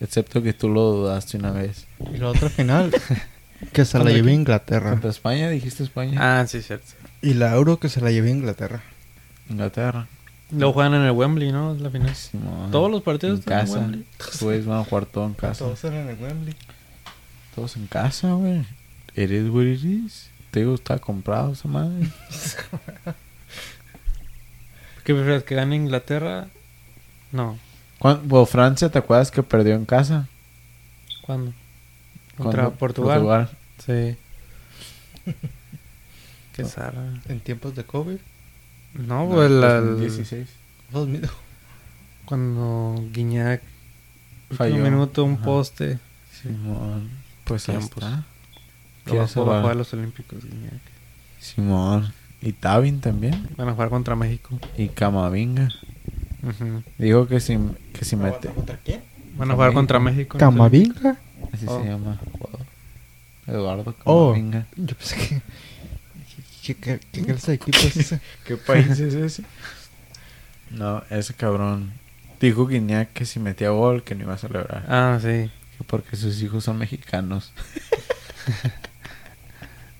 Excepto 0.00 0.42
que 0.42 0.52
tú 0.52 0.68
lo 0.68 0.82
dudaste 0.92 1.38
una 1.38 1.52
vez. 1.52 1.86
Y 2.12 2.18
la 2.18 2.28
otra 2.28 2.50
final. 2.50 2.92
que 3.72 3.84
se 3.84 3.98
la 3.98 4.04
¿Contra 4.04 4.16
lleve 4.16 4.28
quién? 4.28 4.40
Inglaterra. 4.40 4.90
¿Contra 4.90 5.10
España? 5.10 5.48
¿Dijiste 5.48 5.82
España? 5.82 6.18
Ah, 6.20 6.46
sí, 6.46 6.60
cierto. 6.62 6.92
Y 7.22 7.34
la 7.34 7.54
Euro 7.54 7.78
que 7.78 7.88
se 7.88 8.00
la 8.00 8.10
lleve 8.10 8.30
Inglaterra. 8.30 8.82
Inglaterra. 9.48 10.06
Luego 10.50 10.74
juegan 10.74 10.94
en 10.94 11.02
el 11.02 11.10
Wembley, 11.12 11.50
¿no? 11.50 11.74
Es 11.74 11.80
la 11.80 11.90
final. 11.90 12.14
Simón. 12.14 12.70
Todos 12.70 12.90
los 12.90 13.02
partidos 13.02 13.38
en 13.38 13.40
están 13.40 13.60
en 13.60 13.66
casa. 13.66 13.78
Wembley. 13.78 14.04
Pues 14.40 14.66
van 14.66 14.78
a 14.80 14.84
jugar 14.84 15.06
todo 15.06 15.26
en 15.26 15.34
casa. 15.34 15.64
Todos 15.64 15.84
en 15.84 15.94
el 15.94 16.16
Wembley. 16.22 16.54
Todos 17.54 17.76
en 17.76 17.86
casa, 17.86 18.32
güey. 18.34 18.64
Is 19.14 19.48
what 19.50 19.64
it 19.64 19.82
is. 19.82 20.28
Te 20.50 20.60
digo, 20.60 20.74
está 20.74 20.98
comprado 20.98 21.52
esa 21.52 21.68
madre. 21.68 22.06
¿Qué 25.04 25.14
prefieres? 25.14 25.42
¿Que 25.44 25.54
gane 25.54 25.76
Inglaterra? 25.76 26.48
No. 27.32 27.58
¿Cuán- 27.98 28.28
bueno, 28.28 28.46
Francia, 28.46 28.88
¿te 28.90 28.98
acuerdas 28.98 29.30
que 29.30 29.42
perdió 29.42 29.74
en 29.74 29.84
casa? 29.86 30.28
¿Cuándo? 31.22 31.52
Contra 32.36 32.64
Contra 32.64 32.78
Portugal. 32.78 33.50
Sí. 33.84 34.16
Qué 36.52 36.64
zarra. 36.64 37.14
En 37.28 37.40
tiempos 37.40 37.74
de 37.74 37.84
COVID. 37.84 38.16
No, 38.94 39.28
pues 39.28 39.50
la, 39.50 39.78
el- 39.78 39.84
2016. 39.86 40.48
Dos 40.92 41.08
mil- 41.08 41.28
cuando 42.24 43.04
Guiñac 43.12 43.62
Falló. 44.52 44.76
un 44.76 44.82
minuto, 44.82 45.24
un 45.24 45.34
Ajá. 45.34 45.44
poste. 45.44 45.98
Simón. 46.42 47.10
Pues 47.44 47.68
ahí 47.68 47.76
está. 47.76 48.24
Lo 49.06 49.12
¿Qué 49.12 49.18
va, 49.18 49.24
hace 49.24 49.40
va 49.40 49.70
a 49.70 49.74
los 49.74 49.92
Olímpicos, 49.92 50.44
Guiñac. 50.44 50.80
Simón. 51.40 52.12
Y 52.40 52.52
Tavin 52.52 53.00
también. 53.00 53.48
Van 53.56 53.68
a 53.68 53.72
jugar 53.72 53.88
contra 53.90 54.14
México. 54.16 54.58
Y 54.76 54.88
Camavinga. 54.88 55.68
Ujú. 56.42 56.82
Dijo 56.98 57.26
que 57.26 57.40
si, 57.40 57.58
que 57.92 58.04
si 58.04 58.16
mete. 58.16 58.48
¿Contra 58.48 58.76
quién? 58.78 59.00
Van 59.36 59.50
a 59.50 59.54
jugar 59.54 59.72
contra 59.72 59.98
México. 59.98 60.38
Camavinga. 60.38 61.16
Así 61.52 61.66
Oh. 61.68 61.80
se 61.82 61.88
llama. 61.88 62.18
jugador. 62.32 62.66
Eduardo 63.46 63.94
Oh. 64.04 64.32
Camavinga. 64.32 64.66
Yo 64.76 64.94
pensé 64.96 65.16
que. 65.16 65.42
¿Qué, 66.62 66.74
qué, 66.74 67.00
qué 67.12 67.22
clase 67.22 67.52
de 67.52 67.54
equipo 67.56 67.78
es 67.78 67.96
ese? 67.96 68.20
¿Qué 68.44 68.56
país 68.56 68.88
es 68.98 69.14
ese? 69.14 69.42
No, 70.70 71.02
ese 71.10 71.32
cabrón. 71.34 71.92
Dijo 72.40 72.66
Guiñac 72.66 73.12
que 73.12 73.24
si 73.24 73.38
metía 73.38 73.70
gol 73.70 74.02
que 74.02 74.14
no 74.14 74.24
iba 74.24 74.34
a 74.34 74.38
celebrar. 74.38 74.84
Ah, 74.88 75.18
sí. 75.22 75.50
Que 75.78 75.84
porque 75.86 76.16
sus 76.16 76.42
hijos 76.42 76.64
son 76.64 76.78
mexicanos. 76.78 77.52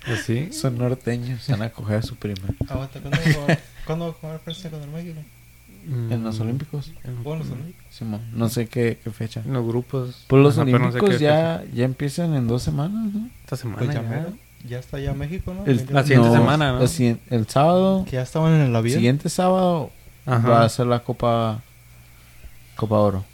Pues 0.07 0.23
sí. 0.23 0.53
Son 0.53 0.79
norteños. 0.79 1.47
Van 1.49 1.63
a 1.63 1.71
coger 1.71 1.97
a 1.97 2.03
su 2.03 2.15
prima. 2.15 2.47
Aguanta, 2.69 3.01
¿cuándo 3.01 3.19
va 3.19 3.25
a 3.29 3.35
jugar- 3.35 3.61
¿cuándo 3.85 4.05
va 4.05 4.11
a 4.13 4.15
jugar 4.15 4.41
Francia 4.45 4.71
contra 4.71 4.89
México? 4.91 5.21
En 5.89 6.25
los 6.25 6.39
Mm, 6.39 6.43
Olímpicos. 6.43 6.93
en- 7.05 7.23
¿Juegan 7.23 7.39
los 7.41 7.51
Olímpicos? 7.53 7.85
Simón. 7.91 8.21
No 8.33 8.49
sé 8.49 8.67
qué, 8.67 8.99
qué 9.03 9.11
fecha. 9.11 9.43
En 9.45 9.53
los 9.53 9.65
grupos. 9.67 10.25
Pues 10.27 10.43
los 10.43 10.57
Ajá, 10.57 10.65
pero 10.65 10.79
no 10.81 10.91
sé 10.93 10.99
Olímpicos 10.99 11.21
ya, 11.21 11.65
ya 11.73 11.85
empiezan 11.85 12.35
en 12.35 12.49
dos 12.49 12.63
semanas, 12.63 13.13
¿no? 13.15 13.29
Esta 13.45 13.57
semana 13.57 13.79
Pues 13.79 13.95
ya, 13.95 14.27
ya. 14.69 14.79
está 14.81 14.99
ya 14.99 15.15
México, 15.15 15.55
¿no? 15.55 15.65
El- 15.65 15.87
La 15.91 16.03
siguiente 16.03 16.31
semana, 16.33 16.73
¿no? 16.73 16.81
el 16.83 17.47
sábado. 17.49 18.05
Que 18.05 18.13
ya 18.13 18.23
estaban 18.23 18.53
en 18.55 18.63
el 18.63 18.75
avión. 18.75 18.97
Siguiente 18.97 19.29
sábado 19.29 19.91
Ajá. 20.27 20.49
va 20.49 20.65
a 20.65 20.69
ser 20.69 20.87
la 20.87 21.01
Copa 21.05 21.63
Copa 22.75 22.97
Oro. 22.99 23.25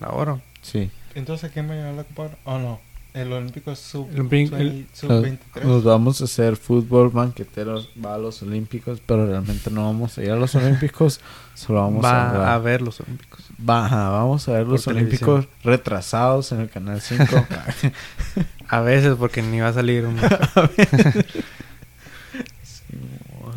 La 0.00 0.10
oro. 0.10 0.40
Sí. 0.62 0.90
Entonces, 1.14 1.50
¿a 1.50 1.52
quién 1.52 1.68
va 1.68 1.72
a 1.74 1.76
llevar 1.76 1.94
la 1.94 2.04
Copa? 2.04 2.22
Oro? 2.22 2.36
Oh, 2.44 2.58
no. 2.58 2.80
El 3.14 3.30
Olímpico 3.30 3.70
es 3.70 3.78
sub, 3.78 4.08
sub 4.10 4.16
Nos, 4.16 4.30
23. 4.30 5.64
nos 5.64 5.84
vamos 5.84 6.22
a 6.22 6.24
hacer 6.24 6.56
fútbol 6.56 7.10
banqueteros, 7.10 7.90
va 8.02 8.14
a 8.14 8.18
los 8.18 8.42
Olímpicos, 8.42 9.02
pero 9.04 9.26
realmente 9.26 9.70
no 9.70 9.84
vamos 9.84 10.16
a 10.16 10.22
ir 10.22 10.30
a 10.30 10.36
los 10.36 10.54
Olímpicos, 10.54 11.20
solo 11.54 11.82
vamos 11.82 12.02
a, 12.06 12.32
Va 12.32 12.54
a 12.54 12.58
ver 12.58 12.80
los 12.80 13.00
Olímpicos. 13.00 13.44
Va- 13.68 13.88
vamos 14.10 14.48
a 14.48 14.52
ver 14.52 14.66
los 14.66 14.84
Por 14.84 14.94
Olímpicos 14.94 15.46
retrasados 15.62 16.52
en 16.52 16.60
el 16.62 16.70
canal 16.70 17.02
5. 17.02 17.24
A 18.68 18.80
veces 18.80 19.16
porque 19.18 19.42
ni 19.42 19.60
va 19.60 19.68
a 19.68 19.72
salir 19.74 20.06
un... 20.06 20.16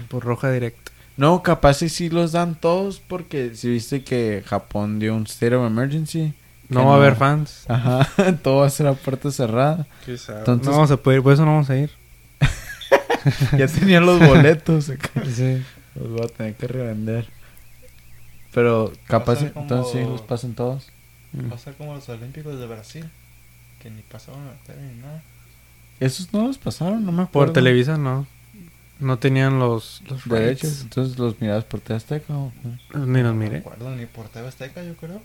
Por 0.10 0.24
roja 0.24 0.52
directa. 0.52 0.92
no, 1.18 1.42
capaz 1.44 1.82
y 1.82 1.90
sí 1.90 2.10
los 2.10 2.32
dan 2.34 2.56
todos 2.60 3.00
porque 3.00 3.56
si 3.56 3.70
viste 3.70 4.04
que 4.04 4.44
Japón 4.46 5.00
dio 5.00 5.16
un 5.16 5.24
state 5.24 5.56
of 5.56 5.66
emergency 5.66 6.34
No 6.70 6.86
va 6.88 6.94
a 6.94 6.96
haber 6.98 7.16
fans. 7.16 7.66
Ajá, 7.70 8.08
todo 8.44 8.58
va 8.62 8.68
a 8.68 8.70
ser 8.70 8.88
a 8.88 8.94
puerta 8.94 9.32
cerrada. 9.32 9.88
Entonces- 10.08 10.66
no 10.66 10.72
vamos 10.72 10.92
a 10.92 10.98
poder 10.98 11.18
ir, 11.20 11.24
por 11.24 11.34
eso 11.34 11.46
no 11.46 11.52
vamos 11.54 11.70
a 11.70 11.78
ir. 11.78 11.92
ya 13.58 13.68
tenían 13.68 14.06
los 14.06 14.20
boletos. 14.20 14.90
acá. 14.90 15.10
Sí. 15.34 15.64
Los 15.96 16.10
voy 16.10 16.22
a 16.26 16.28
tener 16.28 16.56
que 16.56 16.68
revender. 16.68 17.28
Pero 18.54 18.92
capaz, 19.08 19.40
como- 19.52 19.62
entonces 19.62 19.94
sí, 19.94 20.00
los 20.08 20.22
pasan 20.22 20.54
todos. 20.54 20.88
Va 21.52 21.56
a 21.56 21.60
ser 21.60 21.74
como 21.76 21.94
los 21.94 22.08
Olímpicos 22.10 22.60
de 22.60 22.66
Brasil. 22.68 23.10
Que 23.82 23.90
ni 23.90 24.02
pasaban 24.02 24.42
a 24.42 24.46
la 24.46 24.58
tele 24.66 24.82
ni 24.94 25.02
nada. 25.02 25.22
Esos 26.00 26.34
no 26.34 26.48
los 26.48 26.58
pasaron, 26.58 27.06
no 27.06 27.12
me 27.12 27.24
acuerdo. 27.24 27.48
Por 27.48 27.54
Televisa 27.54 27.98
no. 27.98 28.26
No 29.00 29.20
tenían 29.20 29.60
los, 29.60 30.02
los 30.08 30.24
Derechos, 30.28 30.82
entonces 30.82 31.20
los 31.20 31.40
mirabas 31.42 31.66
por 31.66 31.82
TV 31.82 31.98
Azteca. 31.98 32.34
¿o? 32.34 32.52
Ni 32.94 33.22
los 33.22 33.24
No 33.24 33.34
me 33.34 33.46
miré. 33.46 33.58
acuerdo 33.60 33.94
ni 33.96 34.06
por 34.06 34.30
TV 34.30 34.48
Azteca, 34.48 34.82
yo 34.84 34.96
creo. 34.96 35.22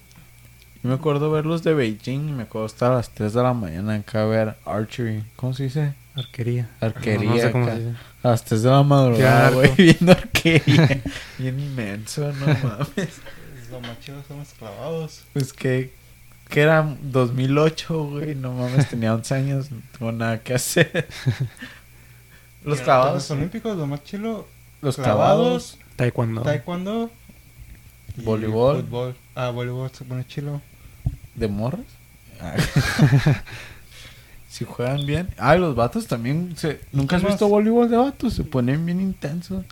Yo 0.82 0.88
me 0.88 0.94
acuerdo 0.94 1.30
verlos 1.30 1.62
de 1.62 1.74
Beijing 1.74 2.28
y 2.30 2.32
me 2.32 2.44
acuerdo 2.44 2.66
estar 2.66 2.92
a 2.92 2.96
las 2.96 3.10
3 3.10 3.34
de 3.34 3.42
la 3.42 3.52
mañana 3.52 3.94
acá 3.96 4.22
a 4.22 4.26
ver 4.26 4.56
archery. 4.64 5.24
¿Cómo 5.36 5.52
se 5.52 5.64
dice? 5.64 5.94
Arquería. 6.14 6.70
Arquería. 6.80 7.28
No, 7.28 7.34
no 7.36 7.40
sé 7.42 7.52
cómo 7.52 7.66
se 7.66 7.74
dice. 7.78 7.94
A 8.22 8.28
las 8.30 8.44
3 8.44 8.62
de 8.62 8.70
la 8.70 8.82
madrugada, 8.82 9.50
güey, 9.50 9.74
viendo 9.76 10.12
arquería. 10.12 11.02
Bien 11.38 11.60
inmenso, 11.60 12.32
no 12.32 12.46
mames. 12.62 13.20
Lo 13.70 13.80
más 13.80 14.00
chido 14.00 14.22
son 14.26 14.38
los 14.38 14.48
clavados. 14.54 15.24
Pues 15.34 15.52
que, 15.52 15.92
que 16.48 16.60
era 16.62 16.96
2008, 17.02 18.04
güey, 18.04 18.34
no 18.34 18.52
mames, 18.52 18.88
tenía 18.88 19.14
11 19.14 19.34
años, 19.34 19.70
no 19.70 19.80
tengo 19.98 20.12
nada 20.12 20.40
que 20.42 20.54
hacer. 20.54 21.06
Los 22.64 22.78
Los 22.78 22.80
clavados, 22.80 23.30
Olímpicos, 23.30 23.74
lo 23.76 23.86
más 23.86 24.04
chido. 24.04 24.46
los 24.82 24.96
clavados, 24.96 25.78
Taekwondo. 25.96 26.42
Taekwondo. 26.42 27.10
Voleibol. 28.16 28.82
Fútbol. 28.82 29.16
Ah, 29.34 29.48
voleibol 29.48 29.90
se 29.90 30.04
pone 30.04 30.26
chilo. 30.26 30.60
De 31.40 31.48
morras. 31.48 31.80
Ah. 32.40 32.54
si 34.48 34.64
juegan 34.64 35.04
bien. 35.06 35.28
Ay, 35.38 35.58
los 35.58 35.74
vatos 35.74 36.06
también. 36.06 36.54
Se... 36.56 36.80
¿Nunca 36.92 37.16
has 37.16 37.24
visto 37.24 37.48
voleibol 37.48 37.90
de 37.90 37.96
vatos? 37.96 38.34
Se 38.34 38.44
ponen 38.44 38.84
bien 38.86 39.00
intensos. 39.00 39.64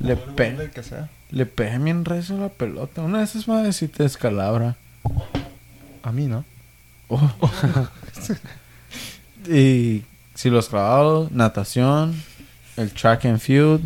Le 0.00 0.16
pe-. 0.16 0.70
Le 1.30 1.46
pegan 1.46 1.84
bien 1.84 2.04
rezo 2.04 2.36
la 2.38 2.48
pelota. 2.48 3.02
Una 3.02 3.18
de 3.18 3.24
esas 3.24 3.48
madres 3.48 3.76
sí 3.76 3.88
te 3.88 4.02
descalabra. 4.02 4.76
A 6.02 6.12
mí 6.12 6.26
no. 6.26 6.44
Oh. 7.08 7.20
y 9.48 10.02
si 10.34 10.50
los 10.50 10.68
clavados, 10.68 11.30
natación, 11.32 12.22
el 12.76 12.90
track 12.92 13.26
and 13.26 13.38
field, 13.38 13.82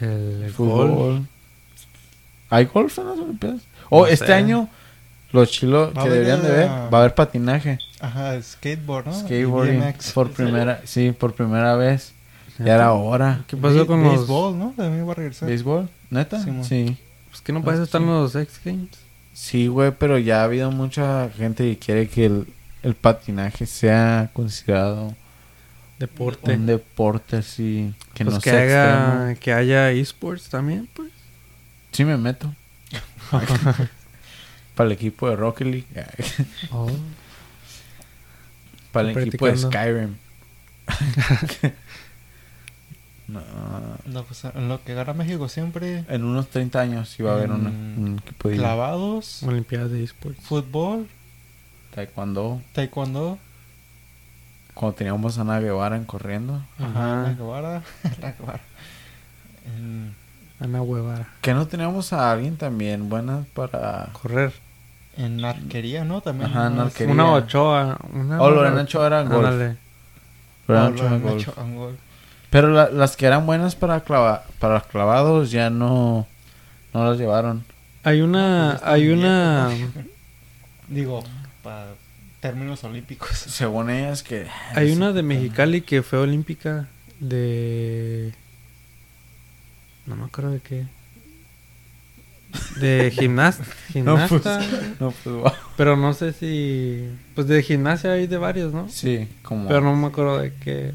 El, 0.00 0.42
el 0.44 0.52
fútbol. 0.52 0.88
fútbol. 0.90 1.28
¿Hay 2.50 2.66
golf 2.66 2.98
en 2.98 3.06
las 3.08 3.18
Olimpiadas? 3.18 3.62
Oh, 3.90 4.02
No 4.02 4.06
este 4.06 4.26
sé. 4.26 4.32
año, 4.34 4.68
los 5.34 5.50
chilos 5.50 5.92
que 5.92 6.08
deberían 6.08 6.42
de 6.42 6.50
ver, 6.50 6.68
ah, 6.68 6.88
va 6.94 6.98
a 6.98 7.00
haber 7.02 7.14
patinaje, 7.16 7.80
Ajá, 7.98 8.40
skateboard, 8.40 9.06
¿no? 9.06 9.12
Skateboarding, 9.12 9.80
BMX. 9.80 10.12
por 10.12 10.30
primera, 10.30 10.80
sí, 10.84 11.10
por 11.10 11.34
primera 11.34 11.74
vez. 11.74 12.12
¿Neta? 12.52 12.64
Ya 12.64 12.74
era 12.76 12.92
hora. 12.92 13.42
¿Qué 13.48 13.56
pasó 13.56 13.84
con 13.84 14.04
los...? 14.04 14.18
Béisbol, 14.18 14.56
¿no? 14.56 14.74
También 14.76 15.08
va 15.08 15.10
a 15.10 15.14
regresar. 15.16 15.48
¿Béisbol? 15.48 15.88
¿Neta? 16.10 16.40
Sí. 16.40 16.50
Sí. 16.62 16.96
Pues 17.30 17.42
que 17.42 17.52
no 17.52 17.64
parece 17.64 17.82
estar 17.82 18.00
en 18.00 18.06
los 18.06 18.36
X 18.36 18.60
Games. 18.64 18.90
Sí, 19.32 19.66
güey, 19.66 19.90
pero 19.98 20.18
ya 20.18 20.42
ha 20.42 20.44
habido 20.44 20.70
mucha 20.70 21.28
gente 21.36 21.64
que 21.64 21.78
quiere 21.78 22.08
que 22.08 22.26
el, 22.26 22.46
el 22.84 22.94
patinaje 22.94 23.66
sea 23.66 24.30
considerado 24.32 25.16
Deporte. 25.98 26.54
un 26.54 26.66
deporte 26.66 27.38
así, 27.38 27.92
que 28.14 28.24
pues 28.24 28.36
no 28.36 28.40
que 28.40 28.50
sea 28.50 28.62
haga... 28.62 29.30
extremo. 29.32 29.40
Que 29.40 29.52
haya 29.52 29.90
esports 29.90 30.48
también, 30.48 30.88
pues. 30.94 31.10
Sí 31.90 32.04
me 32.04 32.16
meto. 32.16 32.54
Para 34.74 34.86
el 34.88 34.92
equipo 34.92 35.28
de 35.28 35.36
Rocket 35.36 35.66
League. 35.66 35.86
Oh. 36.72 36.90
Para 38.92 39.10
el 39.10 39.18
equipo 39.18 39.46
de. 39.46 39.56
Skyrim. 39.56 40.14
no, 43.28 43.40
No, 44.06 44.22
pues 44.24 44.44
en 44.44 44.68
lo 44.68 44.82
que 44.84 44.94
gana 44.94 45.14
México 45.14 45.48
siempre. 45.48 46.04
en 46.08 46.24
unos 46.24 46.48
30 46.48 46.80
años 46.80 47.08
sí 47.08 47.22
va 47.22 47.32
a 47.32 47.34
haber 47.34 47.50
una- 47.50 47.70
Mm, 47.70 47.98
un 48.04 48.18
equipo 48.18 48.48
de 48.50 48.56
Clavados, 48.56 49.42
Olimpiadas 49.42 49.90
de 49.90 50.04
esports. 50.04 50.40
fútbol, 50.44 51.08
taekwondo. 51.94 52.60
taekwondo. 52.72 53.38
Cuando 54.74 54.96
teníamos 54.96 55.38
a 55.38 55.42
Ana 55.42 55.60
Guevara 55.60 55.96
en 55.96 56.04
corriendo. 56.04 56.62
Ajá. 56.78 56.92
La 56.92 57.22
Ajá. 57.22 57.32
Guevara. 57.34 57.82
La 58.20 58.32
Guevara. 58.32 58.60
En, 59.66 60.14
Ana 60.60 60.82
Huevara. 60.82 61.28
Que 61.40 61.54
no 61.54 61.66
teníamos 61.66 62.12
a 62.12 62.30
alguien 62.32 62.56
también 62.56 63.08
buena 63.08 63.44
para... 63.54 64.08
Correr. 64.12 64.52
En 65.16 65.44
arquería, 65.44 66.04
¿no? 66.04 66.20
También. 66.20 66.50
Ajá, 66.50 66.66
en 66.68 66.76
¿no? 66.76 66.82
arquería. 66.82 67.12
Una 67.14 67.32
Ochoa. 67.32 67.98
Una 68.12 68.40
Oh, 68.40 68.50
Lorena 68.50 68.82
Ochoa 68.82 69.06
era. 69.06 69.20
Ándale. 69.20 69.76
Lorena 70.68 70.86
Ah, 70.86 70.88
Ochoa 71.32 71.64
en. 71.64 71.96
Pero 72.50 72.68
la- 72.68 72.90
las 72.90 73.16
que 73.16 73.26
eran 73.26 73.46
buenas 73.46 73.74
para 73.74 74.00
clava, 74.00 74.44
para 74.60 74.80
clavados 74.80 75.50
ya 75.50 75.70
no, 75.70 76.26
no 76.92 77.04
las 77.10 77.18
llevaron. 77.18 77.64
Hay 78.04 78.20
una... 78.20 78.78
Hay 78.84 79.08
una... 79.08 79.70
Digo, 80.88 81.24
para 81.62 81.86
términos 82.40 82.84
olímpicos. 82.84 83.30
Según 83.36 83.90
ellas 83.90 84.22
que... 84.22 84.46
Hay 84.74 84.92
una 84.92 85.12
de 85.12 85.22
Mexicali 85.22 85.80
que 85.80 86.02
fue 86.02 86.18
olímpica 86.20 86.86
de... 87.18 88.34
No 90.06 90.14
me 90.16 90.24
acuerdo 90.26 90.50
de 90.52 90.60
qué. 90.60 90.84
De 92.76 93.10
gimnasta. 93.10 93.64
No, 93.94 94.16
pues, 94.16 94.42
Gimnasta. 94.42 94.60
no, 94.98 95.12
pues, 95.12 95.36
wow. 95.36 95.52
Pero 95.76 95.96
no 95.96 96.14
sé 96.14 96.32
si... 96.32 97.08
Pues 97.36 97.46
de 97.46 97.62
gimnasia 97.62 98.12
hay 98.12 98.26
de 98.26 98.38
varios, 98.38 98.72
¿no? 98.72 98.88
Sí, 98.88 99.28
como... 99.42 99.68
Pero 99.68 99.82
no 99.82 99.94
me 99.94 100.08
acuerdo 100.08 100.38
de 100.38 100.52
qué. 100.52 100.92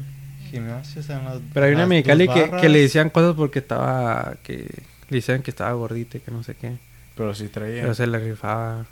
Gimnasios 0.50 1.08
en 1.08 1.24
las. 1.24 1.38
Pero 1.54 1.64
hay 1.64 1.72
una 1.72 1.86
Mexicali 1.86 2.28
que, 2.28 2.50
que 2.60 2.68
le 2.68 2.80
decían 2.80 3.08
cosas 3.08 3.34
porque 3.34 3.60
estaba... 3.60 4.34
Que 4.42 4.66
le 5.08 5.16
decían 5.16 5.42
que 5.42 5.50
estaba 5.50 5.72
gordita 5.72 6.18
y 6.18 6.20
que 6.20 6.30
no 6.30 6.42
sé 6.42 6.54
qué. 6.56 6.72
Pero 7.16 7.34
sí 7.34 7.48
traía. 7.48 7.82
Pero 7.82 7.94
se 7.94 8.06
le 8.06 8.18
rifaba 8.18 8.84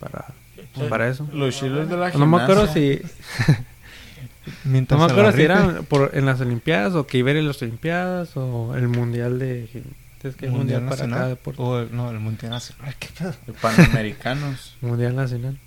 para... 0.00 0.26
para 0.88 1.08
eso. 1.08 1.28
Los 1.32 1.56
chilos 1.56 1.88
de 1.88 1.96
la 1.96 2.10
No 2.10 2.26
me 2.26 2.42
acuerdo 2.42 2.66
gimnasia. 2.66 3.08
si... 3.08 3.54
Mientras 4.64 4.98
No 4.98 5.06
me 5.06 5.12
acuerdo 5.12 5.32
si 5.32 5.42
eran 5.42 5.84
por, 5.84 6.10
en 6.14 6.26
las 6.26 6.40
Olimpiadas 6.40 6.94
o 6.94 7.06
que 7.06 7.18
iba 7.18 7.28
a 7.28 7.32
ir 7.32 7.38
en 7.38 7.46
las 7.46 7.62
Olimpiadas 7.62 8.36
o 8.36 8.74
el 8.74 8.88
Mundial 8.88 9.38
de... 9.38 9.68
Es 10.22 10.34
que 10.34 10.48
mundial, 10.48 10.80
para 10.80 10.90
nacional. 10.90 11.18
cada 11.18 11.28
deporte. 11.28 11.62
O 11.62 11.80
el, 11.80 11.94
no, 11.94 12.10
el 12.10 12.18
mundial 12.18 12.50
nacional. 12.50 12.94
¿Qué 12.98 13.08
pedo? 13.16 13.34
De 13.46 13.52
Panamericanos. 13.52 14.76
Mundial 14.80 15.14
nacional. 15.14 15.58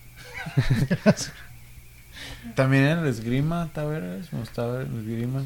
También 2.56 2.84
el 2.86 3.08
esgrima, 3.08 3.70
¿sabes? 3.74 4.32
Me 4.34 4.40
gustaba 4.40 4.78
ver 4.78 4.88
el 4.88 5.00
esgrima. 5.00 5.46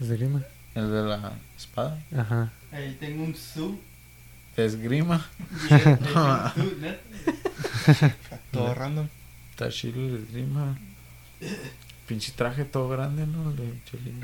Esgrima. 0.00 0.42
El 0.74 0.90
de 0.90 1.02
la 1.02 1.32
espada. 1.56 2.02
Ajá. 2.16 2.52
Ahí 2.72 2.96
tengo 2.98 3.24
un 3.24 3.34
su. 3.34 3.78
Esgrima. 4.56 5.24
Todo 8.52 8.74
random. 8.74 9.08
Está 9.50 9.68
chido 9.68 10.00
el 10.00 10.16
esgrima. 10.16 10.78
Pinche 12.06 12.32
traje 12.32 12.64
todo 12.64 12.88
grande, 12.88 13.26
¿no? 13.26 13.50
El 13.50 13.56
de 13.56 13.80
Cholín. 13.84 14.20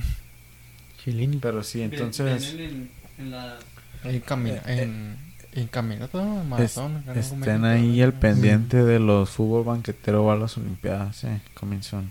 Chilini. 1.02 1.38
Pero 1.38 1.62
sí, 1.62 1.82
Entonces. 1.82 2.26
entonces... 2.26 2.54
En, 2.54 2.90
en 3.20 3.30
la. 3.30 3.58
En, 4.04 4.20
camina, 4.20 4.56
Eh, 4.66 4.82
en, 4.82 5.16
en 5.52 5.66
caminata, 5.68 6.18
¿no? 6.22 6.34
En 6.36 6.40
es- 6.62 6.76
maratón. 6.76 7.04
estén 7.16 7.60
México. 7.60 7.66
ahí 7.66 8.02
al 8.02 8.12
pendiente 8.14 8.82
de 8.82 8.98
los 8.98 9.30
fútbol 9.30 9.64
banquetero 9.64 10.24
va 10.24 10.34
a 10.34 10.36
las 10.36 10.56
olimpiadas, 10.56 11.24
eh. 11.24 11.40
Comienzan. 11.54 12.10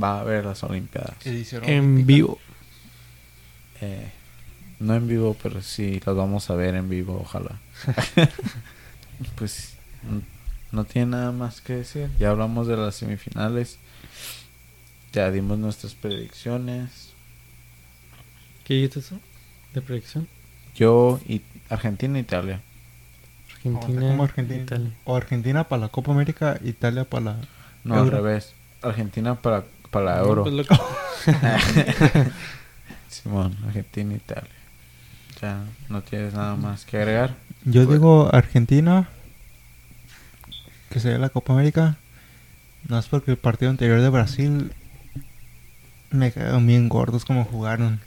Va 0.00 0.18
a 0.18 0.20
haber 0.20 0.44
las 0.44 0.62
olimpiadas. 0.64 1.14
Edición 1.24 1.64
En 1.64 1.78
olímpica. 1.84 2.06
vivo. 2.06 2.38
Eh, 3.80 4.10
no 4.80 4.94
en 4.94 5.08
vivo, 5.08 5.36
pero 5.42 5.62
sí 5.62 6.00
las 6.04 6.14
vamos 6.14 6.50
a 6.50 6.54
ver 6.56 6.74
en 6.74 6.88
vivo, 6.90 7.18
ojalá. 7.20 7.58
pues 9.36 9.74
no 10.72 10.84
tiene 10.84 11.12
nada 11.12 11.32
más 11.32 11.60
que 11.60 11.74
decir. 11.76 12.10
Ya 12.18 12.30
hablamos 12.30 12.66
de 12.66 12.76
las 12.76 12.96
semifinales. 12.96 13.78
Ya 15.12 15.30
dimos 15.30 15.58
nuestras 15.58 15.94
predicciones. 15.94 17.10
¿Qué 18.64 18.74
dijiste 18.74 18.98
eso? 19.00 19.18
¿De 19.78 19.82
predicción? 19.82 20.26
Yo 20.74 21.20
y 21.28 21.40
Argentina 21.70 22.18
e 22.18 22.22
Italia. 22.22 22.60
Argentina. 23.54 24.00
Como 24.00 24.24
Argentina. 24.24 24.60
Italia. 24.62 24.90
O 25.04 25.14
Argentina 25.16 25.64
para 25.68 25.82
la 25.82 25.88
Copa 25.88 26.10
América, 26.10 26.58
Italia 26.64 27.04
para 27.04 27.24
la. 27.24 27.36
No, 27.84 27.94
al 27.94 28.10
revés. 28.10 28.54
Argentina 28.82 29.36
para, 29.36 29.62
para 29.92 30.04
la 30.06 30.16
No, 30.22 30.26
Euro. 30.26 30.44
pues. 30.44 30.66
Simón, 33.08 33.56
Argentina 33.68 34.14
e 34.14 34.16
Italia. 34.16 34.50
Ya 35.40 35.62
no 35.88 36.02
tienes 36.02 36.34
nada 36.34 36.56
más 36.56 36.84
que 36.84 36.96
agregar. 36.96 37.36
Yo 37.64 37.84
Pues- 37.84 37.96
digo 37.98 38.28
Argentina, 38.34 39.08
que 40.90 40.98
sería 40.98 41.18
la 41.18 41.28
Copa 41.28 41.52
América. 41.52 41.96
No 42.88 42.98
es 42.98 43.06
porque 43.06 43.30
el 43.30 43.36
partido 43.36 43.70
anterior 43.70 44.00
de 44.00 44.08
Brasil 44.08 44.72
me 46.10 46.32
quedaron 46.32 46.66
bien 46.66 46.88
gordos 46.88 47.24
como 47.24 47.44
jugaron. 47.44 48.00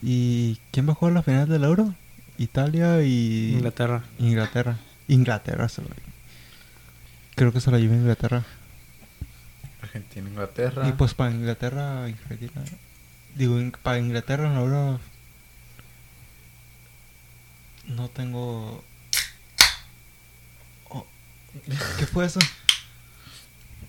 ¿Y 0.00 0.58
quién 0.70 0.88
va 0.88 0.92
a 0.92 0.94
jugar 0.94 1.14
la 1.14 1.22
final 1.22 1.48
del 1.48 1.64
Euro? 1.64 1.94
Italia 2.38 3.02
y 3.02 3.52
Inglaterra. 3.56 4.04
Inglaterra. 4.18 4.78
Inglaterra 5.08 5.68
se 5.68 5.82
la 5.82 5.88
Creo 7.34 7.52
que 7.52 7.60
se 7.60 7.70
la 7.70 7.78
lleva 7.78 7.94
Inglaterra. 7.94 8.44
Argentina, 9.82 10.28
Inglaterra. 10.28 10.88
Y 10.88 10.92
pues 10.92 11.12
para 11.14 11.30
Inglaterra, 11.30 12.04
Argentina. 12.04 12.62
Digo, 13.34 13.60
in- 13.60 13.72
para 13.82 13.98
Inglaterra 13.98 14.54
ahora 14.56 14.98
no 17.86 18.08
tengo. 18.08 18.82
Oh, 20.88 21.06
¿Qué 21.98 22.06
fue 22.06 22.26
eso? 22.26 22.40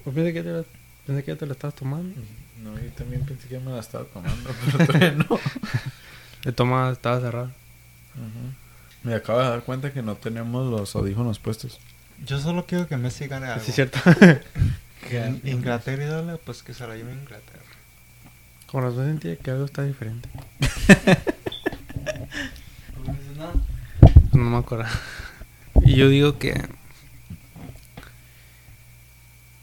Pues 0.03 0.15
pensé 0.15 0.33
que, 0.33 0.43
te, 0.43 0.49
la- 0.51 0.63
pensé 1.05 1.23
que 1.23 1.35
te 1.35 1.45
lo 1.45 1.53
estabas 1.53 1.75
tomando. 1.75 2.15
No, 2.63 2.79
yo 2.79 2.89
también 2.91 3.25
pensé 3.25 3.49
que 3.49 3.59
me 3.59 3.71
la 3.71 3.79
estaba 3.79 4.05
tomando, 4.05 4.49
pero 4.65 4.85
todavía 4.85 5.11
no. 5.11 5.39
De 6.43 6.51
toma 6.53 6.89
estaba 6.91 7.19
cerrado. 7.19 7.51
Ujú. 8.15 8.53
Me 9.03 9.15
acabo 9.15 9.39
de 9.39 9.49
dar 9.49 9.63
cuenta 9.63 9.91
que 9.91 10.01
no 10.01 10.15
tenemos 10.15 10.71
los 10.71 10.95
audífonos 10.95 11.39
puestos. 11.39 11.79
Yo 12.25 12.39
solo 12.39 12.65
quiero 12.65 12.87
que 12.87 12.95
Messi 12.95 13.27
gane 13.27 13.47
algo. 13.47 13.63
Sí, 13.63 13.71
es 13.71 13.75
cierto. 13.75 13.99
Que 15.09 15.41
Inglaterra 15.43 16.01
y 16.01 16.07
dale, 16.07 16.37
pues 16.37 16.63
que 16.63 16.73
se 16.73 16.87
la 16.87 16.95
lleve 16.95 17.11
Inglaterra. 17.11 17.59
Como 18.67 18.85
razón 18.85 19.05
sentía 19.07 19.35
que 19.35 19.51
algo 19.51 19.65
está 19.65 19.83
diferente. 19.83 20.29
No 23.05 23.11
dices 23.11 23.37
nada. 23.37 23.53
Pues 23.99 24.33
no 24.33 24.49
me 24.49 24.57
acuerdo. 24.57 24.85
Y 25.81 25.95
yo 25.95 26.07
digo 26.07 26.39
que. 26.39 26.53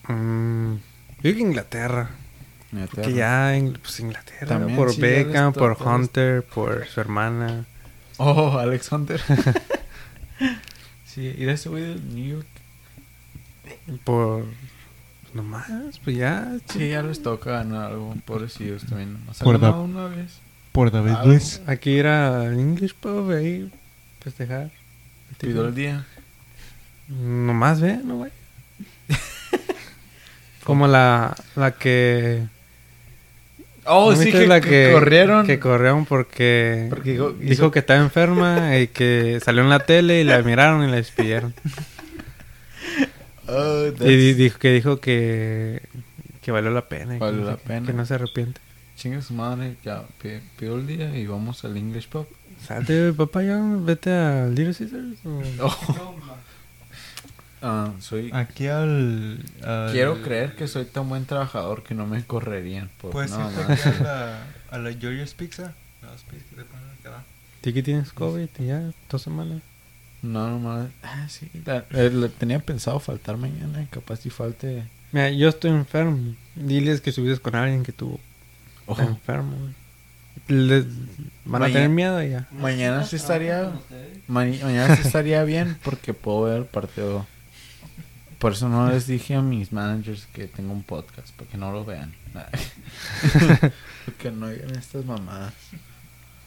Mm, 0.09 0.75
yo 0.75 1.23
digo 1.23 1.37
que 1.37 1.43
Inglaterra. 1.43 2.11
Inglaterra. 2.73 3.03
Que 3.09 3.13
ya, 3.15 3.57
Ing- 3.57 3.79
pues 3.81 3.99
Inglaterra. 4.01 4.47
También, 4.47 4.77
por 4.77 4.93
sí, 4.93 5.01
Beckham, 5.01 5.53
por. 5.53 5.77
Hunter, 5.81 6.43
por 6.45 6.87
su 6.87 7.01
hermana. 7.01 7.67
Oh, 8.19 8.59
Alex 8.59 8.91
Hunter. 8.93 9.21
sí, 11.07 11.35
¿y 11.37 11.49
ese 11.49 11.69
güey 11.69 11.83
del 11.83 12.15
New 12.15 12.37
York? 12.37 12.47
Por. 14.05 14.45
Nomás, 15.35 15.69
pues 16.05 16.17
ya. 16.17 16.57
Sí, 16.73 16.91
ya 16.91 17.03
les 17.03 17.23
toca 17.23 17.51
ganar 17.53 17.93
algo. 17.93 18.15
Pobrecillos 18.25 18.85
también. 18.87 19.13
Nomás 19.15 19.39
Por 19.39 19.61
da- 19.61 19.71
una 19.73 20.07
vez. 20.07 20.39
Por 20.73 20.91
David 20.91 21.13
Ah, 21.17 21.25
Luis. 21.25 21.61
Aquí 21.67 21.99
era 21.99 22.45
English 22.53 22.95
Pub 22.95 23.31
ahí. 23.31 23.71
Festejar. 24.21 24.71
Pidió 25.39 25.67
el 25.67 25.75
día. 25.75 26.07
Nomás 27.09 27.81
ve, 27.81 27.99
no 28.05 28.17
güey. 28.17 28.31
Como 30.65 30.87
la, 30.87 31.37
la 31.57 31.73
que. 31.73 32.47
Oh, 33.93 34.13
¿no 34.13 34.17
sí, 34.17 34.31
que, 34.31 34.47
la 34.47 34.61
que 34.61 34.91
corrieron. 34.93 35.47
Que 35.47 35.59
corrieron 35.59 36.05
porque, 36.07 36.87
Porque 36.91 37.13
dijo- 37.13 37.31
dijo 37.33 37.53
hizo- 37.53 37.71
que 37.71 37.81
estaba 37.81 38.01
enferma 38.01 38.79
y 38.79 38.89
que 38.89 39.41
salió 39.45 39.63
en 39.63 39.69
la 39.69 39.81
tele 39.81 40.21
y 40.21 40.25
la 40.25 40.41
miraron 40.43 40.83
y 40.85 40.91
la 40.91 40.97
despidieron. 40.97 41.53
Oh, 43.49 43.87
y 44.01 44.33
dijo 44.35 44.59
que 44.59 44.73
dijo 44.73 45.01
que, 45.01 45.83
que 46.41 46.53
valió 46.53 46.71
la 46.71 46.89
pena. 46.89 47.17
y 47.17 47.19
que 47.19 47.25
Valió 47.25 47.41
no 47.41 47.51
la 47.51 47.57
pena. 47.57 47.87
Que 47.87 47.93
no 47.93 48.07
se 48.07 48.15
arrepiente. 48.15 48.61
Chinga 48.97 49.23
su 49.23 49.35
madre, 49.35 49.77
ya 49.85 50.03
pi- 50.23 50.41
pidió 50.59 50.77
el 50.77 50.87
día 50.87 51.17
y 51.17 51.27
vamos 51.27 51.65
al 51.65 51.77
English 51.77 52.09
Pub. 52.09 52.27
Salte, 52.65 53.13
papá, 53.15 53.43
ya 53.43 53.59
vete 53.81 54.13
a 54.13 54.47
Little 54.47 54.75
Caesars. 54.75 55.17
o- 55.25 55.43
Oh. 55.67 56.15
Ah, 57.63 57.93
soy... 58.01 58.31
Aquí 58.33 58.67
al. 58.67 59.45
al- 59.65 59.93
Quiero 59.93 60.23
creer 60.23 60.57
que 60.57 60.67
soy 60.69 60.85
tan 60.85 61.09
buen 61.09 61.27
trabajador 61.27 61.83
que 61.83 61.95
no 61.95 62.07
me 62.07 62.25
correrían. 62.25 62.91
Por... 63.01 63.11
Pues 63.11 63.31
no, 63.31 63.51
sí, 63.51 63.57
no, 63.57 63.73
aquí 63.73 63.83
a 63.89 64.03
la, 64.03 64.43
a 64.71 64.79
la 64.79 64.93
George's 64.93 65.35
Pizza. 65.35 65.75
Las 66.03 66.23
pizzas 66.23 66.67
tienes 67.85 68.13
COVID 68.13 68.49
ya, 68.59 68.91
dos 69.11 69.23
semanas. 69.23 69.61
no, 70.23 70.49
nomás... 70.51 70.89
Ah, 71.03 71.27
sí. 71.29 71.49
la- 71.67 71.85
eh, 71.91 72.11
le 72.11 72.29
tenía 72.29 72.59
pensado 72.59 72.99
faltar 73.01 73.37
mañana 73.37 73.83
y 73.83 73.87
capaz 73.87 74.17
si 74.21 74.31
falte... 74.31 74.85
Mira, 75.13 75.31
yo 75.31 75.49
estoy 75.49 75.71
enfermo. 75.73 76.35
Diles 76.55 77.01
que 77.01 77.11
subes 77.13 77.41
con 77.41 77.55
alguien 77.57 77.83
que 77.83 77.93
tuvo 77.93 78.21
Ojo, 78.87 79.03
enfermo. 79.03 79.57
Les- 80.49 80.87
van 81.45 81.63
a 81.65 81.67
tener 81.67 81.89
miedo 81.89 82.23
ya. 82.23 82.47
Mañana 82.53 83.05
sí 83.05 83.17
estaría- 83.17 83.73
ma- 84.27 84.45
mañana 84.45 84.97
sí 84.97 85.03
estaría 85.05 85.43
bien 85.45 85.77
porque 85.85 86.15
puedo 86.15 86.43
ver 86.43 86.59
el 86.59 86.65
partido. 86.65 87.27
Por 88.41 88.53
eso 88.53 88.69
no 88.69 88.91
les 88.91 89.07
dije 89.07 89.35
a 89.37 89.43
mis 89.43 89.71
managers 89.71 90.27
que 90.33 90.49
tengo 90.49 90.73
un 90.73 90.83
podcast, 90.83 91.31
para 91.37 91.49
que 91.51 91.57
no 91.59 91.71
lo 91.71 91.85
vean. 91.85 92.13
porque 94.05 94.31
no 94.31 94.47
oigan 94.47 94.71
estas 94.77 95.05
mamadas. 95.05 95.53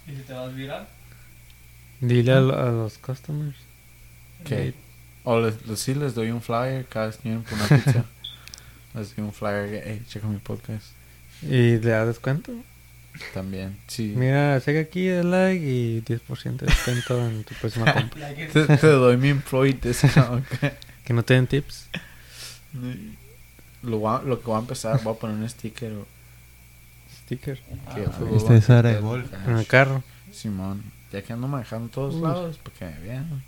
¿Y 0.07 0.11
si 0.15 0.21
te 0.23 0.33
vas 0.33 0.53
viral? 0.55 0.87
Dile 2.01 2.33
a, 2.33 2.39
lo- 2.41 2.59
a 2.59 2.71
los 2.71 2.97
customers. 2.97 3.55
Que 4.43 4.73
o 5.23 5.39
les, 5.39 5.65
les- 5.67 5.79
sí 5.79 5.93
les 5.93 6.15
doy 6.15 6.31
un 6.31 6.41
flyer 6.41 6.85
cada 6.87 7.05
vez 7.07 7.17
que 7.17 7.29
vienen 7.29 7.43
por 7.43 7.53
una 7.53 7.67
pizza. 7.67 8.03
les 8.95 9.15
doy 9.15 9.25
un 9.25 9.31
flyer 9.33 9.69
que, 9.69 9.81
hey, 9.85 10.03
checa 10.09 10.27
mi 10.27 10.37
podcast. 10.39 10.87
Y 11.43 11.77
le 11.77 11.79
das 11.79 12.07
descuento. 12.07 12.51
También, 13.33 13.77
sí. 13.87 14.13
Mira, 14.15 14.59
checa 14.59 14.79
aquí 14.79 15.07
el 15.07 15.29
like 15.29 15.63
y 15.63 16.01
10% 16.01 16.57
de 16.57 16.65
descuento 16.65 17.25
en 17.27 17.43
tu 17.43 17.53
próxima 17.55 17.93
compra. 17.93 18.29
Te, 18.33 18.65
te 18.77 18.87
doy 18.87 19.17
mi 19.17 19.29
employee 19.29 19.73
discount. 19.79 20.43
Que 21.03 21.13
no 21.13 21.23
te 21.23 21.33
den 21.33 21.47
tips. 21.47 21.87
lo, 23.83 23.97
voy 23.99 24.15
a- 24.17 24.21
lo 24.23 24.39
que 24.39 24.45
voy 24.45 24.55
a 24.55 24.59
empezar, 24.59 25.01
voy 25.03 25.13
a 25.15 25.17
poner 25.19 25.35
un 25.37 25.49
sticker. 25.49 25.91
o- 25.93 26.07
Sticker. 27.25 27.59
Que 27.95 28.05
Ah, 28.05 28.11
fútbol 28.11 28.37
Este 28.37 28.57
es 28.57 28.69
área 28.69 28.99
de. 28.99 29.23
En 29.47 29.57
el 29.57 29.67
carro. 29.67 30.03
Simón, 30.31 30.83
ya 31.11 31.21
que 31.21 31.31
ando 31.33 31.47
manejando 31.47 31.85
en 31.85 31.91
todos 31.91 32.15
Uy. 32.15 32.21
lados, 32.21 32.57
para 32.57 32.75
que 32.77 32.85
me 32.85 32.99
vean. 33.07 33.43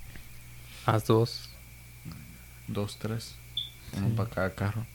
Haz 0.86 1.06
dos. 1.08 1.50
Dos, 2.68 2.98
tres. 3.00 3.36
Uno 3.98 4.10
para 4.16 4.30
cada 4.30 4.50
carro. 4.54 4.86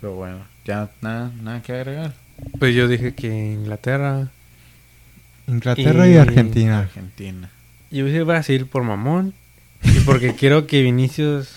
Pero 0.00 0.14
bueno, 0.14 0.44
ya 0.64 0.90
nada, 1.00 1.30
nada 1.42 1.62
que 1.62 1.72
agregar. 1.72 2.14
Pues 2.58 2.74
yo 2.74 2.86
dije 2.88 3.14
que 3.14 3.28
Inglaterra. 3.52 4.28
Inglaterra 5.46 6.06
y, 6.08 6.12
Y- 6.14 6.16
Argentina. 6.16 6.80
Argentina. 6.80 7.50
Yo 7.90 8.02
voy 8.04 8.10
a 8.10 8.12
decir 8.12 8.24
Brasil 8.24 8.66
por 8.66 8.82
mamón. 8.82 9.34
Y 9.82 10.00
porque 10.00 10.34
quiero 10.38 10.66
que 10.66 10.82
Vinicius. 10.82 11.48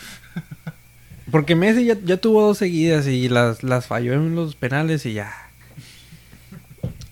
Porque 1.31 1.55
Messi 1.55 1.85
ya, 1.85 1.97
ya 2.03 2.17
tuvo 2.17 2.41
dos 2.41 2.57
seguidas 2.57 3.07
y 3.07 3.29
las, 3.29 3.63
las 3.63 3.87
falló 3.87 4.13
en 4.13 4.35
los 4.35 4.55
penales 4.55 5.05
y 5.05 5.13
ya. 5.13 5.31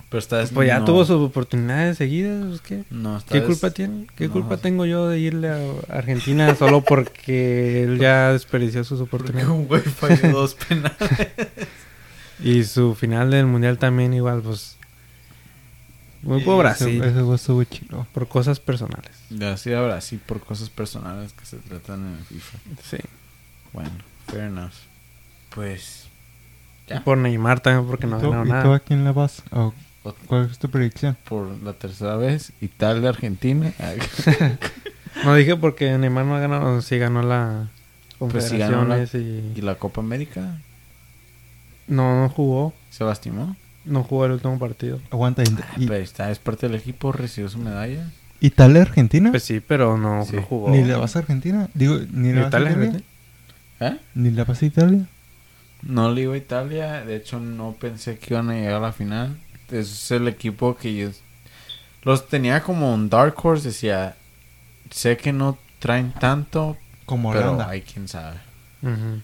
Pero 0.09 0.19
esta 0.19 0.37
vez 0.37 0.51
Pues 0.53 0.67
ya 0.67 0.79
no- 0.79 0.85
tuvo 0.85 1.03
sus 1.03 1.17
oportunidades 1.21 1.97
seguidas. 1.97 2.45
pues, 2.47 2.61
¿qué? 2.61 2.83
No, 2.89 3.17
esta 3.17 3.33
¿Qué 3.33 3.39
vez- 3.39 3.47
culpa 3.47 3.71
tiene? 3.71 4.07
¿Qué 4.15 4.27
no. 4.27 4.33
culpa 4.33 4.55
tengo 4.57 4.85
yo 4.85 5.07
de 5.09 5.19
irle 5.19 5.49
a 5.49 5.59
Argentina 5.89 6.55
solo 6.55 6.81
porque 6.81 7.83
él 7.83 7.99
ya 7.99 8.31
desperdició 8.31 8.83
sus 8.85 8.99
Porque 8.99 9.15
oportunidades? 9.31 9.49
un 9.49 9.67
güey 9.67 9.81
falló 9.81 10.29
dos 10.31 10.55
penales. 10.55 10.95
Y 12.41 12.63
su 12.63 12.95
final 12.95 13.31
del 13.31 13.47
mundial 13.47 13.77
también 13.79 14.13
igual, 14.13 14.41
pues... 14.41 14.77
Muy 16.23 16.41
por 16.41 16.57
Brasil, 16.57 17.01
Ese, 17.03 17.33
estuvo 17.35 17.63
chido. 17.65 18.07
por 18.13 18.27
cosas 18.27 18.59
personales. 18.59 19.11
Ya 19.29 19.55
sí 19.55 19.71
a 19.73 19.81
Brasil 19.81 20.19
por 20.25 20.39
cosas 20.39 20.69
personales 20.69 21.31
que 21.33 21.45
se 21.45 21.57
tratan 21.57 21.99
en 22.07 22.13
el 22.17 22.23
FIFA. 22.25 22.57
Sí. 22.83 22.97
Bueno, 23.77 23.91
fair 24.27 24.45
enough. 24.45 24.71
Pues, 25.53 26.07
Y 26.87 26.91
Ya. 26.93 27.03
por 27.03 27.17
Neymar 27.17 27.59
también 27.59 27.85
porque 27.87 28.07
no 28.07 28.17
¿Y 28.17 28.21
tú, 28.21 28.31
ganó 28.31 28.43
y 28.45 28.47
tú 28.49 28.53
a 28.55 28.63
nada. 28.63 28.79
quién 28.79 29.03
le 29.03 29.11
vas? 29.11 29.43
¿O 29.51 29.71
ot- 30.03 30.15
¿Cuál 30.25 30.49
es 30.49 30.57
tu 30.57 30.67
predicción? 30.69 31.15
por 31.29 31.47
la 31.61 31.73
tercera 31.73 32.15
vez, 32.15 32.53
Italia, 32.61 33.09
Argentina. 33.09 33.71
No 35.23 35.33
dije 35.35 35.55
porque 35.55 35.97
Neymar 35.97 36.25
no 36.25 36.35
ha 36.35 36.39
ganado, 36.39 36.81
sí 36.81 36.97
ganó 36.97 37.21
la 37.23 37.69
Pues 38.19 38.49
sí 38.49 38.57
ganó 38.57 38.85
la- 38.85 38.99
y 39.01 39.53
y... 39.55 39.61
la 39.61 39.75
Copa 39.75 39.99
América 40.01 40.59
No, 41.87 42.21
no 42.21 42.29
jugó. 42.29 42.73
se 42.89 43.03
lastimó. 43.03 43.55
No 43.85 44.03
jugó 44.03 44.25
el 44.25 44.33
último 44.33 44.59
partido. 44.59 44.99
Aguanta. 45.11 45.43
¿y- 45.43 45.47
Ah, 45.61 45.73
y- 45.77 45.87
pero 45.87 46.03
está, 46.03 46.29
es 46.31 46.39
parte 46.39 46.67
del 46.67 46.75
equipo, 46.79 47.11
recibió 47.11 47.49
su 47.49 47.57
medalla. 47.59 48.09
¿Italia, 48.41 48.81
Argentina? 48.83 49.31
Pues 49.31 49.43
sí, 49.43 49.59
pero 49.59 49.97
no, 49.97 50.23
Sí. 50.25 50.35
no 50.35 50.41
jugó. 50.43 50.69
¿Ni 50.69 50.83
le 50.83 50.93
vas 50.95 51.15
a 51.15 51.19
Argentina? 51.19 51.67
Digo, 51.73 51.97
¿ni 52.11 52.29
le 52.33 52.35
vas 52.41 52.45
a 52.45 52.47
Italia, 52.49 52.69
Italia? 52.71 52.87
Argentina. 52.87 53.03
¿Eh? 53.79 53.97
¿Ni 54.15 54.31
le 54.31 54.43
vas 54.43 54.61
a 54.61 54.65
Italia? 54.65 55.05
No 55.83 56.11
le 56.11 56.21
iba 56.21 56.33
a 56.33 56.37
Italia, 56.37 57.05
de 57.05 57.15
hecho 57.15 57.39
no 57.39 57.73
pensé 57.79 58.17
que 58.17 58.33
iban 58.33 58.49
a 58.49 58.53
llegar 58.53 58.75
a 58.75 58.79
la 58.79 58.91
final. 58.91 59.37
Es 59.69 60.09
el 60.11 60.27
equipo 60.27 60.75
que 60.75 60.95
yo 60.95 61.09
los 62.03 62.27
tenía 62.27 62.63
como 62.63 62.93
un 62.93 63.09
dark 63.09 63.35
horse, 63.43 63.67
decía, 63.67 64.15
sé 64.89 65.17
que 65.17 65.31
no 65.33 65.57
traen 65.79 66.11
tanto, 66.13 66.77
Como 67.05 67.31
pero 67.31 67.51
Holanda. 67.53 67.69
hay 67.69 67.81
quien 67.81 68.07
sabe. 68.07 68.37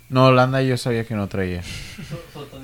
No, 0.10 0.26
Holanda 0.28 0.62
yo 0.62 0.78
sabía 0.78 1.06
que 1.06 1.16
no 1.16 1.28
traía. 1.28 1.62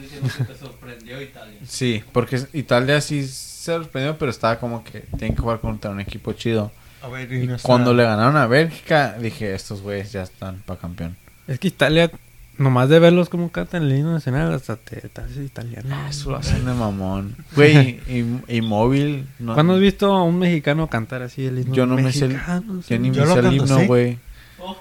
Diciendo 0.02 0.30
que 0.38 0.44
te 0.44 0.56
sorprendió 0.58 1.22
Italia. 1.22 1.58
Sí, 1.66 2.04
porque 2.12 2.42
Italia 2.54 3.00
sí 3.02 3.26
se 3.26 3.72
sorprendió, 3.74 4.18
pero 4.18 4.32
estaba 4.32 4.60
como 4.60 4.84
que 4.84 5.02
tienen 5.18 5.36
que 5.36 5.42
jugar 5.42 5.60
contra 5.62 5.92
un 5.92 6.00
equipo 6.00 6.34
chido. 6.34 6.72
A 7.02 7.08
ver, 7.08 7.32
Y 7.32 7.48
nuestra- 7.48 7.66
cuando 7.68 7.94
le 7.94 8.04
ganaron 8.04 8.36
a 8.36 8.48
Bélgica, 8.48 9.14
dije, 9.20 9.54
estos 9.56 9.82
güeyes 9.82 10.12
ya 10.12 10.24
están 10.24 10.62
para 10.66 10.80
campeón. 10.80 11.16
Es 11.50 11.60
que 11.60 11.68
Italia, 11.70 12.12
nomás 12.58 12.90
de 12.90 13.00
verlos 13.00 13.28
como 13.30 13.52
cantan 13.52 13.84
el 13.84 13.98
himno 13.98 14.12
nacional, 14.14 14.54
hasta 14.54 14.76
te, 14.76 14.98
haces 15.22 15.38
italiano. 15.46 15.90
Ah, 15.92 16.08
eso 16.10 16.30
lo 16.32 16.38
hacen 16.38 16.64
de 16.66 16.74
mamón. 16.76 17.36
Güey, 17.56 18.00
y, 18.08 18.58
y 18.58 18.62
móvil. 18.62 19.28
No, 19.40 19.54
¿Cuándo 19.56 19.74
has 19.74 19.80
visto 19.80 20.14
a 20.14 20.24
un 20.24 20.38
mexicano 20.40 20.88
cantar 20.88 21.22
así 21.24 21.46
el 21.46 21.60
himno 21.60 21.74
Yo 21.74 21.86
no 21.86 21.96
me 21.96 22.12
sé 22.14 22.26
el- 22.26 22.34
mexicano? 22.34 22.82
Yo 22.88 23.00
ni 23.00 23.12
Yo 23.12 23.22
me 23.24 23.28
lo 23.28 23.34
sé 23.34 23.40
el 23.40 23.46
canto, 23.46 23.64
himno, 23.64 23.80
sí. 23.80 23.86
güey. 23.88 24.18
Oh, 24.60 24.78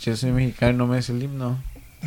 Yo 0.00 0.16
soy 0.16 0.32
mexicano 0.32 0.72
y 0.72 0.76
no 0.76 0.86
me 0.86 1.02
sé 1.02 1.12
el 1.12 1.22
himno. 1.22 1.62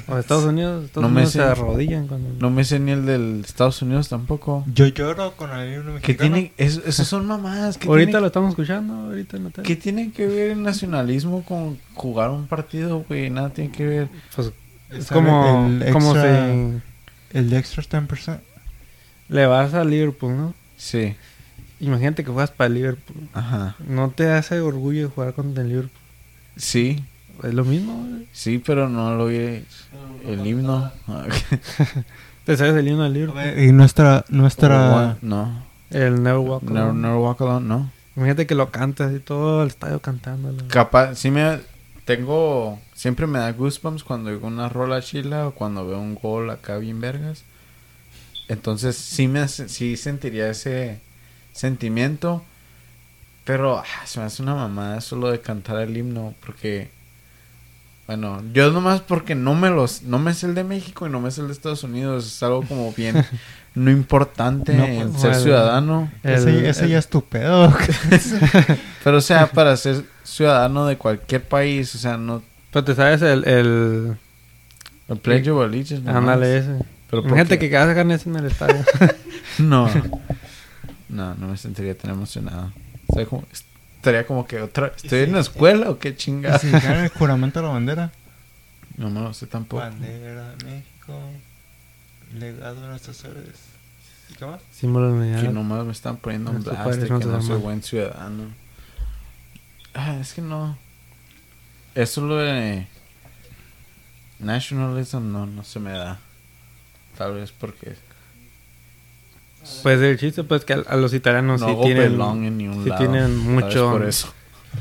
O 0.08 0.16
de 0.16 0.22
Estados 0.22 0.46
Unidos, 0.46 0.86
Estados 0.86 1.10
No 1.10 1.14
me 1.14 1.26
sé. 1.26 1.34
se 1.34 1.42
arrodillan 1.42 2.08
cuando... 2.08 2.30
No 2.40 2.50
me 2.50 2.64
sé 2.64 2.80
ni 2.80 2.92
el 2.92 3.06
del 3.06 3.42
Estados 3.46 3.82
Unidos 3.82 4.08
tampoco. 4.10 4.64
Yo 4.74 4.88
lloro 4.88 5.36
con 5.36 5.52
el 5.52 5.74
himno 5.74 5.86
¿Qué 6.02 6.14
mexicano. 6.14 6.34
tiene? 6.36 6.54
es- 6.58 6.82
Esos 6.86 7.08
son 7.08 7.26
mamás. 7.28 7.78
¿Qué 7.78 7.88
Ahorita 7.88 8.08
tiene, 8.12 8.22
lo 8.22 8.28
estamos 8.28 8.50
escuchando, 8.52 8.94
ahorita 8.94 9.38
en 9.38 9.44
la 9.46 9.50
tele. 9.50 9.68
¿Qué 9.68 9.76
tiene 9.76 10.12
que 10.12 10.28
ver 10.28 10.52
el 10.52 10.64
nacionalismo 10.64 11.44
con 11.44 11.78
jugar 11.94 12.30
un 12.30 12.48
partido, 12.48 13.04
güey? 13.08 13.30
Nada 13.30 13.50
tiene 13.50 13.72
que 13.72 13.86
ver. 13.86 14.10
Pues 14.36 14.52
es 14.92 15.06
¿Sabe 15.06 15.22
como, 15.22 15.68
el 15.82 15.92
como 15.92 16.12
extra- 16.16 16.52
si 16.54 17.38
El 17.38 17.50
de 17.50 17.58
extra 17.58 17.84
10%. 17.84 18.40
le 19.30 19.46
vas 19.46 19.74
a 19.74 19.84
Liverpool, 19.84 20.38
¿no? 20.38 20.54
Sí. 20.78 21.16
Imagínate 21.80 22.24
que 22.24 22.32
juegas 22.32 22.52
para 22.52 22.70
Liverpool. 22.70 23.28
Ajá. 23.34 23.76
¿No 23.88 24.10
te 24.12 24.30
hace 24.30 24.60
orgullo 24.62 25.10
jugar 25.10 25.34
contra 25.34 25.64
el 25.64 25.70
Liverpool? 25.70 25.92
Sí. 26.56 27.04
Es 27.44 27.54
lo 27.54 27.64
mismo, 27.66 27.94
güey. 28.08 28.28
Sí, 28.32 28.60
pero 28.64 28.88
no 28.90 29.16
lo 29.16 29.28
vi. 29.28 29.64
El 30.26 30.46
himno. 30.46 30.92
¿Te 32.46 32.58
sabes 32.58 32.76
el 32.76 32.88
himno 32.88 33.04
del 33.10 33.28
ver, 33.32 33.60
Y 33.60 33.72
nuestra... 33.72 34.26
nuestra 34.30 35.18
No. 35.22 35.64
El 35.90 36.24
Never 36.24 36.38
Walk 36.40 36.64
Alone. 36.70 36.94
never 37.02 37.18
walk 37.18 37.42
alone, 37.42 37.68
no. 37.68 37.92
Imagínate 38.16 38.48
que 38.48 38.56
lo 38.56 38.72
cantas 38.72 39.14
y 39.14 39.20
todo 39.20 39.62
el 39.64 39.68
estadio 39.70 40.00
cantándolo. 40.02 40.64
Capaz, 40.70 41.16
sí 41.16 41.32
me 41.32 41.60
tengo, 42.06 42.80
siempre 42.94 43.28
me 43.28 43.40
da 43.40 43.52
goosebumps 43.52 44.04
cuando 44.04 44.30
oigo 44.32 44.48
una 44.48 44.70
rola 44.70 45.02
chila 45.02 45.48
o 45.48 45.52
cuando 45.52 45.86
veo 45.88 46.00
un 46.00 46.16
gol 46.16 46.50
acá 46.50 46.78
bien 46.78 47.02
vergas. 47.02 47.44
Entonces 48.48 48.96
sí 48.98 49.28
me 49.28 49.40
hace- 49.40 49.70
sí 49.70 49.98
sentiría 49.98 50.50
ese 50.50 51.00
sentimiento, 51.54 52.44
pero 53.46 53.80
ah, 53.80 54.06
se 54.06 54.20
me 54.20 54.26
hace 54.26 54.42
una 54.44 54.56
mamada 54.56 54.98
eso 54.98 55.16
lo 55.16 55.30
de 55.32 55.42
cantar 55.42 55.78
el 55.82 55.96
himno 55.96 56.34
porque 56.46 56.90
bueno, 58.08 58.42
yo 58.54 58.72
nomás 58.72 59.02
porque 59.02 59.36
no 59.36 59.56
me 59.56 59.70
los 59.70 60.04
no 60.04 60.20
me 60.20 60.34
sé 60.34 60.48
el 60.48 60.56
de 60.56 60.64
México 60.64 61.08
y 61.08 61.10
no 61.10 61.22
me 61.22 61.32
sé 61.32 61.42
el 61.42 61.48
de 61.48 61.54
Estados 61.54 61.84
Unidos, 61.84 62.26
es 62.28 62.44
algo 62.44 62.64
como 62.64 62.92
bien 62.94 63.26
no 63.76 63.90
importante 63.90 64.74
No, 64.74 64.84
en 64.86 65.10
pues, 65.10 65.22
ser 65.22 65.30
bueno. 65.32 65.44
ciudadano. 65.44 66.12
El- 66.24 66.34
ese 66.34 66.70
ese 66.70 66.84
el- 66.86 66.90
ya 66.92 66.98
es 67.00 67.08
tu 67.10 67.24
pedo. 67.24 67.74
Pero 69.04 69.18
o 69.18 69.22
sea, 69.22 69.48
para 69.48 69.76
ser 69.78 70.04
ciudadano 70.24 70.86
de 70.88 70.98
cualquier 70.98 71.44
país, 71.48 71.96
o 71.96 71.98
sea, 71.98 72.18
no 72.18 72.42
Pero 72.72 72.84
te 72.84 72.96
sabes 72.96 73.22
el... 73.22 73.48
el... 73.48 74.18
El 75.08 75.18
Pledge 75.18 75.50
of 75.52 75.62
Allegiance, 75.62 76.06
nomás. 76.06 76.16
Ándale 76.16 76.58
ese. 76.60 76.70
Pero 77.10 77.22
¿por 77.24 77.32
Imagínate 77.32 77.60
que 77.60 77.76
hagan 77.76 78.12
eso 78.12 78.30
en 78.30 78.38
el 78.38 78.46
estadio. 78.46 78.78
No. 79.60 79.90
No, 81.10 81.36
no 81.36 81.48
me 81.50 81.58
sentiría 81.58 81.98
tan 81.98 82.12
emocionado. 82.12 82.72
O 83.08 83.14
sea, 83.14 83.26
como- 83.26 83.44
estaría 84.02 84.26
como 84.26 84.48
que 84.48 84.60
otra... 84.60 84.92
¿Estoy 84.96 85.20
en 85.20 85.34
la 85.34 85.42
escuela 85.42 85.92
o 85.92 86.00
qué 86.00 86.10
Y 86.10 86.16
chingada? 86.16 86.58
si 86.58 86.68
dijeran 86.68 87.04
el 87.04 87.10
juramento 87.10 87.60
a 87.60 87.64
la 87.64 87.70
bandera. 87.70 88.12
No 88.98 89.10
me 89.10 89.22
lo 89.22 89.34
sé 89.34 89.48
tampoco. 89.48 89.82
Bandera 89.82 90.50
de 90.50 90.66
México. 90.66 91.18
Legado 92.34 92.82
de 92.82 92.88
nuestros 92.88 93.24
héroes. 93.24 93.56
¿Qué 94.38 94.46
más? 94.46 94.62
Símbolo 94.72 95.18
de 95.18 95.42
Que 95.42 95.48
nomás 95.48 95.86
me 95.86 95.94
están 95.94 96.18
poniendo 96.18 96.52
un 96.52 96.58
Nuestros 96.58 96.76
blast 96.76 97.00
de 97.00 97.08
padres 97.08 97.10
no 97.10 97.20
que 97.20 97.26
no 97.38 97.42
soy 97.42 97.60
buen 97.62 97.82
ciudadano. 97.82 98.44
Ah, 99.94 100.18
es 100.20 100.34
que 100.34 100.42
no. 100.42 100.78
Eso 101.96 102.22
lo 102.22 102.38
de... 102.38 102.86
Nationalism 104.40 105.32
no, 105.32 105.46
no 105.46 105.64
se 105.64 105.80
me 105.80 105.92
da. 105.92 106.20
Tal 107.18 107.36
vez 107.36 107.52
porque 107.52 107.96
Pues 109.84 110.00
el 110.02 110.18
chiste 110.20 110.44
pues 110.44 110.66
que 110.66 110.74
a, 110.74 110.84
a 110.88 110.96
los 110.96 111.14
italianos 111.14 111.62
no 111.62 111.68
sí 111.70 111.76
tienen 111.84 112.04
en 112.04 112.12
sí 112.12 112.18
lado. 112.18 112.34
mucho- 113.30 113.92
por 113.92 114.06
eso. 114.06 114.34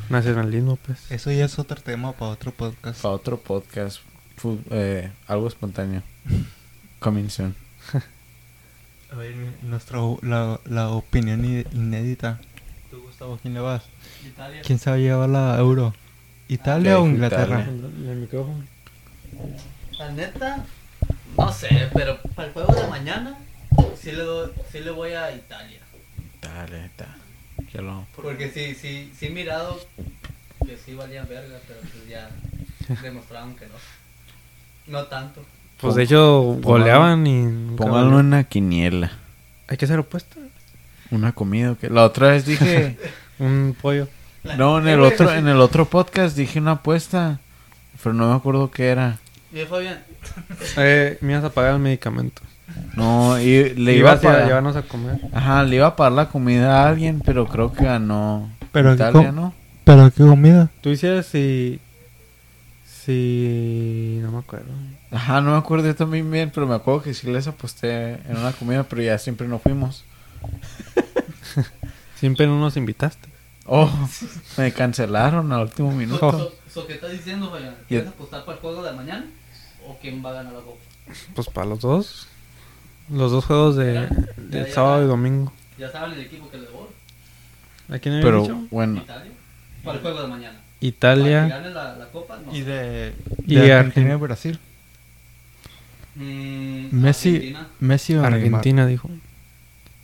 nacionalismo 0.08 0.76
pues. 0.76 1.10
Eso 1.10 1.30
ya 1.30 1.44
es 1.44 1.58
otro 1.58 1.80
tema 1.80 2.12
para 2.12 2.30
otro 2.32 2.52
podcast. 2.52 3.00
Para 3.02 3.14
otro 3.14 3.38
podcast. 3.38 4.00
eh, 4.70 5.10
algo 5.26 5.48
espontáneo. 5.48 6.02
Coming 6.98 7.28
soon. 7.30 7.54
A 9.12 9.16
ver, 9.16 9.34
nuestra, 9.62 9.98
la, 10.22 10.60
la 10.66 10.90
opinión 10.90 11.44
inédita. 11.44 12.38
¿Tú, 12.90 13.00
Gustavo, 13.02 13.38
quién 13.42 13.54
le 13.54 13.60
vas? 13.60 13.82
Italia. 14.24 14.62
¿Quién 14.64 14.78
se 14.78 14.88
va 14.90 14.96
a 14.96 14.98
llevar 15.00 15.28
la 15.28 15.58
euro? 15.58 15.94
¿Italia 16.48 16.98
o 17.00 17.06
Inglaterra? 17.06 17.60
Italia. 17.62 17.88
El, 17.98 18.08
el 18.08 18.16
micrófono. 18.18 18.64
La 19.98 20.12
neta, 20.12 20.64
no 21.36 21.52
sé, 21.52 21.88
pero 21.92 22.18
para 22.34 22.48
el 22.48 22.54
juego 22.54 22.72
de 22.74 22.86
mañana 22.88 23.36
sí 24.00 24.12
le, 24.12 24.22
doy, 24.22 24.50
sí 24.70 24.80
le 24.80 24.90
voy 24.90 25.12
a 25.12 25.34
Italia. 25.34 25.80
Dale, 26.40 26.86
está. 26.86 27.06
Lo. 27.74 28.06
Porque 28.16 28.50
sí, 28.50 28.74
sí, 28.74 29.12
sí 29.16 29.26
he 29.26 29.30
mirado 29.30 29.78
que 30.66 30.76
sí 30.76 30.94
valían 30.94 31.28
verga, 31.28 31.58
pero 31.68 31.80
pues 31.80 32.08
ya 32.08 32.28
demostraron 33.02 33.54
que 33.54 33.66
no. 33.66 33.74
No 34.86 35.04
tanto. 35.04 35.44
Pues 35.80 35.94
de 35.94 36.02
hecho 36.02 36.58
goleaban 36.60 37.26
y 37.26 37.76
Pónganlo 37.76 38.20
en 38.20 38.26
una 38.26 38.44
quiniela. 38.44 39.12
Hay 39.68 39.76
que 39.76 39.84
hacer 39.84 39.98
opuesta. 39.98 40.36
Una 41.10 41.32
comida. 41.32 41.76
que 41.80 41.88
La 41.90 42.04
otra 42.04 42.28
vez 42.28 42.44
dije. 42.44 42.96
Un 43.38 43.76
pollo. 43.80 44.08
no, 44.58 44.78
en 44.78 44.88
el 44.88 45.00
otro, 45.00 45.32
en 45.32 45.48
el 45.48 45.60
otro 45.60 45.84
podcast 45.86 46.36
dije 46.36 46.58
una 46.58 46.72
apuesta. 46.72 47.40
Pero 48.02 48.14
no 48.14 48.28
me 48.28 48.36
acuerdo 48.36 48.70
qué 48.70 48.88
era. 48.88 49.18
Y 49.52 49.60
Fabián, 49.64 50.02
Eh, 50.76 51.18
me 51.20 51.32
ibas 51.32 51.44
a 51.44 51.50
pagar 51.50 51.74
el 51.74 51.80
medicamento. 51.80 52.42
No, 52.96 53.38
y 53.40 53.44
le 53.70 53.74
Le 53.74 53.96
iba 53.96 54.12
a 54.12 54.20
pagar. 54.20 54.46
llevarnos 54.46 54.76
a 54.76 54.82
comer. 54.82 55.20
Ajá, 55.32 55.62
le 55.62 55.76
iba 55.76 55.86
a 55.86 55.96
pagar 55.96 56.12
la 56.12 56.28
comida 56.28 56.82
a 56.84 56.88
alguien, 56.88 57.20
pero 57.24 57.46
creo 57.46 57.72
que 57.72 57.84
ganó 57.84 58.50
Pero 58.72 58.94
Italia, 58.94 59.26
¿qué 59.26 59.32
¿no? 59.32 59.54
¿Pero 59.84 60.10
qué 60.10 60.24
comida? 60.24 60.70
Tú 60.80 60.90
hicieras 60.90 61.26
si... 61.26 61.80
Si... 62.84 64.18
No 64.22 64.32
me 64.32 64.38
acuerdo. 64.38 64.70
Ajá, 65.10 65.40
no 65.40 65.52
me 65.52 65.56
acuerdo 65.56 65.86
yo 65.86 65.94
también 65.94 66.30
bien, 66.30 66.50
pero 66.54 66.66
me 66.66 66.74
acuerdo 66.74 67.02
que 67.02 67.14
sí 67.14 67.30
les 67.30 67.46
aposté 67.46 68.14
en 68.28 68.36
una 68.36 68.52
comida, 68.52 68.82
pero 68.84 69.02
ya 69.02 69.18
siempre 69.18 69.48
no 69.48 69.58
fuimos. 69.58 70.04
Siempre 72.16 72.46
no 72.46 72.58
nos 72.58 72.76
invitaste. 72.76 73.28
Oh, 73.64 73.90
me 74.58 74.72
cancelaron 74.72 75.52
al 75.52 75.62
último 75.62 75.90
minuto. 75.92 76.30
so- 76.32 76.52
so, 76.72 76.86
¿qué 76.86 76.94
estás 76.94 77.12
diciendo, 77.12 77.50
Fabián? 77.50 77.74
¿Quieres 77.88 78.08
apostar 78.08 78.44
para 78.44 78.56
el 78.56 78.60
juego 78.60 78.82
de 78.82 78.92
mañana? 78.92 79.24
¿O 79.88 79.96
quién 80.00 80.22
va 80.24 80.30
a 80.30 80.32
ganar 80.34 80.52
la 80.52 80.60
copa? 80.60 80.80
Pues 81.34 81.48
para 81.48 81.66
los 81.68 81.80
dos. 81.80 82.28
Los 83.10 83.32
dos 83.32 83.44
juegos 83.44 83.76
de, 83.76 83.94
Ya, 83.94 84.00
de 84.36 84.60
ya, 84.60 84.66
ya. 84.66 84.72
sábado 84.74 85.04
y 85.04 85.06
domingo. 85.06 85.52
Ya 85.78 85.90
saben 85.90 86.12
el 86.12 86.20
equipo 86.20 86.48
que 86.50 86.58
le 86.58 86.66
voy. 86.68 86.86
¿A 87.94 87.98
quién 87.98 88.14
había 88.14 88.24
Pero 88.26 88.42
dicho? 88.42 88.66
bueno, 88.70 89.00
Italia. 89.00 89.32
Para 89.84 89.96
el 89.96 90.02
juego 90.02 90.22
de 90.22 90.28
mañana. 90.28 90.52
Para 90.58 90.80
que 90.80 90.86
Italia 90.86 91.48
gane 91.48 91.70
la, 91.70 91.96
la 91.96 92.06
copa, 92.08 92.38
no. 92.44 92.54
Y 92.54 92.62
de, 92.62 93.14
Y 93.46 93.54
de 93.56 93.60
de 93.62 93.72
Argentina 93.72 94.14
y 94.14 94.16
Brasil. 94.16 94.58
Mm, 96.16 96.88
Messi, 96.92 97.28
Argentina. 97.36 97.66
Messi 97.80 98.14
o 98.14 98.22
Neymar. 98.22 98.34
Argentina 98.34 98.86
dijo. 98.86 99.10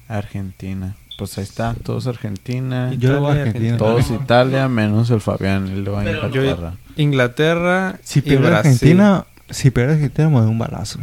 Argentina. 0.08 0.96
Pues 1.18 1.36
ahí 1.38 1.44
está, 1.44 1.74
todos 1.82 2.06
Argentina. 2.06 2.92
Yo 2.92 3.18
Italia, 3.18 3.42
Argentina. 3.42 3.76
Todos 3.78 4.10
Italia, 4.10 4.68
menos 4.68 5.10
el 5.10 5.20
Fabián, 5.20 5.64
a 5.64 5.68
Pero- 6.02 6.26
Inglaterra. 6.26 6.74
Inglaterra 6.96 7.98
Si 8.02 8.20
pierde. 8.20 8.48
Argentina, 8.54 9.24
si 9.50 9.70
pierde 9.70 9.94
Argentina 9.94 10.28
me 10.28 10.40
doy 10.40 10.50
un 10.50 10.58
balazo. 10.58 11.00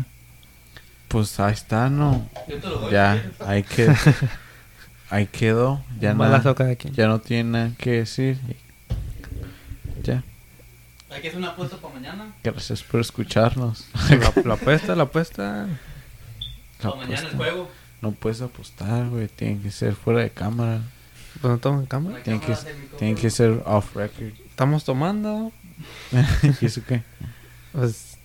Pues 1.14 1.39
ahí 1.39 1.53
está, 1.53 1.89
¿no? 1.89 2.28
Yo 2.49 2.57
te 2.59 2.68
lo 2.68 2.80
doy. 2.80 2.91
Ya, 2.91 3.22
quieres. 3.22 3.41
ahí 3.41 3.64
quedó. 3.64 3.93
Ahí 5.11 5.28
quedó. 5.28 5.84
Ya, 5.99 6.14
nada- 6.14 6.30
balazo 6.32 6.55
cada 6.55 6.76
quien. 6.76 6.91
ya 6.95 7.07
no 7.07 7.20
tiene 7.20 7.49
nada 7.51 7.72
que 7.78 7.91
decir. 7.91 8.39
Ya. 10.01 10.24
Hay 11.11 11.22
que 11.22 11.28
hacer 11.28 11.38
una 11.38 11.49
apuesta 11.49 11.78
para 11.78 11.93
mañana. 11.93 12.34
Gracias 12.43 12.82
por 12.82 12.99
escucharnos. 12.99 13.86
La, 14.09 14.34
la 14.43 14.53
apuesta, 14.55 14.95
la 14.95 15.03
apuesta. 15.03 15.68
La 16.82 16.89
Para 16.89 16.95
mañana 16.95 17.30
el 17.30 17.38
juego. 17.38 17.70
No 18.01 18.11
puedes 18.11 18.41
apostar, 18.41 19.07
güey. 19.09 19.28
Tiene 19.28 19.61
que 19.61 19.70
ser 19.70 19.93
fuera 19.93 20.22
de 20.22 20.32
cámara. 20.32 20.82
Pues 21.39 21.64
no 21.64 21.80
en 21.80 21.86
cámara. 21.86 22.18
La 22.18 22.24
Tiene 22.24 22.39
que, 22.39 22.47
cámara 22.47 22.64
del 22.64 22.76
micrófono. 22.78 22.97
tiene 22.99 23.16
que 23.22 23.30
ser 23.30 23.61
off 23.66 23.95
record. 23.95 24.34
Estamos 24.49 24.84
tomando. 24.84 25.51
¿Y 26.59 26.66
eso 26.66 26.82
qué? 26.88 27.03
Pues. 27.72 28.18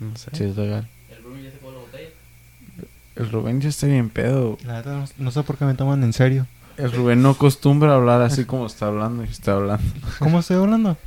No 0.00 0.16
sé. 0.16 0.30
Sí, 0.32 0.44
es 0.44 0.56
legal. 0.56 0.88
El 3.16 3.30
Rubén 3.30 3.62
ya 3.62 3.70
está 3.70 3.86
bien 3.86 4.10
pedo. 4.10 4.58
La 4.64 4.74
verdad, 4.74 5.08
no, 5.16 5.30
sé 5.30 5.42
por 5.42 5.56
qué 5.56 5.64
me 5.64 5.74
toman 5.74 6.02
en 6.04 6.12
serio. 6.12 6.46
El 6.76 6.92
Rubén 6.92 7.22
no 7.22 7.30
acostumbra 7.30 7.94
hablar 7.94 8.20
así 8.20 8.44
como 8.44 8.66
está 8.66 8.86
hablando 8.86 9.24
y 9.24 9.28
está 9.28 9.54
hablando. 9.54 9.84
¿Cómo 10.18 10.40
estoy 10.40 10.56
hablando? 10.56 10.98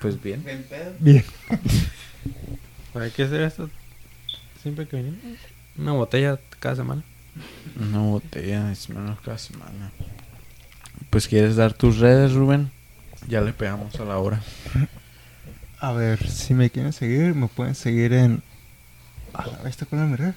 Pues 0.00 0.22
bien. 0.22 0.44
Bien 0.44 0.64
pedo. 0.68 0.92
Bien. 1.00 1.24
¿Para 2.92 3.10
qué 3.10 3.24
hacer 3.24 3.40
esto? 3.40 3.68
Siempre 4.62 4.86
que 4.86 4.96
venimos. 4.96 5.20
Una 5.76 5.92
botella 5.92 6.38
cada 6.60 6.76
semana. 6.76 7.02
Una 7.80 7.98
botella 7.98 8.66
de 8.66 8.76
menos 8.94 9.20
cada 9.20 9.38
semana. 9.38 9.90
Pues 11.10 11.26
quieres 11.26 11.56
dar 11.56 11.72
tus 11.72 11.98
redes, 11.98 12.32
Rubén. 12.32 12.70
Ya 13.26 13.40
le 13.40 13.52
pegamos 13.52 13.96
a 13.96 14.04
la 14.04 14.18
hora. 14.18 14.40
A 15.80 15.92
ver, 15.92 16.28
si 16.28 16.54
me 16.54 16.70
quieren 16.70 16.92
seguir, 16.92 17.34
me 17.34 17.48
pueden 17.48 17.74
seguir 17.74 18.12
en. 18.12 18.42
Ah, 19.34 19.46
¿Esta 19.66 19.84
con 19.84 19.98
la 19.98 20.06
mirada? 20.06 20.34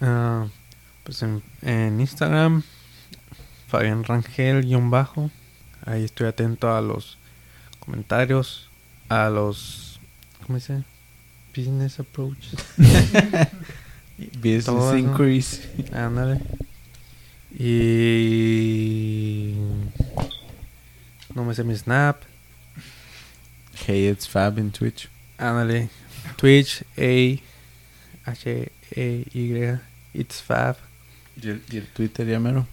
Uh, 0.00 0.48
pues 1.02 1.22
en, 1.22 1.42
Instagram, 2.00 2.62
Fabián 3.66 4.04
Rangel-bajo. 4.04 5.30
Ahí 5.84 6.04
estoy 6.04 6.28
atento 6.28 6.74
a 6.74 6.80
los 6.80 7.18
comentarios, 7.80 8.70
a 9.08 9.28
los. 9.30 9.98
¿Cómo 10.46 10.58
dice? 10.58 10.84
Business 11.56 11.98
approach 11.98 12.54
Business 14.36 14.66
Todo, 14.66 14.96
increase. 14.96 15.68
Ándale. 15.92 16.40
Y. 17.58 19.54
No 21.38 21.44
me 21.44 21.54
sé 21.54 21.62
mi 21.62 21.76
snap. 21.76 22.22
Hey, 23.86 24.08
it's 24.08 24.26
Fab 24.26 24.58
in 24.58 24.72
Twitch. 24.72 25.08
Ándale. 25.38 25.88
Twitch, 26.36 26.82
A, 26.98 27.40
H, 28.26 28.72
E, 28.96 29.24
Y, 29.32 29.78
It's 30.14 30.40
Fab. 30.42 30.76
¿Y 31.40 31.50
el, 31.50 31.62
y 31.70 31.76
el 31.76 31.86
Twitter 31.92 32.26
ya 32.26 32.40
mero? 32.40 32.66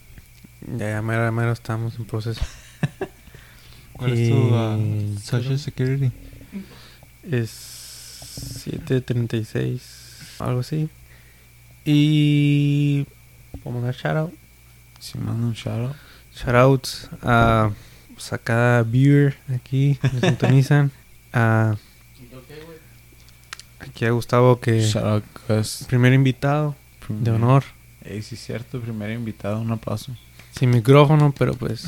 Ya, 0.80 0.90
ya 0.90 1.02
mero, 1.04 1.32
mero 1.32 1.52
estamos 1.52 1.96
en 2.00 2.06
proceso. 2.06 2.42
¿Cuál 3.94 4.14
es 4.14 4.30
tu 4.30 4.36
Y- 4.36 5.16
Social 5.22 5.60
Security? 5.60 6.12
Es 7.30 7.52
736, 7.52 10.38
algo 10.40 10.62
así. 10.62 10.90
Y... 11.86 13.06
Vamos 13.64 13.84
a 13.84 13.86
dar 13.86 13.96
shoutout. 13.96 14.34
Si 15.00 15.20
mando 15.20 15.46
un 15.46 15.54
shout 15.54 15.96
Shoutouts 16.36 17.10
a, 17.22 17.70
pues, 18.16 18.34
a 18.34 18.38
cada 18.38 18.82
viewer 18.84 19.38
aquí, 19.54 20.00
me 20.14 20.20
sintonizan. 20.22 20.92
A, 21.34 21.76
aquí 23.80 24.06
a 24.06 24.12
Gustavo 24.12 24.60
que... 24.60 24.88
Primer 25.88 26.14
invitado 26.14 26.76
de 27.08 27.32
honor. 27.32 27.64
Ey, 28.04 28.22
sí, 28.22 28.36
cierto. 28.36 28.80
Primer 28.80 29.12
invitado. 29.12 29.60
Un 29.60 29.72
aplauso. 29.72 30.16
Sin 30.58 30.70
micrófono, 30.72 31.34
pero 31.38 31.54
pues 31.54 31.86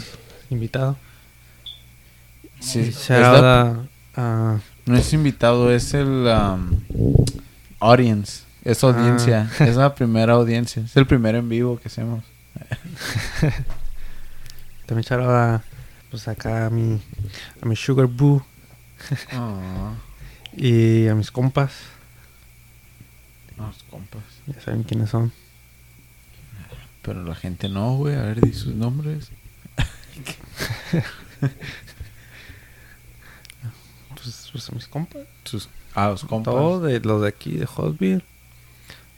invitado. 0.50 0.98
Sí, 2.60 2.92
la- 3.10 3.86
a, 4.16 4.52
a- 4.56 4.60
no 4.86 4.98
es 4.98 5.12
invitado, 5.14 5.72
es 5.72 5.94
el 5.94 6.08
um, 6.28 6.80
audience. 7.80 8.44
Es 8.64 8.84
audiencia. 8.84 9.50
Es 9.60 9.76
la 9.76 9.94
primera 9.96 10.34
audiencia. 10.34 10.84
Es 10.84 10.96
el 10.98 11.06
primero 11.06 11.38
en 11.38 11.50
vivo 11.50 11.78
que 11.80 11.88
hacemos. 11.88 12.24
también 14.86 15.04
shoutout 15.06 15.30
a 15.30 15.62
pues 16.18 16.28
acá 16.28 16.66
a 16.66 16.70
mi 16.72 17.00
a 17.62 17.66
mi 17.68 17.76
sugar 17.76 18.08
boo 18.08 18.44
Ah, 19.32 19.94
y 20.58 21.08
a 21.08 21.14
mis 21.14 21.30
compas. 21.30 21.74
los 23.56 23.84
compas. 23.84 24.24
Ya 24.48 24.60
saben 24.60 24.82
quiénes 24.82 25.12
son. 25.12 25.32
Pero 27.04 27.24
la 27.24 27.36
gente 27.36 27.70
no, 27.70 27.98
güey. 27.98 28.16
A 28.16 28.24
ver, 28.24 28.42
di 28.42 28.52
sus 28.54 28.74
nombres. 28.74 29.30
Pues, 34.16 34.50
pues 34.52 34.70
a 34.70 34.72
mis 34.74 34.88
compas. 34.88 35.22
Sus, 35.44 35.70
ah, 35.94 36.08
los 36.10 36.26
compas. 36.26 36.52
Todos 36.52 36.82
de, 36.82 37.00
los 37.02 37.22
de 37.22 37.28
aquí 37.28 37.52
de 37.52 37.68
Hotville. 37.68 38.24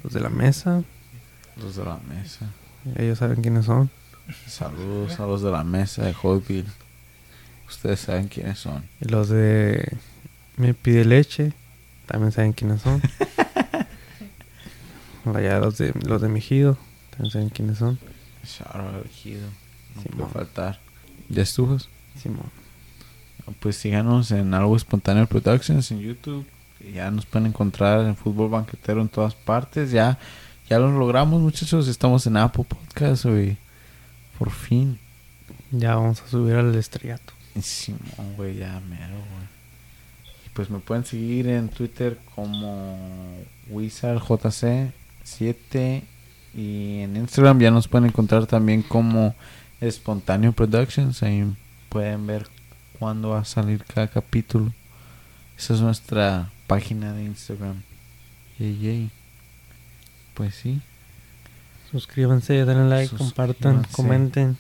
Los 0.04 0.12
de 0.12 0.20
la 0.20 0.30
mesa. 0.30 0.84
Los 1.56 1.78
de 1.78 1.86
la 1.86 1.98
mesa. 2.10 2.52
Ellos 2.98 3.20
saben 3.20 3.42
quiénes 3.42 3.66
son. 3.66 3.90
Saludos 4.46 5.18
a 5.22 5.26
los 5.26 5.42
de 5.42 5.50
la 5.52 5.64
mesa 5.64 6.04
de 6.04 6.14
Hotville. 6.22 6.68
Ustedes 7.70 8.00
saben 8.00 8.28
quiénes 8.28 8.60
son. 8.60 8.84
Los 9.00 9.30
de 9.30 9.98
Me 10.58 10.74
pide 10.74 11.06
leche. 11.06 11.54
También 12.08 12.32
saben 12.32 12.54
quiénes 12.54 12.82
son. 12.82 13.02
Allá 15.36 15.60
los 15.60 15.78
de 15.78 15.94
los 16.06 16.22
de 16.22 16.30
Mejido. 16.30 16.78
También 17.12 17.32
saben 17.32 17.50
quiénes 17.50 17.78
son. 17.78 18.00
Shout 18.44 18.76
out 18.76 18.96
al 18.96 19.06
Ejido. 19.06 19.48
No 19.96 20.02
Simón. 20.02 20.18
puede 20.18 20.32
faltar. 20.46 20.80
¿Ya 21.30 21.44
estuvas? 21.44 21.90
Simón. 22.20 22.50
Pues 23.60 23.78
síganos 23.78 24.32
en 24.32 24.54
Algo 24.54 24.76
Espontáneo 24.76 25.28
Productions 25.28 25.92
en 25.92 26.00
YouTube. 26.00 26.46
Ya 26.94 27.12
nos 27.12 27.26
pueden 27.26 27.48
encontrar 27.48 28.06
en 28.06 28.16
Fútbol 28.16 28.50
Banquetero 28.50 29.02
en 29.02 29.10
todas 29.10 29.36
partes. 29.36 29.92
Ya, 29.92 30.18
ya 30.70 30.80
lo 30.80 30.92
logramos, 30.98 31.42
muchachos. 31.42 31.88
Estamos 31.88 32.26
en 32.26 32.38
Apple 32.38 32.64
Podcast, 32.64 33.26
güey. 33.26 33.58
Por 34.38 34.50
fin. 34.52 35.00
Ya 35.72 35.96
vamos 35.96 36.22
a 36.22 36.28
subir 36.28 36.56
al 36.56 36.74
estrellato. 36.76 37.34
Simón, 37.62 38.36
güey, 38.36 38.58
ya 38.58 38.82
mero, 38.82 39.16
güey. 39.16 39.48
Y 40.46 40.50
pues 40.54 40.70
me 40.70 40.80
pueden 40.80 41.06
seguir 41.06 41.48
en 41.48 41.70
Twitter 41.70 42.20
como 42.36 43.38
WizardJC7 43.70 46.04
y 46.56 47.02
en 47.02 47.18
Instagram 47.18 47.60
ya 47.60 47.70
nos 47.72 47.88
pueden 47.88 48.10
encontrar 48.10 48.48
también 48.48 48.82
como 48.82 49.36
Espontáneo 49.82 50.54
Productions. 50.54 51.22
Ahí 51.24 51.46
pueden 51.90 52.28
ver 52.28 52.48
cuándo 52.98 53.30
va 53.30 53.40
a 53.40 53.46
salir 53.46 53.84
cada 53.86 54.08
capítulo. 54.08 54.74
Esa 55.58 55.74
es 55.74 55.82
nuestra 55.82 56.52
página 56.68 57.14
de 57.14 57.24
Instagram. 57.24 57.82
Yay, 58.58 58.78
yay. 58.80 59.12
Pues 60.34 60.56
sí. 60.56 60.82
Suscríbanse, 61.92 62.66
denle 62.66 62.88
like, 62.88 63.16
compartan, 63.16 63.86
comenten. 63.92 64.58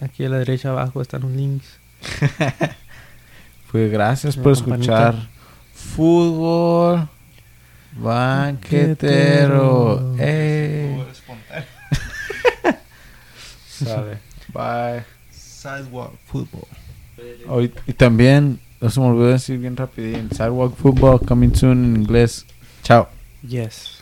Aquí 0.00 0.24
a 0.24 0.28
la 0.28 0.38
derecha 0.38 0.70
abajo 0.70 1.02
están 1.02 1.22
los 1.22 1.32
links. 1.32 1.77
Pues 3.70 3.92
gracias 3.92 4.34
La 4.38 4.42
por 4.42 4.54
campanita. 4.56 5.08
escuchar 5.10 5.28
Fútbol 5.74 7.06
Banquetero. 7.98 10.14
Sale. 13.68 14.18
Bye. 14.54 15.04
Sidewalk 15.30 16.12
Football. 16.26 16.66
Oh, 17.48 17.60
y, 17.60 17.72
y 17.86 17.92
también, 17.92 18.60
no 18.80 18.90
se 18.90 19.00
me 19.00 19.06
olvidó 19.06 19.28
decir 19.28 19.58
bien 19.58 19.76
rapidín, 19.76 20.30
Sidewalk 20.30 20.76
Football 20.76 21.20
coming 21.26 21.54
soon 21.54 21.84
en 21.84 21.96
inglés. 21.96 22.46
Chao. 22.82 23.08
Yes. 23.46 23.97